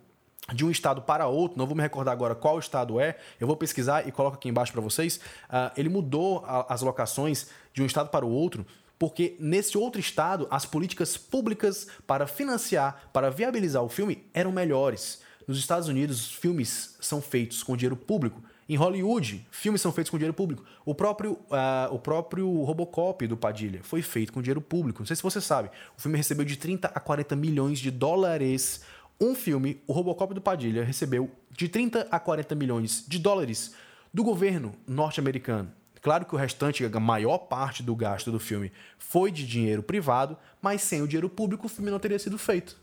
de 0.52 0.64
um 0.64 0.70
estado 0.70 1.02
para 1.02 1.26
outro, 1.26 1.56
não 1.56 1.66
vou 1.66 1.76
me 1.76 1.82
recordar 1.82 2.12
agora 2.12 2.34
qual 2.34 2.58
estado 2.58 2.98
é, 2.98 3.16
eu 3.38 3.46
vou 3.46 3.56
pesquisar 3.56 4.06
e 4.06 4.10
coloco 4.10 4.36
aqui 4.36 4.48
embaixo 4.48 4.72
para 4.72 4.80
vocês. 4.80 5.16
Uh, 5.16 5.70
ele 5.76 5.88
mudou 5.88 6.44
a, 6.44 6.72
as 6.72 6.82
locações 6.82 7.48
de 7.72 7.82
um 7.82 7.86
estado 7.86 8.08
para 8.10 8.26
o 8.26 8.30
outro, 8.30 8.66
porque 8.98 9.36
nesse 9.38 9.78
outro 9.78 10.00
estado 10.00 10.46
as 10.50 10.66
políticas 10.66 11.16
públicas 11.16 11.86
para 12.06 12.26
financiar, 12.26 13.08
para 13.12 13.30
viabilizar 13.30 13.82
o 13.82 13.88
filme 13.88 14.24
eram 14.34 14.50
melhores. 14.50 15.20
Nos 15.46 15.58
Estados 15.58 15.88
Unidos, 15.88 16.20
os 16.20 16.32
filmes 16.32 16.96
são 17.00 17.20
feitos 17.20 17.62
com 17.62 17.76
dinheiro 17.76 17.96
público. 17.96 18.42
Em 18.68 18.76
Hollywood, 18.76 19.44
filmes 19.50 19.80
são 19.80 19.92
feitos 19.92 20.08
com 20.10 20.16
dinheiro 20.16 20.34
público. 20.34 20.64
O 20.84 20.94
próprio, 20.94 21.32
uh, 21.32 21.92
o 21.92 21.98
próprio 21.98 22.62
Robocop 22.62 23.26
do 23.26 23.36
Padilha 23.36 23.80
foi 23.82 24.02
feito 24.02 24.32
com 24.32 24.40
dinheiro 24.40 24.60
público. 24.60 25.00
Não 25.00 25.06
sei 25.06 25.16
se 25.16 25.22
você 25.22 25.40
sabe. 25.40 25.68
O 25.96 26.00
filme 26.00 26.16
recebeu 26.16 26.44
de 26.44 26.56
30 26.56 26.88
a 26.94 27.00
40 27.00 27.34
milhões 27.34 27.80
de 27.80 27.90
dólares 27.90 28.82
um 29.20 29.34
filme, 29.34 29.80
o 29.86 29.92
Robocop 29.92 30.34
do 30.34 30.40
Padilha, 30.40 30.84
recebeu 30.84 31.30
de 31.50 31.68
30 31.68 32.08
a 32.10 32.18
40 32.18 32.54
milhões 32.54 33.04
de 33.06 33.18
dólares 33.18 33.74
do 34.12 34.24
governo 34.24 34.72
norte-americano. 34.86 35.72
Claro 36.00 36.26
que 36.26 36.34
o 36.34 36.38
restante, 36.38 36.84
a 36.84 37.00
maior 37.00 37.38
parte 37.38 37.82
do 37.82 37.94
gasto 37.94 38.32
do 38.32 38.40
filme 38.40 38.72
foi 38.98 39.30
de 39.30 39.46
dinheiro 39.46 39.82
privado, 39.82 40.36
mas 40.60 40.82
sem 40.82 41.00
o 41.00 41.06
dinheiro 41.06 41.28
público 41.28 41.66
o 41.66 41.68
filme 41.68 41.90
não 41.90 42.00
teria 42.00 42.18
sido 42.18 42.36
feito. 42.36 42.76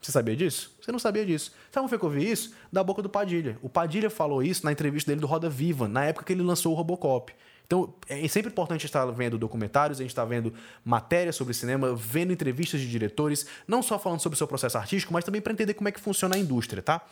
Você 0.00 0.10
sabia 0.10 0.34
disso? 0.34 0.74
Você 0.80 0.90
não 0.90 0.98
sabia 0.98 1.24
disso. 1.24 1.52
Sabe 1.70 1.84
onde 1.84 1.90
foi 1.90 1.98
que 1.98 2.04
eu 2.04 2.10
vi 2.10 2.28
isso? 2.28 2.54
Da 2.72 2.82
boca 2.82 3.02
do 3.02 3.08
Padilha. 3.08 3.56
O 3.62 3.68
Padilha 3.68 4.10
falou 4.10 4.42
isso 4.42 4.64
na 4.64 4.72
entrevista 4.72 5.10
dele 5.10 5.20
do 5.20 5.26
Roda 5.26 5.48
Viva, 5.48 5.86
na 5.86 6.04
época 6.06 6.24
que 6.24 6.32
ele 6.32 6.42
lançou 6.42 6.72
o 6.72 6.74
Robocop. 6.74 7.32
Então, 7.72 7.94
é 8.06 8.28
sempre 8.28 8.50
importante 8.50 8.84
estar 8.84 9.06
vendo 9.06 9.38
documentários, 9.38 9.98
a 9.98 10.02
gente 10.02 10.10
está 10.10 10.26
vendo 10.26 10.52
matérias 10.84 11.36
sobre 11.36 11.54
cinema, 11.54 11.94
vendo 11.96 12.30
entrevistas 12.30 12.78
de 12.78 12.86
diretores, 12.86 13.46
não 13.66 13.82
só 13.82 13.98
falando 13.98 14.20
sobre 14.20 14.34
o 14.34 14.36
seu 14.36 14.46
processo 14.46 14.76
artístico, 14.76 15.10
mas 15.10 15.24
também 15.24 15.40
para 15.40 15.54
entender 15.54 15.72
como 15.72 15.88
é 15.88 15.92
que 15.92 15.98
funciona 15.98 16.36
a 16.36 16.38
indústria, 16.38 16.82
tá? 16.82 17.02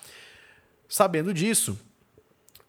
Sabendo 0.86 1.32
disso, 1.32 1.80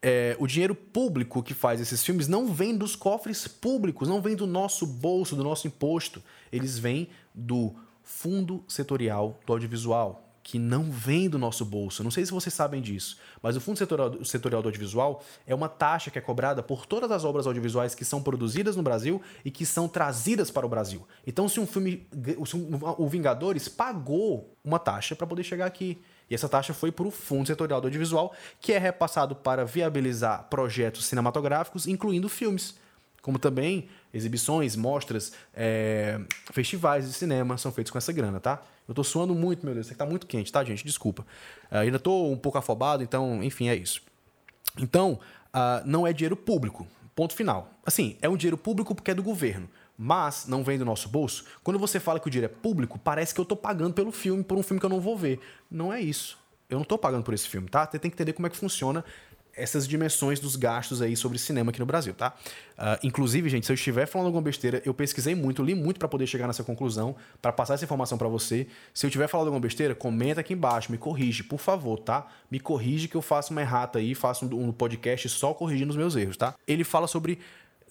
é, 0.00 0.34
o 0.38 0.46
dinheiro 0.46 0.74
público 0.74 1.42
que 1.42 1.52
faz 1.52 1.82
esses 1.82 2.02
filmes 2.02 2.26
não 2.26 2.50
vem 2.50 2.74
dos 2.74 2.96
cofres 2.96 3.46
públicos, 3.46 4.08
não 4.08 4.22
vem 4.22 4.36
do 4.36 4.46
nosso 4.46 4.86
bolso, 4.86 5.36
do 5.36 5.44
nosso 5.44 5.66
imposto. 5.66 6.22
Eles 6.50 6.78
vêm 6.78 7.10
do 7.34 7.74
Fundo 8.02 8.64
Setorial 8.66 9.38
do 9.44 9.52
Audiovisual, 9.52 10.31
que 10.42 10.58
não 10.58 10.90
vem 10.90 11.28
do 11.28 11.38
nosso 11.38 11.64
bolso. 11.64 12.02
Não 12.02 12.10
sei 12.10 12.26
se 12.26 12.32
vocês 12.32 12.52
sabem 12.52 12.82
disso, 12.82 13.18
mas 13.40 13.56
o 13.56 13.60
Fundo 13.60 13.78
Setorial, 13.78 14.24
Setorial 14.24 14.62
do 14.62 14.68
Audiovisual 14.68 15.22
é 15.46 15.54
uma 15.54 15.68
taxa 15.68 16.10
que 16.10 16.18
é 16.18 16.20
cobrada 16.20 16.62
por 16.62 16.84
todas 16.84 17.10
as 17.10 17.24
obras 17.24 17.46
audiovisuais 17.46 17.94
que 17.94 18.04
são 18.04 18.22
produzidas 18.22 18.76
no 18.76 18.82
Brasil 18.82 19.22
e 19.44 19.50
que 19.50 19.64
são 19.64 19.86
trazidas 19.86 20.50
para 20.50 20.66
o 20.66 20.68
Brasil. 20.68 21.06
Então, 21.26 21.48
se 21.48 21.60
um 21.60 21.66
filme. 21.66 22.06
Se 22.44 22.56
um, 22.56 22.78
o 22.98 23.06
Vingadores 23.06 23.68
pagou 23.68 24.56
uma 24.64 24.78
taxa 24.78 25.14
para 25.14 25.26
poder 25.26 25.44
chegar 25.44 25.66
aqui. 25.66 26.00
E 26.28 26.34
essa 26.34 26.48
taxa 26.48 26.72
foi 26.72 26.90
para 26.90 27.06
o 27.06 27.10
Fundo 27.10 27.46
Setorial 27.46 27.80
do 27.80 27.86
Audiovisual, 27.86 28.34
que 28.60 28.72
é 28.72 28.78
repassado 28.78 29.36
para 29.36 29.64
viabilizar 29.64 30.48
projetos 30.48 31.04
cinematográficos, 31.04 31.86
incluindo 31.86 32.28
filmes. 32.28 32.74
Como 33.22 33.38
também 33.38 33.88
exibições, 34.12 34.74
mostras, 34.74 35.32
é, 35.54 36.20
festivais 36.52 37.06
de 37.06 37.12
cinema 37.12 37.56
são 37.56 37.72
feitos 37.72 37.90
com 37.90 37.96
essa 37.96 38.12
grana, 38.12 38.40
tá? 38.40 38.60
Eu 38.86 38.94
tô 38.94 39.04
suando 39.04 39.34
muito, 39.34 39.64
meu 39.64 39.74
Deus, 39.74 39.86
isso 39.86 39.92
aqui 39.92 39.98
tá 39.98 40.04
muito 40.04 40.26
quente, 40.26 40.52
tá, 40.52 40.62
gente? 40.64 40.84
Desculpa. 40.84 41.22
Uh, 41.70 41.76
ainda 41.76 41.98
tô 41.98 42.28
um 42.28 42.36
pouco 42.36 42.58
afobado, 42.58 43.02
então, 43.02 43.42
enfim, 43.42 43.68
é 43.68 43.76
isso. 43.76 44.02
Então, 44.76 45.20
uh, 45.54 45.86
não 45.86 46.06
é 46.06 46.12
dinheiro 46.12 46.36
público. 46.36 46.86
Ponto 47.14 47.34
final. 47.34 47.70
Assim, 47.86 48.16
é 48.20 48.28
um 48.28 48.36
dinheiro 48.36 48.58
público 48.58 48.94
porque 48.94 49.12
é 49.12 49.14
do 49.14 49.22
governo, 49.22 49.68
mas 49.96 50.46
não 50.46 50.64
vem 50.64 50.78
do 50.78 50.84
nosso 50.84 51.08
bolso. 51.08 51.44
Quando 51.62 51.78
você 51.78 52.00
fala 52.00 52.18
que 52.18 52.26
o 52.26 52.30
dinheiro 52.30 52.52
é 52.52 52.60
público, 52.60 52.98
parece 52.98 53.32
que 53.32 53.40
eu 53.40 53.44
tô 53.44 53.54
pagando 53.54 53.94
pelo 53.94 54.10
filme, 54.10 54.42
por 54.42 54.58
um 54.58 54.62
filme 54.62 54.80
que 54.80 54.86
eu 54.86 54.90
não 54.90 55.00
vou 55.00 55.16
ver. 55.16 55.38
Não 55.70 55.92
é 55.92 56.00
isso. 56.00 56.38
Eu 56.68 56.78
não 56.78 56.84
tô 56.84 56.96
pagando 56.96 57.22
por 57.22 57.34
esse 57.34 57.46
filme, 57.46 57.68
tá? 57.68 57.86
Você 57.86 57.98
tem 57.98 58.10
que 58.10 58.14
entender 58.14 58.32
como 58.32 58.46
é 58.46 58.50
que 58.50 58.56
funciona 58.56 59.04
essas 59.54 59.86
dimensões 59.86 60.40
dos 60.40 60.56
gastos 60.56 61.02
aí 61.02 61.16
sobre 61.16 61.38
cinema 61.38 61.70
aqui 61.70 61.78
no 61.78 61.86
Brasil, 61.86 62.14
tá? 62.14 62.34
Uh, 62.72 62.98
inclusive, 63.02 63.48
gente, 63.48 63.66
se 63.66 63.72
eu 63.72 63.74
estiver 63.74 64.06
falando 64.06 64.26
alguma 64.26 64.42
besteira, 64.42 64.82
eu 64.84 64.94
pesquisei 64.94 65.34
muito, 65.34 65.62
li 65.62 65.74
muito 65.74 65.98
para 65.98 66.08
poder 66.08 66.26
chegar 66.26 66.46
nessa 66.46 66.64
conclusão, 66.64 67.14
para 67.40 67.52
passar 67.52 67.74
essa 67.74 67.84
informação 67.84 68.16
para 68.16 68.28
você. 68.28 68.66
Se 68.94 69.06
eu 69.06 69.10
tiver 69.10 69.28
falando 69.28 69.48
alguma 69.48 69.60
besteira, 69.60 69.94
comenta 69.94 70.40
aqui 70.40 70.54
embaixo, 70.54 70.90
me 70.90 70.98
corrige, 70.98 71.42
por 71.42 71.58
favor, 71.58 71.98
tá? 71.98 72.26
Me 72.50 72.58
corrige 72.58 73.08
que 73.08 73.14
eu 73.14 73.22
faço 73.22 73.52
uma 73.52 73.60
errata 73.60 73.98
aí, 73.98 74.14
faço 74.14 74.46
um, 74.46 74.68
um 74.68 74.72
podcast 74.72 75.28
só 75.28 75.52
corrigindo 75.52 75.90
os 75.90 75.96
meus 75.96 76.16
erros, 76.16 76.36
tá? 76.36 76.54
Ele 76.66 76.84
fala 76.84 77.06
sobre 77.06 77.38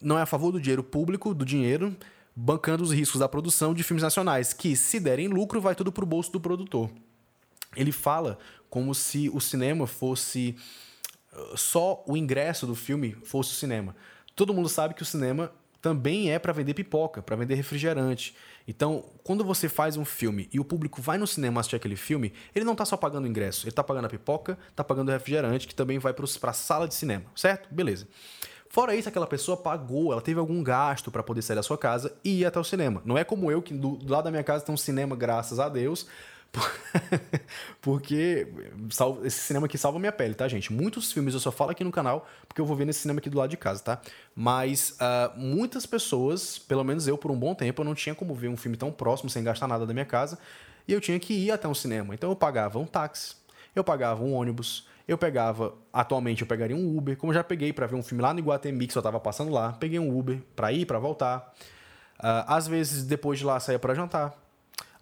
não 0.01 0.18
é 0.18 0.24
a 0.24 0.26
favor 0.26 0.51
do 0.51 0.59
dinheiro 0.59 0.84
público, 0.84 1.34
do 1.34 1.45
dinheiro, 1.45 1.95
bancando 2.36 2.84
os 2.84 2.91
riscos 2.91 3.20
da 3.20 3.30
produção 3.30 3.74
de 3.74 3.84
filmes 3.84 4.01
nacionais, 4.01 4.51
que 4.51 4.76
se 4.76 4.99
derem 4.99 5.28
lucro, 5.28 5.62
vai 5.62 5.76
tudo 5.76 5.91
pro 5.91 6.05
bolso 6.05 6.32
do 6.32 6.39
produtor. 6.39 6.89
Ele 7.76 7.91
fala 7.91 8.39
como 8.70 8.95
se 8.95 9.30
o 9.30 9.39
cinema 9.39 9.86
fosse 9.86 10.55
só 11.55 12.03
o 12.07 12.17
ingresso 12.17 12.67
do 12.67 12.75
filme 12.75 13.15
fosse 13.23 13.51
o 13.51 13.55
cinema. 13.55 13.95
Todo 14.36 14.53
mundo 14.53 14.69
sabe 14.69 14.93
que 14.93 15.01
o 15.01 15.05
cinema 15.05 15.51
também 15.82 16.32
é 16.32 16.38
para 16.38 16.53
vender 16.53 16.73
pipoca, 16.73 17.21
para 17.21 17.36
vender 17.36 17.55
refrigerante. 17.55 18.36
Então, 18.67 19.05
quando 19.23 19.43
você 19.43 19.67
faz 19.67 19.97
um 19.97 20.05
filme 20.05 20.47
e 20.53 20.59
o 20.59 20.63
público 20.63 21.01
vai 21.01 21.17
no 21.17 21.25
cinema 21.25 21.59
assistir 21.59 21.75
aquele 21.75 21.95
filme, 21.95 22.32
ele 22.53 22.63
não 22.63 22.73
está 22.73 22.86
só 22.86 22.95
pagando 22.95 23.25
o 23.25 23.27
ingresso, 23.27 23.63
ele 23.65 23.71
está 23.71 23.84
pagando 23.84 24.05
a 24.05 24.09
pipoca, 24.09 24.57
está 24.69 24.84
pagando 24.84 25.09
o 25.09 25.11
refrigerante, 25.11 25.67
que 25.67 25.73
também 25.73 25.97
vai 25.97 26.13
para 26.13 26.25
a 26.25 26.53
sala 26.53 26.88
de 26.88 26.93
cinema, 26.93 27.25
certo? 27.36 27.73
Beleza. 27.73 28.07
Fora 28.69 28.95
isso, 28.95 29.09
aquela 29.09 29.27
pessoa 29.27 29.57
pagou, 29.57 30.13
ela 30.13 30.21
teve 30.21 30.39
algum 30.39 30.63
gasto 30.63 31.11
para 31.11 31.21
poder 31.21 31.41
sair 31.41 31.57
da 31.57 31.63
sua 31.63 31.77
casa 31.77 32.15
e 32.23 32.39
ir 32.39 32.45
até 32.45 32.57
o 32.57 32.63
cinema. 32.63 33.01
Não 33.03 33.17
é 33.17 33.23
como 33.23 33.51
eu, 33.51 33.61
que 33.61 33.73
do, 33.73 33.97
do 33.97 34.13
lado 34.13 34.25
da 34.25 34.32
minha 34.32 34.43
casa 34.43 34.63
tem 34.63 34.73
um 34.73 34.77
cinema, 34.77 35.13
graças 35.13 35.59
a 35.59 35.67
Deus, 35.67 36.07
porque 37.82 38.47
esse 39.24 39.39
cinema 39.39 39.66
aqui 39.66 39.78
salva 39.78 39.97
minha 39.99 40.12
pele, 40.12 40.34
tá, 40.34 40.47
gente? 40.47 40.72
Muitos 40.72 41.12
filmes 41.12 41.34
eu 41.34 41.39
só 41.39 41.52
falo 41.52 41.72
aqui 41.72 41.84
no 41.84 41.91
canal 41.91 42.28
porque 42.47 42.60
eu 42.60 42.66
vou 42.66 42.76
ver 42.76 42.86
nesse 42.86 42.99
cinema 42.99 43.20
aqui 43.20 43.30
do 43.30 43.38
lado 43.38 43.49
de 43.49 43.58
casa, 43.58 43.82
tá? 43.82 44.02
Mas 44.36 44.97
uh, 44.99 45.39
muitas 45.39 45.86
pessoas, 45.86 46.60
pelo 46.60 46.84
menos 46.84 47.08
eu 47.08 47.18
por 47.18 47.32
um 47.32 47.39
bom 47.39 47.56
tempo, 47.56 47.82
eu 47.82 47.86
não 47.86 47.95
tinha 47.95 48.14
como 48.14 48.36
ver 48.36 48.49
um 48.49 48.58
filme 48.58 48.76
tão 48.76 48.91
próximo 48.91 49.30
sem 49.30 49.43
gastar 49.43 49.68
nada 49.68 49.86
da 49.86 49.93
minha 49.93 50.06
casa 50.06 50.38
e 50.88 50.93
eu 50.93 50.99
tinha 50.99 51.20
que 51.20 51.34
ir 51.34 51.52
até 51.52 51.68
um 51.68 51.74
cinema. 51.74 52.14
Então 52.14 52.30
eu 52.30 52.36
pagava 52.36 52.80
um 52.80 52.86
táxi, 52.86 53.36
eu 53.76 53.84
pagava 53.84 54.24
um 54.24 54.34
ônibus, 54.34 54.88
eu 55.08 55.18
pegava, 55.18 55.74
atualmente 55.93 56.41
eu 56.41 56.47
pegaria 56.47 56.76
um 56.76 56.97
Uber, 56.97 57.18
como 57.18 57.34
já 57.34 57.43
peguei 57.43 57.72
para 57.72 57.88
ver 57.88 57.95
um 57.95 58.04
filme 58.04 58.22
lá 58.22 58.34
no 58.34 58.39
Iguatemi 58.39 58.88
que 58.88 58.93
só 58.93 59.02
tava 59.02 59.20
passando 59.20 59.52
lá, 59.52 59.74
peguei 59.74 59.99
um 59.99 60.18
Uber 60.18 60.39
para 60.56 60.72
ir, 60.72 60.86
para 60.86 60.99
voltar. 60.99 61.54
Uh, 62.20 62.45
às 62.45 62.68
vezes 62.68 63.04
depois 63.04 63.39
de 63.39 63.45
lá 63.45 63.60
saía 63.60 63.80
para 63.80 63.93
jantar. 63.95 64.34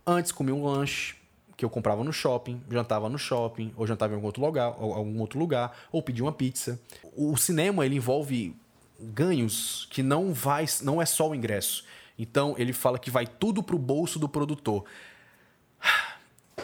Antes 0.06 0.32
comia 0.32 0.56
um 0.56 0.64
lanche, 0.64 1.19
que 1.60 1.66
eu 1.66 1.70
comprava 1.70 2.06
no 2.06 2.14
shopping, 2.14 2.62
jantava 2.72 3.10
no 3.10 3.20
shopping, 3.20 3.74
ou 3.76 3.86
jantava 3.86 4.14
em 4.14 4.16
algum 4.16 4.28
outro 4.28 4.42
lugar, 4.42 4.78
ou, 4.80 4.94
algum 4.94 5.20
outro 5.20 5.38
lugar, 5.38 5.78
ou 5.92 6.02
pedia 6.02 6.24
uma 6.24 6.32
pizza. 6.32 6.80
O 7.18 7.36
cinema 7.36 7.86
ele 7.86 7.98
envolve 7.98 8.56
ganhos 8.98 9.86
que 9.92 10.02
não 10.02 10.34
vai, 10.34 10.64
não 10.82 11.02
é 11.02 11.06
só 11.06 11.30
o 11.30 11.36
ingresso. 11.36 11.84
Então 12.18 12.56
ele 12.58 12.72
fala 12.72 12.98
que 12.98 13.12
vai 13.12 13.28
tudo 13.28 13.62
pro 13.62 13.78
bolso 13.78 14.18
do 14.18 14.30
produtor. 14.30 14.86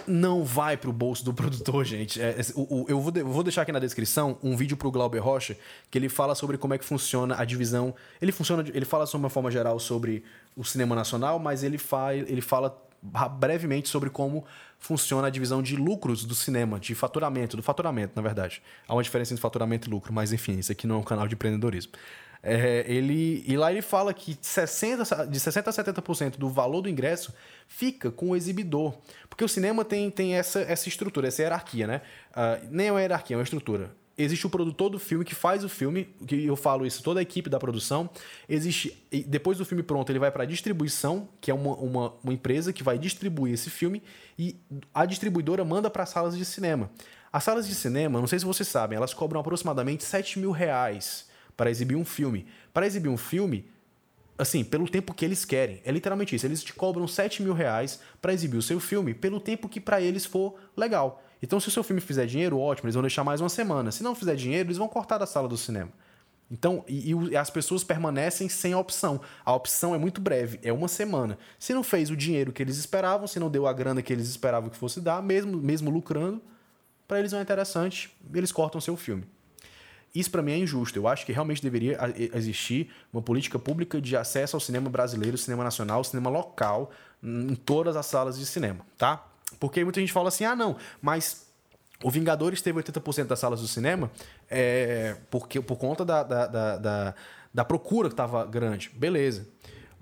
Não 0.07 0.45
vai 0.45 0.77
pro 0.77 0.93
bolso 0.93 1.25
do 1.25 1.33
produtor, 1.33 1.83
gente. 1.83 2.21
É, 2.21 2.37
o, 2.53 2.83
o, 2.83 2.85
eu, 2.87 3.01
vou, 3.01 3.11
eu 3.15 3.27
vou 3.27 3.43
deixar 3.43 3.63
aqui 3.63 3.73
na 3.73 3.79
descrição 3.79 4.37
um 4.41 4.55
vídeo 4.55 4.77
pro 4.77 4.91
Glauber 4.91 5.19
Rocha 5.19 5.57
que 5.91 5.97
ele 5.97 6.07
fala 6.07 6.35
sobre 6.35 6.57
como 6.57 6.73
é 6.73 6.77
que 6.77 6.85
funciona 6.85 7.35
a 7.37 7.43
divisão. 7.43 7.93
Ele 8.21 8.31
funciona, 8.31 8.63
ele 8.73 8.85
fala 8.85 9.05
de 9.05 9.15
uma 9.15 9.29
forma 9.29 9.51
geral 9.51 9.77
sobre 9.77 10.23
o 10.55 10.63
cinema 10.63 10.95
nacional, 10.95 11.37
mas 11.37 11.63
ele, 11.63 11.77
fa, 11.77 12.13
ele 12.15 12.41
fala 12.41 12.81
brevemente 13.39 13.89
sobre 13.89 14.09
como 14.09 14.45
funciona 14.79 15.27
a 15.27 15.29
divisão 15.29 15.61
de 15.61 15.75
lucros 15.75 16.25
do 16.25 16.35
cinema, 16.35 16.79
de 16.79 16.93
faturamento, 16.93 17.57
do 17.57 17.63
faturamento, 17.63 18.13
na 18.15 18.21
verdade. 18.21 18.61
Há 18.87 18.93
uma 18.93 19.03
diferença 19.03 19.33
entre 19.33 19.41
faturamento 19.41 19.87
e 19.87 19.91
lucro, 19.91 20.13
mas 20.13 20.31
enfim, 20.33 20.59
isso 20.59 20.71
aqui 20.71 20.85
não 20.85 20.95
é 20.95 20.99
um 20.99 21.03
canal 21.03 21.27
de 21.27 21.35
empreendedorismo. 21.35 21.93
É, 22.43 22.85
ele, 22.87 23.43
e 23.47 23.57
lá 23.57 23.71
ele 23.71 23.81
fala 23.81 24.13
que 24.13 24.37
60, 24.39 25.25
de 25.25 25.39
60% 25.39 25.67
a 25.67 26.01
70% 26.01 26.37
do 26.37 26.47
valor 26.47 26.81
do 26.81 26.89
ingresso 26.89 27.33
fica 27.67 28.11
com 28.11 28.29
o 28.29 28.35
exibidor. 28.35 28.95
Porque 29.27 29.43
o 29.43 29.49
cinema 29.49 29.83
tem, 29.83 30.11
tem 30.11 30.35
essa, 30.35 30.61
essa 30.61 30.87
estrutura, 30.87 31.27
essa 31.27 31.41
hierarquia, 31.41 31.87
né? 31.87 32.01
Uh, 32.31 32.67
nem 32.69 32.87
é 32.87 32.91
uma 32.91 33.01
hierarquia, 33.01 33.35
é 33.35 33.37
uma 33.37 33.43
estrutura 33.43 33.91
existe 34.17 34.45
o 34.47 34.49
produtor 34.49 34.89
do 34.89 34.99
filme 34.99 35.25
que 35.25 35.35
faz 35.35 35.63
o 35.63 35.69
filme, 35.69 36.05
que 36.25 36.45
eu 36.45 36.55
falo 36.55 36.85
isso, 36.85 37.03
toda 37.03 37.19
a 37.19 37.23
equipe 37.23 37.49
da 37.49 37.59
produção. 37.59 38.09
Existe, 38.47 39.05
depois 39.27 39.57
do 39.57 39.65
filme 39.65 39.83
pronto, 39.83 40.09
ele 40.11 40.19
vai 40.19 40.31
para 40.31 40.43
a 40.43 40.45
distribuição, 40.45 41.27
que 41.41 41.51
é 41.51 41.53
uma, 41.53 41.75
uma, 41.75 42.13
uma, 42.23 42.33
empresa 42.33 42.71
que 42.71 42.83
vai 42.83 42.97
distribuir 42.97 43.53
esse 43.53 43.69
filme, 43.69 44.01
e 44.37 44.55
a 44.93 45.05
distribuidora 45.05 45.65
manda 45.65 45.89
para 45.89 46.05
salas 46.05 46.37
de 46.37 46.45
cinema. 46.45 46.89
As 47.31 47.43
salas 47.43 47.67
de 47.67 47.75
cinema, 47.75 48.19
não 48.19 48.27
sei 48.27 48.39
se 48.39 48.45
vocês 48.45 48.67
sabem, 48.67 48.95
elas 48.95 49.13
cobram 49.13 49.41
aproximadamente 49.41 50.03
7 50.03 50.39
mil 50.39 50.51
reais 50.51 51.27
para 51.57 51.69
exibir 51.69 51.95
um 51.95 52.05
filme. 52.05 52.45
Para 52.73 52.87
exibir 52.87 53.09
um 53.09 53.17
filme, 53.17 53.65
assim, 54.37 54.63
pelo 54.63 54.87
tempo 54.87 55.13
que 55.13 55.25
eles 55.25 55.43
querem. 55.43 55.81
É 55.83 55.91
literalmente 55.91 56.33
isso. 56.33 56.45
Eles 56.45 56.63
te 56.63 56.73
cobram 56.73 57.05
7 57.07 57.43
mil 57.43 57.53
reais 57.53 57.99
para 58.21 58.33
exibir 58.33 58.57
o 58.57 58.61
seu 58.61 58.79
filme 58.79 59.13
pelo 59.13 59.41
tempo 59.41 59.67
que 59.67 59.81
para 59.81 59.99
eles 59.99 60.25
for 60.25 60.55
legal. 60.77 61.21
Então, 61.41 61.59
se 61.59 61.67
o 61.67 61.71
seu 61.71 61.83
filme 61.83 62.01
fizer 62.01 62.25
dinheiro, 62.25 62.59
ótimo, 62.59 62.87
eles 62.87 62.95
vão 62.95 63.03
deixar 63.03 63.23
mais 63.23 63.41
uma 63.41 63.49
semana. 63.49 63.91
Se 63.91 64.03
não 64.03 64.15
fizer 64.15 64.35
dinheiro, 64.35 64.67
eles 64.67 64.77
vão 64.77 64.87
cortar 64.87 65.17
da 65.17 65.25
sala 65.25 65.47
do 65.47 65.57
cinema. 65.57 65.91
Então, 66.49 66.83
e, 66.87 67.11
e, 67.11 67.37
as 67.37 67.49
pessoas 67.49 67.83
permanecem 67.83 68.47
sem 68.47 68.73
a 68.73 68.77
opção. 68.77 69.19
A 69.43 69.53
opção 69.53 69.95
é 69.95 69.97
muito 69.97 70.21
breve, 70.21 70.59
é 70.63 70.71
uma 70.71 70.87
semana. 70.87 71.37
Se 71.57 71.73
não 71.73 71.83
fez 71.83 72.09
o 72.09 72.15
dinheiro 72.15 72.51
que 72.51 72.61
eles 72.61 72.77
esperavam, 72.77 73.27
se 73.27 73.39
não 73.39 73.49
deu 73.49 73.67
a 73.67 73.73
grana 73.73 74.01
que 74.01 74.13
eles 74.13 74.29
esperavam 74.29 74.69
que 74.69 74.77
fosse 74.77 75.01
dar, 75.01 75.21
mesmo, 75.23 75.57
mesmo 75.57 75.89
lucrando, 75.89 76.41
para 77.07 77.19
eles 77.19 77.31
não 77.31 77.39
é 77.39 77.41
interessante, 77.41 78.15
eles 78.33 78.51
cortam 78.51 78.79
seu 78.79 78.95
filme. 78.95 79.25
Isso 80.13 80.31
para 80.31 80.41
mim 80.41 80.53
é 80.53 80.57
injusto. 80.57 80.97
Eu 80.97 81.07
acho 81.07 81.25
que 81.25 81.33
realmente 81.33 81.61
deveria 81.61 81.99
existir 82.33 82.89
uma 83.11 83.21
política 83.21 83.59
pública 83.59 83.99
de 83.99 84.15
acesso 84.15 84.55
ao 84.55 84.61
cinema 84.61 84.89
brasileiro, 84.89 85.37
cinema 85.37 85.63
nacional, 85.63 86.03
cinema 86.03 86.29
local, 86.29 86.91
em 87.21 87.55
todas 87.55 87.97
as 87.97 88.05
salas 88.05 88.37
de 88.37 88.45
cinema, 88.45 88.85
tá? 88.97 89.27
Porque 89.59 89.83
muita 89.83 89.99
gente 89.99 90.11
fala 90.11 90.29
assim: 90.29 90.43
ah, 90.43 90.55
não, 90.55 90.77
mas 91.01 91.45
o 92.03 92.11
Vingadores 92.11 92.61
teve 92.61 92.79
80% 92.81 93.25
das 93.25 93.39
salas 93.39 93.61
do 93.61 93.67
cinema 93.67 94.11
é, 94.49 95.15
porque, 95.29 95.61
por 95.61 95.77
conta 95.77 96.03
da, 96.03 96.23
da, 96.23 96.47
da, 96.47 96.77
da, 96.77 97.15
da 97.53 97.65
procura 97.65 98.09
que 98.09 98.13
estava 98.13 98.45
grande. 98.45 98.91
Beleza. 98.93 99.47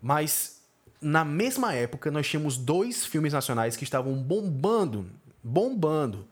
Mas 0.01 0.61
na 0.99 1.23
mesma 1.23 1.73
época 1.73 2.09
nós 2.09 2.27
tínhamos 2.27 2.57
dois 2.57 3.05
filmes 3.05 3.33
nacionais 3.33 3.75
que 3.75 3.83
estavam 3.83 4.13
bombando, 4.15 5.09
bombando 5.43 6.27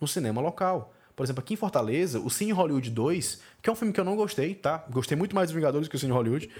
no 0.00 0.08
cinema 0.08 0.40
local. 0.40 0.92
Por 1.14 1.22
exemplo, 1.22 1.42
aqui 1.42 1.54
em 1.54 1.56
Fortaleza, 1.56 2.18
o 2.18 2.28
Cine 2.28 2.50
Hollywood 2.50 2.90
2, 2.90 3.40
que 3.62 3.70
é 3.70 3.72
um 3.72 3.76
filme 3.76 3.92
que 3.92 4.00
eu 4.00 4.04
não 4.04 4.16
gostei, 4.16 4.54
tá? 4.54 4.84
Gostei 4.90 5.16
muito 5.16 5.34
mais 5.34 5.48
dos 5.48 5.54
Vingadores 5.54 5.86
que 5.86 5.94
o 5.94 5.98
Cine 5.98 6.12
Hollywood. 6.12 6.50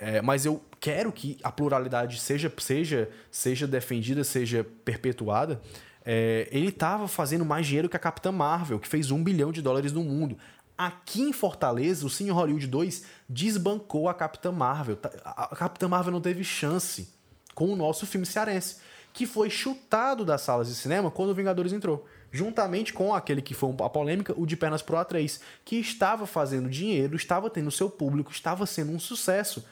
É, 0.00 0.22
mas 0.22 0.46
eu 0.46 0.62
quero 0.80 1.12
que 1.12 1.38
a 1.42 1.52
pluralidade 1.52 2.18
seja, 2.18 2.50
seja, 2.58 3.10
seja 3.30 3.66
defendida, 3.66 4.24
seja 4.24 4.66
perpetuada. 4.82 5.60
É, 6.02 6.48
ele 6.50 6.68
estava 6.68 7.06
fazendo 7.06 7.44
mais 7.44 7.66
dinheiro 7.66 7.88
que 7.88 7.96
a 7.96 8.00
Capitã 8.00 8.32
Marvel, 8.32 8.78
que 8.78 8.88
fez 8.88 9.10
um 9.10 9.22
bilhão 9.22 9.52
de 9.52 9.60
dólares 9.60 9.92
no 9.92 10.02
mundo. 10.02 10.38
Aqui 10.76 11.20
em 11.20 11.34
Fortaleza, 11.34 12.06
o 12.06 12.08
Cine 12.08 12.30
Hollywood 12.30 12.66
2 12.66 13.04
desbancou 13.28 14.08
a 14.08 14.14
Capitã 14.14 14.50
Marvel. 14.50 14.96
Tá, 14.96 15.10
a 15.22 15.54
Capitã 15.54 15.86
Marvel 15.86 16.12
não 16.12 16.20
teve 16.22 16.42
chance 16.42 17.10
com 17.54 17.70
o 17.70 17.76
nosso 17.76 18.06
filme 18.06 18.24
cearense, 18.24 18.78
que 19.12 19.26
foi 19.26 19.50
chutado 19.50 20.24
das 20.24 20.40
salas 20.40 20.68
de 20.68 20.74
cinema 20.74 21.10
quando 21.10 21.28
o 21.28 21.34
Vingadores 21.34 21.74
entrou. 21.74 22.06
Juntamente 22.32 22.94
com 22.94 23.12
aquele 23.12 23.42
que 23.42 23.52
foi 23.52 23.74
a 23.80 23.90
polêmica, 23.90 24.32
o 24.34 24.46
de 24.46 24.56
Pernas 24.56 24.80
Pro 24.80 24.96
A3, 24.96 25.40
que 25.62 25.76
estava 25.76 26.26
fazendo 26.26 26.70
dinheiro, 26.70 27.14
estava 27.14 27.50
tendo 27.50 27.70
seu 27.70 27.90
público, 27.90 28.32
estava 28.32 28.64
sendo 28.64 28.92
um 28.92 28.98
sucesso 28.98 29.62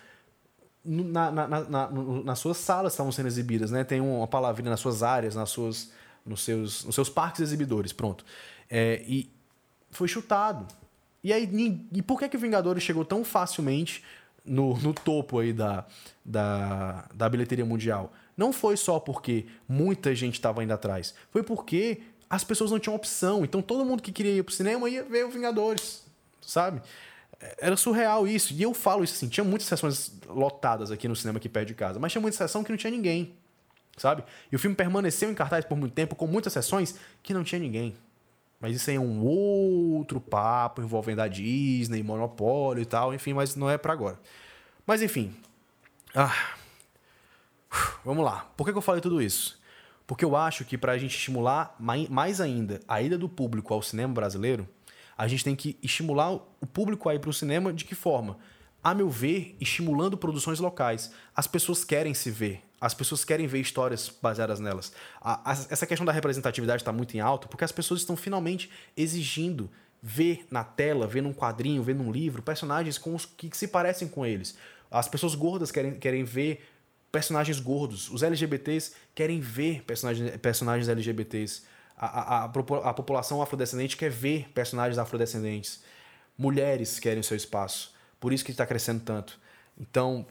na, 0.85 1.31
na, 1.31 1.49
na, 1.49 1.91
nas 2.25 2.39
suas 2.39 2.57
salas 2.57 2.93
estavam 2.93 3.13
sendo 3.13 3.27
exibidas, 3.27 3.71
né? 3.71 3.85
Tem 3.85 4.01
uma 4.01 4.27
palavrinha 4.27 4.71
nas 4.71 4.81
suas 4.81 5.03
áreas, 5.03 5.35
nas 5.35 5.51
suas, 5.51 5.91
nos 6.25 6.43
seus, 6.43 6.85
nos 6.85 6.95
seus 6.95 7.09
parques 7.09 7.41
exibidores, 7.41 7.93
pronto. 7.93 8.25
É, 8.71 9.03
e 9.07 9.31
foi 9.91 10.09
chutado. 10.09 10.67
E 11.23 11.33
aí, 11.33 11.49
e 11.93 12.03
por 12.03 12.19
que 12.19 12.29
que 12.29 12.37
Vingadores 12.37 12.83
chegou 12.83 13.05
tão 13.05 13.25
facilmente 13.25 14.05
no, 14.45 14.79
no 14.79 14.95
topo 14.95 15.41
aí 15.41 15.53
da, 15.53 15.85
da, 16.25 17.07
da 17.15 17.29
bilheteria 17.29 17.65
mundial? 17.65 18.13
Não 18.37 18.53
foi 18.53 18.77
só 18.77 19.01
porque 19.01 19.47
muita 19.69 20.15
gente 20.15 20.35
estava 20.35 20.63
indo 20.63 20.73
atrás, 20.73 21.15
foi 21.31 21.43
porque 21.43 22.03
as 22.31 22.45
pessoas 22.45 22.71
não 22.71 22.79
tinham 22.79 22.95
opção. 22.95 23.45
Então 23.45 23.61
todo 23.61 23.85
mundo 23.85 24.03
que 24.03 24.13
queria 24.13 24.33
ir 24.33 24.43
pro 24.43 24.55
cinema 24.55 24.89
ia 24.89 25.03
ver 25.03 25.25
o 25.25 25.31
Vingadores, 25.31 26.05
sabe? 26.41 26.81
Era 27.59 27.77
surreal 27.77 28.27
isso. 28.27 28.53
E 28.53 28.63
eu 28.63 28.75
falo 28.75 29.05
isso 29.05 29.15
assim: 29.15 29.29
tinha 29.29 29.45
muitas 29.45 29.69
sessões 29.69 30.13
lotadas 30.27 30.91
aqui 30.91 31.07
no 31.07 31.15
cinema 31.15 31.39
aqui 31.39 31.49
perto 31.49 31.69
de 31.69 31.75
casa, 31.75 31.99
mas 31.99 32.13
tinha 32.13 32.23
muita 32.23 32.37
sessão 32.37 32.65
que 32.65 32.71
não 32.71 32.77
tinha 32.77 32.91
ninguém, 32.91 33.35
sabe? 33.97 34.25
E 34.51 34.57
o 34.57 34.59
filme 34.59 34.75
permaneceu 34.75 35.31
em 35.31 35.35
cartaz 35.35 35.65
por 35.65 35.77
muito 35.77 35.93
tempo, 35.93 36.17
com 36.17 36.27
muitas 36.27 36.53
sessões 36.53 36.97
que 37.23 37.33
não 37.33 37.45
tinha 37.45 37.61
ninguém. 37.61 37.97
Mas 38.61 38.75
isso 38.75 38.91
aí 38.91 38.97
é 38.97 39.01
um 39.01 39.25
outro 39.25 40.21
papo 40.21 40.83
envolvendo 40.83 41.21
a 41.21 41.29
Disney, 41.29 42.03
Monopólio 42.03 42.83
e 42.83 42.87
tal, 42.87 43.15
enfim, 43.15 43.33
mas 43.33 43.55
não 43.55 43.71
é 43.71 43.79
para 43.79 43.93
agora. 43.93 44.19
Mas 44.85 45.01
enfim. 45.01 45.33
Ah, 46.15 46.35
vamos 48.05 48.25
lá. 48.25 48.51
Por 48.57 48.65
que, 48.65 48.73
que 48.73 48.79
eu 48.79 48.83
falei 48.83 49.01
tudo 49.01 49.23
isso? 49.23 49.61
Porque 50.09 50.25
eu 50.25 50.35
acho 50.35 50.65
que 50.65 50.77
para 50.77 50.93
a 50.93 50.99
gente 50.99 51.15
estimular 51.15 51.77
mais 51.79 52.41
ainda 52.41 52.81
a 52.89 53.01
ida 53.01 53.17
do 53.17 53.29
público 53.29 53.73
ao 53.73 53.83
cinema 53.83 54.13
brasileiro, 54.13 54.67
a 55.19 55.27
gente 55.27 55.43
tem 55.43 55.57
que 55.57 55.77
estimular 55.83 56.33
o 56.33 56.67
público 56.73 57.09
a 57.09 57.15
ir 57.15 57.19
para 57.19 57.29
o 57.29 57.33
cinema 57.33 57.73
de 57.73 57.85
que 57.85 57.97
forma? 57.97 58.39
A 58.83 58.95
meu 58.95 59.11
ver, 59.11 59.57
estimulando 59.61 60.17
produções 60.17 60.61
locais. 60.61 61.11
As 61.35 61.49
pessoas 61.49 61.83
querem 61.83 62.15
se 62.15 62.31
ver, 62.31 62.63
as 62.81 62.95
pessoas 62.95 63.25
querem 63.25 63.49
ver 63.49 63.59
histórias 63.59 64.09
baseadas 64.23 64.61
nelas. 64.61 64.93
A, 65.21 65.51
a, 65.51 65.53
essa 65.53 65.85
questão 65.85 66.07
da 66.07 66.13
representatividade 66.13 66.83
está 66.83 66.93
muito 66.93 67.17
em 67.17 67.21
alta 67.21 67.49
porque 67.49 67.65
as 67.65 67.73
pessoas 67.73 68.01
estão 68.01 68.17
finalmente 68.17 68.71
exigindo 68.97 69.69
ver 70.01 70.47
na 70.49 70.63
tela, 70.63 71.09
ver 71.09 71.21
num 71.21 71.33
quadrinho, 71.33 71.83
ver 71.83 71.97
num 71.97 72.13
livro, 72.13 72.41
personagens 72.41 72.97
com 72.97 73.17
os 73.17 73.27
que, 73.27 73.51
que 73.51 73.57
se 73.57 73.67
parecem 73.67 74.07
com 74.07 74.25
eles. 74.25 74.57
As 74.89 75.09
pessoas 75.09 75.35
gordas 75.35 75.73
querem, 75.73 75.99
querem 75.99 76.23
ver 76.23 76.65
personagens 77.11 77.59
gordos. 77.59 78.09
Os 78.09 78.23
LGBTs 78.23 78.93
querem 79.17 79.41
ver 79.41 79.83
personagens, 79.83 80.37
personagens 80.37 80.89
LGBTs. 80.89 81.63
A, 81.99 82.43
a, 82.43 82.45
a, 82.45 82.95
população 82.95 83.43
afrodescendente 83.43 83.97
quer 83.97 84.11
ver 84.11 84.49
personagens 84.55 84.99
afrodescendentes. 84.99 85.83
Mulheres 86.37 87.01
querem 87.01 87.21
o 87.21 87.25
seu 87.25 87.37
espaço. 87.37 87.93
Por 88.21 88.33
isso 88.33 88.45
que 88.45 88.53
está 88.53 88.65
crescendo 88.65 89.03
tanto. 89.05 89.39
Então, 89.79 90.25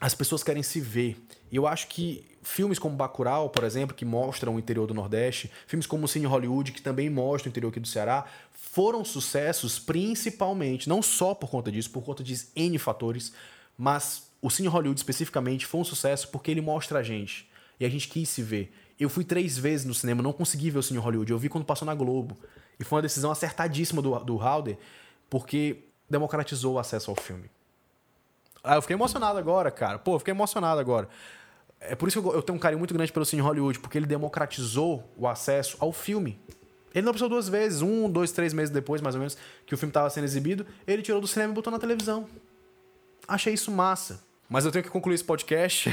as 0.00 0.14
pessoas 0.14 0.42
querem 0.42 0.62
se 0.62 0.80
ver. 0.80 1.16
E 1.50 1.56
eu 1.56 1.66
acho 1.66 1.88
que 1.88 2.24
filmes 2.42 2.78
como 2.78 2.96
Bacurau, 2.96 3.50
por 3.50 3.64
exemplo, 3.64 3.94
que 3.94 4.04
mostram 4.04 4.54
o 4.54 4.58
interior 4.58 4.86
do 4.86 4.94
Nordeste, 4.94 5.50
filmes 5.66 5.86
como 5.86 6.04
o 6.04 6.08
Cine 6.08 6.26
Hollywood, 6.26 6.72
que 6.72 6.80
também 6.80 7.10
mostram 7.10 7.48
o 7.48 7.50
interior 7.50 7.68
aqui 7.68 7.80
do 7.80 7.88
Ceará, 7.88 8.24
foram 8.50 9.04
sucessos 9.04 9.78
principalmente, 9.78 10.88
não 10.88 11.02
só 11.02 11.34
por 11.34 11.50
conta 11.50 11.70
disso, 11.70 11.90
por 11.90 12.02
conta 12.02 12.22
de 12.22 12.46
N 12.54 12.78
fatores, 12.78 13.32
mas 13.76 14.30
o 14.40 14.50
Cine 14.50 14.68
Hollywood 14.68 14.98
especificamente 14.98 15.66
foi 15.66 15.80
um 15.80 15.84
sucesso 15.84 16.28
porque 16.28 16.50
ele 16.50 16.60
mostra 16.60 17.00
a 17.00 17.02
gente. 17.02 17.48
E 17.80 17.84
a 17.84 17.88
gente 17.88 18.08
quis 18.08 18.28
se 18.28 18.42
ver. 18.42 18.72
Eu 18.98 19.08
fui 19.08 19.24
três 19.24 19.56
vezes 19.56 19.86
no 19.86 19.94
cinema, 19.94 20.22
não 20.22 20.32
consegui 20.32 20.70
ver 20.70 20.78
o 20.78 20.82
Cine 20.82 20.98
Hollywood. 20.98 21.30
Eu 21.30 21.38
vi 21.38 21.48
quando 21.48 21.64
passou 21.64 21.86
na 21.86 21.94
Globo. 21.94 22.36
E 22.78 22.84
foi 22.84 22.96
uma 22.96 23.02
decisão 23.02 23.30
acertadíssima 23.30 24.00
do, 24.02 24.18
do 24.20 24.36
Halder, 24.36 24.78
porque 25.28 25.84
democratizou 26.08 26.74
o 26.74 26.78
acesso 26.78 27.10
ao 27.10 27.16
filme. 27.16 27.50
Ah, 28.62 28.76
eu 28.76 28.82
fiquei 28.82 28.94
emocionado 28.94 29.38
agora, 29.38 29.70
cara. 29.70 29.98
Pô, 29.98 30.14
eu 30.14 30.18
fiquei 30.18 30.32
emocionado 30.32 30.80
agora. 30.80 31.08
É 31.80 31.94
por 31.94 32.08
isso 32.08 32.20
que 32.20 32.28
eu 32.28 32.42
tenho 32.42 32.56
um 32.56 32.60
carinho 32.60 32.78
muito 32.78 32.92
grande 32.92 33.12
pelo 33.12 33.24
Cine 33.24 33.42
Hollywood, 33.42 33.78
porque 33.78 33.96
ele 33.96 34.06
democratizou 34.06 35.08
o 35.16 35.28
acesso 35.28 35.76
ao 35.80 35.92
filme. 35.92 36.38
Ele 36.94 37.04
não 37.04 37.12
precisou 37.12 37.28
duas 37.28 37.48
vezes, 37.48 37.82
um, 37.82 38.10
dois, 38.10 38.32
três 38.32 38.52
meses 38.52 38.70
depois, 38.70 39.00
mais 39.00 39.14
ou 39.14 39.20
menos, 39.20 39.36
que 39.64 39.74
o 39.74 39.78
filme 39.78 39.90
estava 39.90 40.10
sendo 40.10 40.24
exibido, 40.24 40.66
ele 40.86 41.02
tirou 41.02 41.20
do 41.20 41.26
cinema 41.26 41.52
e 41.52 41.54
botou 41.54 41.70
na 41.70 41.78
televisão. 41.78 42.26
Achei 43.26 43.54
isso 43.54 43.70
massa. 43.70 44.20
Mas 44.48 44.64
eu 44.64 44.72
tenho 44.72 44.82
que 44.82 44.90
concluir 44.90 45.14
esse 45.14 45.24
podcast. 45.24 45.90
uh, 45.90 45.92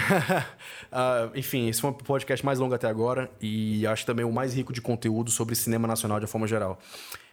enfim, 1.35 1.67
esse 1.67 1.81
foi 1.81 1.89
o 1.89 1.93
podcast 1.93 2.45
mais 2.45 2.57
longo 2.57 2.73
até 2.73 2.87
agora 2.87 3.29
e 3.41 3.85
acho 3.85 4.05
também 4.05 4.23
o 4.23 4.31
mais 4.31 4.53
rico 4.53 4.71
de 4.71 4.81
conteúdo 4.81 5.29
sobre 5.29 5.55
cinema 5.55 5.87
nacional 5.87 6.19
de 6.19 6.27
forma 6.27 6.47
geral. 6.47 6.79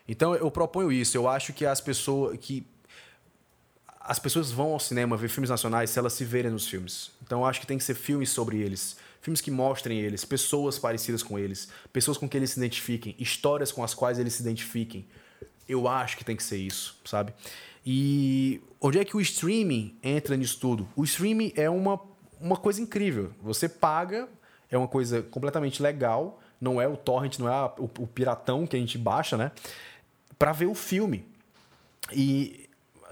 Então 0.08 0.34
eu 0.34 0.50
proponho 0.50 0.90
isso. 0.90 1.16
Eu 1.16 1.28
acho 1.28 1.52
que 1.52 1.64
as 1.64 1.80
pessoas 1.80 2.36
que 2.40 2.66
as 4.00 4.18
pessoas 4.18 4.50
vão 4.50 4.72
ao 4.72 4.80
cinema 4.80 5.16
ver 5.16 5.28
filmes 5.28 5.48
nacionais 5.48 5.90
se 5.90 5.98
elas 5.98 6.12
se 6.12 6.24
verem 6.24 6.50
nos 6.50 6.66
filmes. 6.66 7.12
Então 7.22 7.40
eu 7.40 7.46
acho 7.46 7.60
que 7.60 7.66
tem 7.68 7.78
que 7.78 7.84
ser 7.84 7.94
filmes 7.94 8.30
sobre 8.30 8.60
eles, 8.60 8.96
filmes 9.20 9.40
que 9.40 9.50
mostrem 9.50 10.00
eles, 10.00 10.24
pessoas 10.24 10.76
parecidas 10.76 11.22
com 11.22 11.38
eles, 11.38 11.68
pessoas 11.92 12.18
com 12.18 12.28
quem 12.28 12.40
eles 12.40 12.50
se 12.50 12.58
identifiquem, 12.58 13.14
histórias 13.16 13.70
com 13.70 13.84
as 13.84 13.94
quais 13.94 14.18
eles 14.18 14.34
se 14.34 14.42
identifiquem. 14.42 15.06
Eu 15.68 15.86
acho 15.86 16.16
que 16.16 16.24
tem 16.24 16.34
que 16.34 16.42
ser 16.42 16.56
isso, 16.56 16.96
sabe? 17.04 17.32
E 17.84 18.60
onde 18.80 18.98
é 18.98 19.04
que 19.04 19.16
o 19.16 19.20
streaming 19.20 19.96
entra 20.02 20.36
nisso 20.36 20.58
tudo? 20.60 20.88
O 20.94 21.04
streaming 21.04 21.52
é 21.56 21.68
uma, 21.68 22.00
uma 22.40 22.56
coisa 22.56 22.80
incrível. 22.80 23.32
Você 23.42 23.68
paga, 23.68 24.28
é 24.70 24.78
uma 24.78 24.88
coisa 24.88 25.22
completamente 25.22 25.82
legal, 25.82 26.40
não 26.60 26.80
é 26.80 26.86
o 26.86 26.96
torrent, 26.96 27.38
não 27.38 27.48
é 27.48 27.72
o, 27.78 27.90
o 27.98 28.06
piratão 28.06 28.66
que 28.66 28.76
a 28.76 28.78
gente 28.78 28.96
baixa, 28.96 29.36
né? 29.36 29.50
Para 30.38 30.52
ver 30.52 30.66
o 30.66 30.74
filme. 30.74 31.26
E 32.12 32.68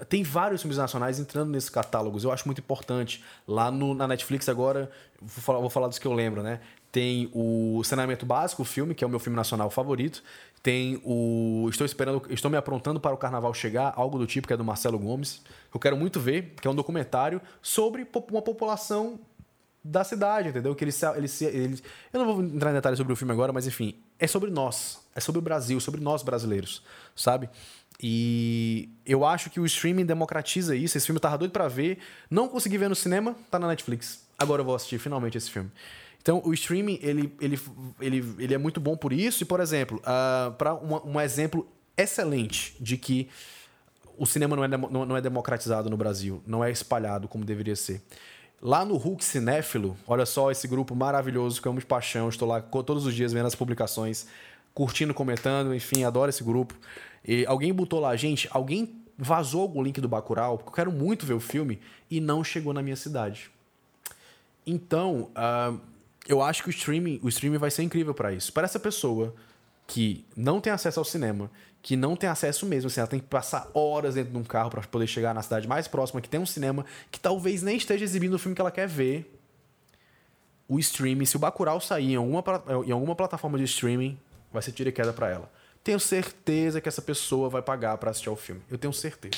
tem 0.09 0.23
vários 0.23 0.61
filmes 0.61 0.77
nacionais 0.77 1.19
entrando 1.19 1.51
nesses 1.51 1.69
catálogos. 1.69 2.23
Eu 2.23 2.31
acho 2.31 2.47
muito 2.47 2.59
importante. 2.59 3.23
Lá 3.47 3.69
no, 3.69 3.93
na 3.93 4.07
Netflix 4.07 4.49
agora, 4.49 4.89
vou 5.21 5.43
falar, 5.43 5.59
vou 5.59 5.69
falar 5.69 5.87
dos 5.87 5.99
que 5.99 6.07
eu 6.07 6.13
lembro, 6.13 6.41
né? 6.41 6.59
Tem 6.91 7.29
o 7.33 7.81
Saneamento 7.85 8.25
Básico, 8.25 8.63
o 8.63 8.65
filme, 8.65 8.93
que 8.93 9.03
é 9.03 9.07
o 9.07 9.09
meu 9.09 9.19
filme 9.19 9.35
nacional 9.35 9.69
favorito. 9.69 10.23
Tem 10.63 11.01
o 11.03 11.67
Estou 11.69 11.85
esperando, 11.85 12.21
estou 12.29 12.51
me 12.51 12.57
aprontando 12.57 12.99
para 12.99 13.13
o 13.13 13.17
carnaval 13.17 13.53
chegar, 13.53 13.93
algo 13.95 14.19
do 14.19 14.27
tipo 14.27 14.47
que 14.47 14.53
é 14.53 14.57
do 14.57 14.63
Marcelo 14.63 14.99
Gomes. 14.99 15.41
Eu 15.73 15.79
quero 15.79 15.97
muito 15.97 16.19
ver, 16.19 16.53
que 16.61 16.67
é 16.67 16.71
um 16.71 16.75
documentário 16.75 17.41
sobre 17.61 18.07
uma 18.29 18.41
população 18.41 19.19
da 19.83 20.03
cidade, 20.03 20.49
entendeu? 20.49 20.75
Que 20.75 20.83
eles, 20.83 21.01
eles, 21.01 21.83
eu 22.13 22.19
não 22.19 22.25
vou 22.25 22.43
entrar 22.43 22.69
em 22.69 22.73
detalhes 22.75 22.97
sobre 22.97 23.13
o 23.13 23.15
filme 23.15 23.33
agora, 23.33 23.51
mas 23.51 23.65
enfim, 23.65 23.95
é 24.19 24.27
sobre 24.27 24.51
nós, 24.51 24.99
é 25.15 25.19
sobre 25.19 25.39
o 25.39 25.41
Brasil, 25.41 25.79
sobre 25.79 25.99
nós 25.99 26.21
brasileiros, 26.21 26.83
sabe? 27.15 27.49
E 28.01 28.89
eu 29.05 29.25
acho 29.25 29.49
que 29.49 29.59
o 29.59 29.65
streaming 29.65 30.05
democratiza 30.05 30.75
isso. 30.75 30.97
Esse 30.97 31.05
filme 31.05 31.17
eu 31.17 31.21
tava 31.21 31.37
doido 31.37 31.51
para 31.51 31.67
ver, 31.67 31.99
não 32.29 32.47
consegui 32.47 32.77
ver 32.77 32.89
no 32.89 32.95
cinema, 32.95 33.35
tá 33.49 33.59
na 33.59 33.67
Netflix. 33.67 34.25
Agora 34.37 34.61
eu 34.61 34.65
vou 34.65 34.75
assistir 34.75 34.97
finalmente 34.97 35.37
esse 35.37 35.51
filme. 35.51 35.71
Então, 36.21 36.41
o 36.45 36.53
streaming, 36.53 36.99
ele, 37.01 37.33
ele, 37.41 37.59
ele, 37.99 38.35
ele 38.37 38.53
é 38.53 38.57
muito 38.57 38.79
bom 38.79 38.95
por 38.95 39.11
isso. 39.11 39.43
E, 39.43 39.45
por 39.45 39.59
exemplo, 39.59 39.97
uh, 39.97 40.01
ah, 40.05 40.55
para 40.57 40.75
um, 40.75 41.19
exemplo 41.19 41.67
excelente 41.97 42.75
de 42.79 42.95
que 42.95 43.27
o 44.17 44.25
cinema 44.25 44.55
não 44.55 44.63
é, 44.63 44.67
não, 44.67 45.05
não 45.05 45.17
é 45.17 45.21
democratizado 45.21 45.89
no 45.89 45.97
Brasil, 45.97 46.41
não 46.45 46.63
é 46.63 46.69
espalhado 46.69 47.27
como 47.27 47.43
deveria 47.43 47.75
ser. 47.75 48.03
Lá 48.61 48.85
no 48.85 48.95
Hulk 48.95 49.25
Cinéfilo, 49.25 49.97
olha 50.05 50.25
só 50.25 50.51
esse 50.51 50.67
grupo 50.67 50.95
maravilhoso 50.95 51.59
que 51.59 51.67
eu 51.67 51.71
amo 51.71 51.79
de 51.79 51.85
paixão, 51.87 52.29
estou 52.29 52.47
lá 52.47 52.61
todos 52.61 53.07
os 53.07 53.15
dias 53.15 53.33
vendo 53.33 53.47
as 53.47 53.55
publicações, 53.55 54.27
curtindo, 54.75 55.15
comentando, 55.15 55.73
enfim, 55.73 56.03
adoro 56.03 56.29
esse 56.29 56.43
grupo. 56.43 56.75
E 57.27 57.43
alguém 57.47 57.73
botou 57.73 57.99
lá, 57.99 58.15
gente, 58.15 58.47
alguém 58.51 59.01
vazou 59.17 59.63
algum 59.63 59.81
link 59.81 59.99
do 59.99 60.07
Bacurau, 60.07 60.59
porque 60.59 60.69
eu 60.69 60.75
quero 60.75 60.91
muito 60.91 61.25
ver 61.25 61.33
o 61.33 61.39
filme, 61.39 61.79
e 62.09 62.21
não 62.21 62.43
chegou 62.43 62.73
na 62.73 62.83
minha 62.83 62.95
cidade. 62.95 63.49
Então, 64.65 65.31
uh, 65.31 65.79
eu 66.27 66.41
acho 66.41 66.63
que 66.63 66.69
o 66.69 66.71
streaming, 66.71 67.19
o 67.21 67.29
streaming 67.29 67.57
vai 67.57 67.71
ser 67.71 67.83
incrível 67.83 68.13
para 68.13 68.31
isso. 68.31 68.51
Para 68.53 68.65
essa 68.65 68.79
pessoa 68.79 69.33
que 69.87 70.25
não 70.35 70.61
tem 70.61 70.71
acesso 70.71 70.99
ao 70.99 71.05
cinema, 71.05 71.49
que 71.81 71.95
não 71.95 72.15
tem 72.15 72.29
acesso 72.29 72.65
mesmo, 72.65 72.87
assim, 72.87 72.99
ela 72.99 73.07
tem 73.07 73.19
que 73.19 73.27
passar 73.27 73.69
horas 73.73 74.15
dentro 74.15 74.31
de 74.31 74.37
um 74.37 74.43
carro 74.43 74.69
para 74.69 74.81
poder 74.81 75.07
chegar 75.07 75.33
na 75.33 75.41
cidade 75.41 75.67
mais 75.67 75.87
próxima 75.87 76.21
que 76.21 76.29
tem 76.29 76.39
um 76.39 76.45
cinema 76.45 76.85
que 77.09 77.19
talvez 77.19 77.63
nem 77.63 77.75
esteja 77.75 78.03
exibindo 78.03 78.35
o 78.35 78.39
filme 78.39 78.55
que 78.55 78.61
ela 78.61 78.71
quer 78.71 78.87
ver. 78.87 79.37
O 80.67 80.79
streaming, 80.79 81.25
se 81.25 81.35
o 81.35 81.39
Bacurau 81.39 81.81
sair 81.81 82.13
em 82.13 82.15
alguma, 82.15 82.43
em 82.85 82.91
alguma 82.91 83.15
plataforma 83.15 83.57
de 83.57 83.65
streaming, 83.65 84.17
vai 84.53 84.61
ser 84.61 84.71
tira 84.71 84.89
e 84.89 84.91
queda 84.91 85.11
para 85.11 85.29
ela. 85.29 85.51
Tenho 85.83 85.99
certeza 85.99 86.79
que 86.79 86.87
essa 86.87 87.01
pessoa 87.01 87.49
vai 87.49 87.61
pagar 87.61 87.97
para 87.97 88.11
assistir 88.11 88.29
ao 88.29 88.35
filme. 88.35 88.61
Eu 88.69 88.77
tenho 88.77 88.93
certeza. 88.93 89.37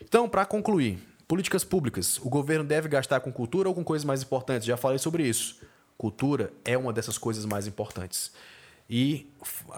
Então, 0.00 0.28
para 0.28 0.46
concluir, 0.46 0.98
políticas 1.26 1.64
públicas. 1.64 2.18
O 2.18 2.30
governo 2.30 2.64
deve 2.64 2.88
gastar 2.88 3.20
com 3.20 3.32
cultura 3.32 3.68
ou 3.68 3.74
com 3.74 3.84
coisas 3.84 4.04
mais 4.04 4.22
importantes? 4.22 4.66
Já 4.66 4.76
falei 4.76 4.98
sobre 4.98 5.28
isso. 5.28 5.60
Cultura 5.96 6.52
é 6.64 6.76
uma 6.76 6.92
dessas 6.92 7.18
coisas 7.18 7.44
mais 7.44 7.66
importantes. 7.66 8.32
E 8.88 9.26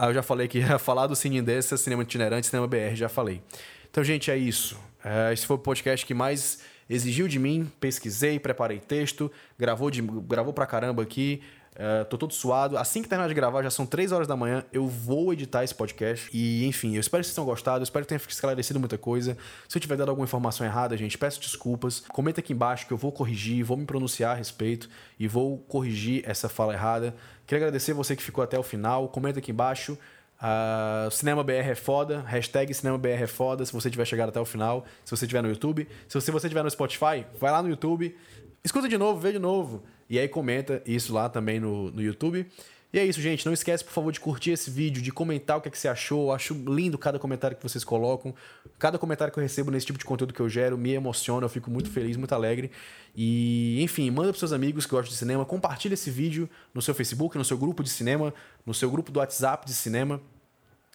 eu 0.01 0.13
já 0.13 0.23
falei 0.23 0.49
que 0.49 0.59
ia 0.59 0.79
falar 0.81 1.07
do 1.07 1.17
Cine 1.17 1.39
Indência, 1.39 1.77
Cinema 1.77 2.03
Itinerante, 2.03 2.47
Cinema 2.47 2.67
BR, 2.67 2.95
já 2.95 3.09
falei. 3.09 3.43
Então, 3.91 4.05
gente, 4.05 4.31
é 4.31 4.37
isso. 4.37 4.79
É, 5.05 5.33
esse 5.33 5.47
foi 5.47 5.57
o 5.57 5.59
podcast 5.59 6.05
que 6.05 6.15
mais 6.15 6.61
exigiu 6.89 7.29
de 7.29 7.39
mim. 7.39 7.71
Pesquisei, 7.81 8.39
preparei 8.39 8.79
texto, 8.79 9.31
gravou, 9.59 9.91
de, 9.91 10.03
gravou 10.03 10.53
pra 10.53 10.67
caramba 10.67 11.03
aqui. 11.03 11.43
Uh, 11.79 12.05
tô 12.07 12.19
todo 12.19 12.35
suado. 12.35 12.77
Assim 12.77 13.03
que 13.03 13.09
terminar 13.09 13.29
de 13.29 13.35
gravar, 13.35 13.63
já 13.63 13.71
são 13.71 13.87
3 13.87 14.11
horas 14.11 14.27
da 14.27 14.35
manhã, 14.35 14.65
eu 14.73 14.89
vou 14.89 15.33
editar 15.33 15.63
esse 15.63 15.73
podcast. 15.73 16.29
E, 16.33 16.67
enfim, 16.67 16.97
eu 16.97 17.01
espero 17.01 17.21
que 17.21 17.27
vocês 17.27 17.35
tenham 17.37 17.47
gostado, 17.47 17.79
eu 17.79 17.85
espero 17.85 18.05
que 18.05 18.09
tenha 18.09 18.21
esclarecido 18.29 18.81
muita 18.81 18.99
coisa. 18.99 19.39
Se 19.69 19.79
eu 19.79 19.81
tiver 19.81 19.97
dado 19.97 20.09
alguma 20.09 20.25
informação 20.25 20.67
errada, 20.67 20.97
gente, 20.97 21.17
peço 21.17 21.41
desculpas. 21.41 22.01
Comenta 22.09 22.41
aqui 22.41 22.53
embaixo 22.53 22.85
que 22.85 22.93
eu 22.93 22.97
vou 22.97 23.13
corrigir, 23.13 23.65
vou 23.65 23.77
me 23.77 23.87
pronunciar 23.87 24.33
a 24.33 24.35
respeito 24.35 24.91
e 25.21 25.29
vou 25.29 25.59
corrigir 25.59 26.25
essa 26.27 26.49
fala 26.49 26.75
errada. 26.75 27.15
Queria 27.47 27.67
agradecer 27.67 27.93
você 27.93 28.17
que 28.17 28.25
ficou 28.25 28.43
até 28.43 28.59
o 28.59 28.63
final. 28.65 29.09
Comenta 29.09 29.39
aqui 29.39 29.53
embaixo. 29.53 29.97
Uh, 30.41 31.11
Cinema 31.11 31.43
BR 31.43 31.53
é 31.53 31.75
foda, 31.75 32.21
hashtag 32.27 32.73
Cinema 32.73 32.97
BR 32.97 33.23
é 33.23 33.27
foda 33.27 33.67
se 33.67 33.73
você 33.73 33.91
tiver 33.91 34.05
chegado 34.05 34.29
até 34.29 34.41
o 34.41 34.45
final, 34.45 34.85
se 35.05 35.11
você 35.11 35.25
estiver 35.25 35.43
no 35.43 35.49
YouTube. 35.49 35.89
Se 36.09 36.21
você 36.21 36.31
estiver 36.31 36.63
no 36.63 36.71
Spotify, 36.71 37.25
vai 37.39 37.53
lá 37.53 37.63
no 37.63 37.69
YouTube, 37.69 38.17
escuta 38.65 38.89
de 38.89 38.99
novo, 38.99 39.21
vê 39.21 39.33
de 39.33 39.39
novo. 39.39 39.85
E 40.09 40.19
aí 40.19 40.29
comenta 40.29 40.83
isso 40.87 41.13
lá 41.13 41.29
também 41.29 41.61
no, 41.61 41.91
no 41.91 42.03
YouTube. 42.03 42.47
E 42.91 42.99
é 42.99 43.05
isso, 43.05 43.21
gente. 43.21 43.45
Não 43.45 43.53
esquece, 43.53 43.85
por 43.85 43.93
favor, 43.93 44.11
de 44.11 44.19
curtir 44.19 44.53
esse 44.53 44.71
vídeo, 44.71 45.03
de 45.03 45.13
comentar 45.13 45.59
o 45.59 45.61
que, 45.61 45.69
é 45.69 45.71
que 45.71 45.77
você 45.77 45.89
achou. 45.89 46.29
Eu 46.29 46.33
acho 46.33 46.55
lindo 46.55 46.97
cada 46.97 47.19
comentário 47.19 47.55
que 47.55 47.63
vocês 47.63 47.85
colocam. 47.85 48.35
Cada 48.79 48.99
comentário 48.99 49.33
que 49.33 49.39
eu 49.39 49.43
recebo 49.43 49.71
nesse 49.71 49.85
tipo 49.85 49.99
de 49.99 50.07
conteúdo 50.07 50.33
que 50.33 50.41
eu 50.41 50.49
gero 50.49 50.79
me 50.79 50.93
emociona. 50.93 51.45
Eu 51.45 51.51
fico 51.51 51.71
muito 51.71 51.91
feliz, 51.91 52.17
muito 52.17 52.35
alegre. 52.35 52.71
E, 53.15 53.83
enfim, 53.83 54.11
manda 54.11 54.31
para 54.31 54.39
seus 54.39 54.53
amigos 54.53 54.87
que 54.87 54.91
gostam 54.93 55.13
de 55.13 55.19
cinema. 55.19 55.45
Compartilha 55.45 55.93
esse 55.93 56.11
vídeo 56.11 56.49
no 56.73 56.81
seu 56.81 56.95
Facebook, 56.95 57.37
no 57.37 57.45
seu 57.45 57.59
grupo 57.59 57.83
de 57.83 57.91
cinema, 57.91 58.33
no 58.65 58.73
seu 58.73 58.91
grupo 58.91 59.13
do 59.13 59.19
WhatsApp 59.19 59.67
de 59.67 59.75
cinema. 59.75 60.19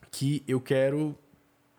Que 0.09 0.43
eu 0.47 0.59
quero 0.59 1.15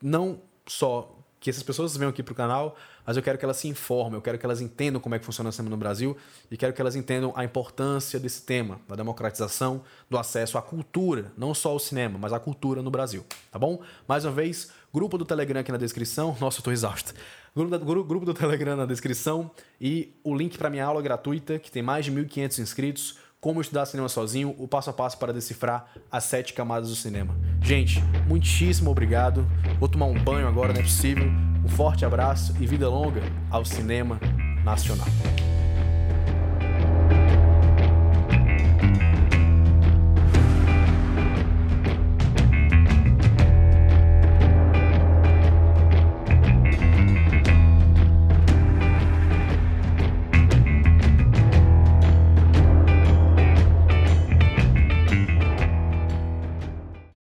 não 0.01 0.41
só 0.65 1.19
que 1.41 1.51
essas 1.51 1.63
pessoas 1.63 1.97
venham 1.97 2.11
aqui 2.11 2.23
para 2.23 2.33
o 2.33 2.37
canal, 2.37 2.77
mas 3.07 3.17
eu 3.17 3.23
quero 3.23 3.39
que 3.39 3.45
elas 3.45 3.57
se 3.57 3.69
informem, 3.69 4.15
eu 4.15 4.23
quero 4.23 4.39
que 4.39 4.45
elas 4.45 4.61
entendam 4.61 5.01
como 5.01 5.15
é 5.15 5.19
que 5.19 5.25
funciona 5.25 5.51
o 5.51 5.53
cinema 5.53 5.71
no 5.71 5.77
Brasil 5.77 6.17
e 6.51 6.57
quero 6.57 6.73
que 6.73 6.81
elas 6.81 6.97
entendam 6.97 7.33
a 7.37 7.45
importância 7.45 8.19
desse 8.19 8.43
tema, 8.43 8.81
da 8.89 8.97
democratização, 8.97 9.83
do 10.09 10.19
acesso 10.19 10.57
à 10.59 10.63
cultura, 10.63 11.33
não 11.37 11.55
só 11.55 11.71
ao 11.71 11.79
cinema, 11.79 12.19
mas 12.19 12.33
à 12.33 12.41
cultura 12.41 12.83
no 12.83 12.91
Brasil, 12.91 13.25
tá 13.51 13.59
bom? 13.59 13.81
Mais 14.09 14.25
uma 14.25 14.33
vez, 14.33 14.71
grupo 14.93 15.19
do 15.19 15.25
Telegram 15.25 15.61
aqui 15.61 15.73
na 15.73 15.79
descrição. 15.79 16.37
Nossa, 16.41 16.61
eu 16.61 16.63
tô 16.63 16.71
exausto. 16.71 17.15
Grupo, 17.55 17.79
do, 17.79 18.05
grupo 18.05 18.27
do 18.27 18.35
Telegram 18.35 18.77
na 18.77 18.87
descrição 18.87 19.51
e 19.81 20.13
o 20.25 20.35
link 20.35 20.59
para 20.59 20.69
minha 20.69 20.85
aula 20.85 21.01
gratuita, 21.01 21.59
que 21.59 21.71
tem 21.71 21.83
mais 21.83 22.05
de 22.05 22.13
1.500 22.13 22.59
inscritos 22.59 23.24
como 23.45 23.61
estudar 23.61 23.85
cinema 23.85 24.09
sozinho, 24.09 24.55
o 24.59 24.67
passo 24.67 24.89
a 24.89 24.93
passo 24.95 25.19
para 25.19 25.31
decifrar 25.31 25.93
as 26.11 26.25
sete 26.25 26.55
camadas 26.55 26.89
do 26.89 26.97
cinema. 26.97 27.37
Gente, 27.61 28.03
muitíssimo 28.27 28.91
obrigado. 28.91 29.47
Vou 29.79 29.87
tomar 29.87 30.07
um 30.07 30.19
banho 30.19 30.49
agora, 30.49 30.73
não 30.73 30.81
é 30.81 30.83
possível. 30.83 31.27
Um 31.63 31.69
forte 31.69 32.07
abraço 32.07 32.55
e 32.59 32.67
vida 32.67 32.89
longa 32.89 33.21
ao 33.51 33.63
cinema 33.63 34.19
nacional. 34.65 35.09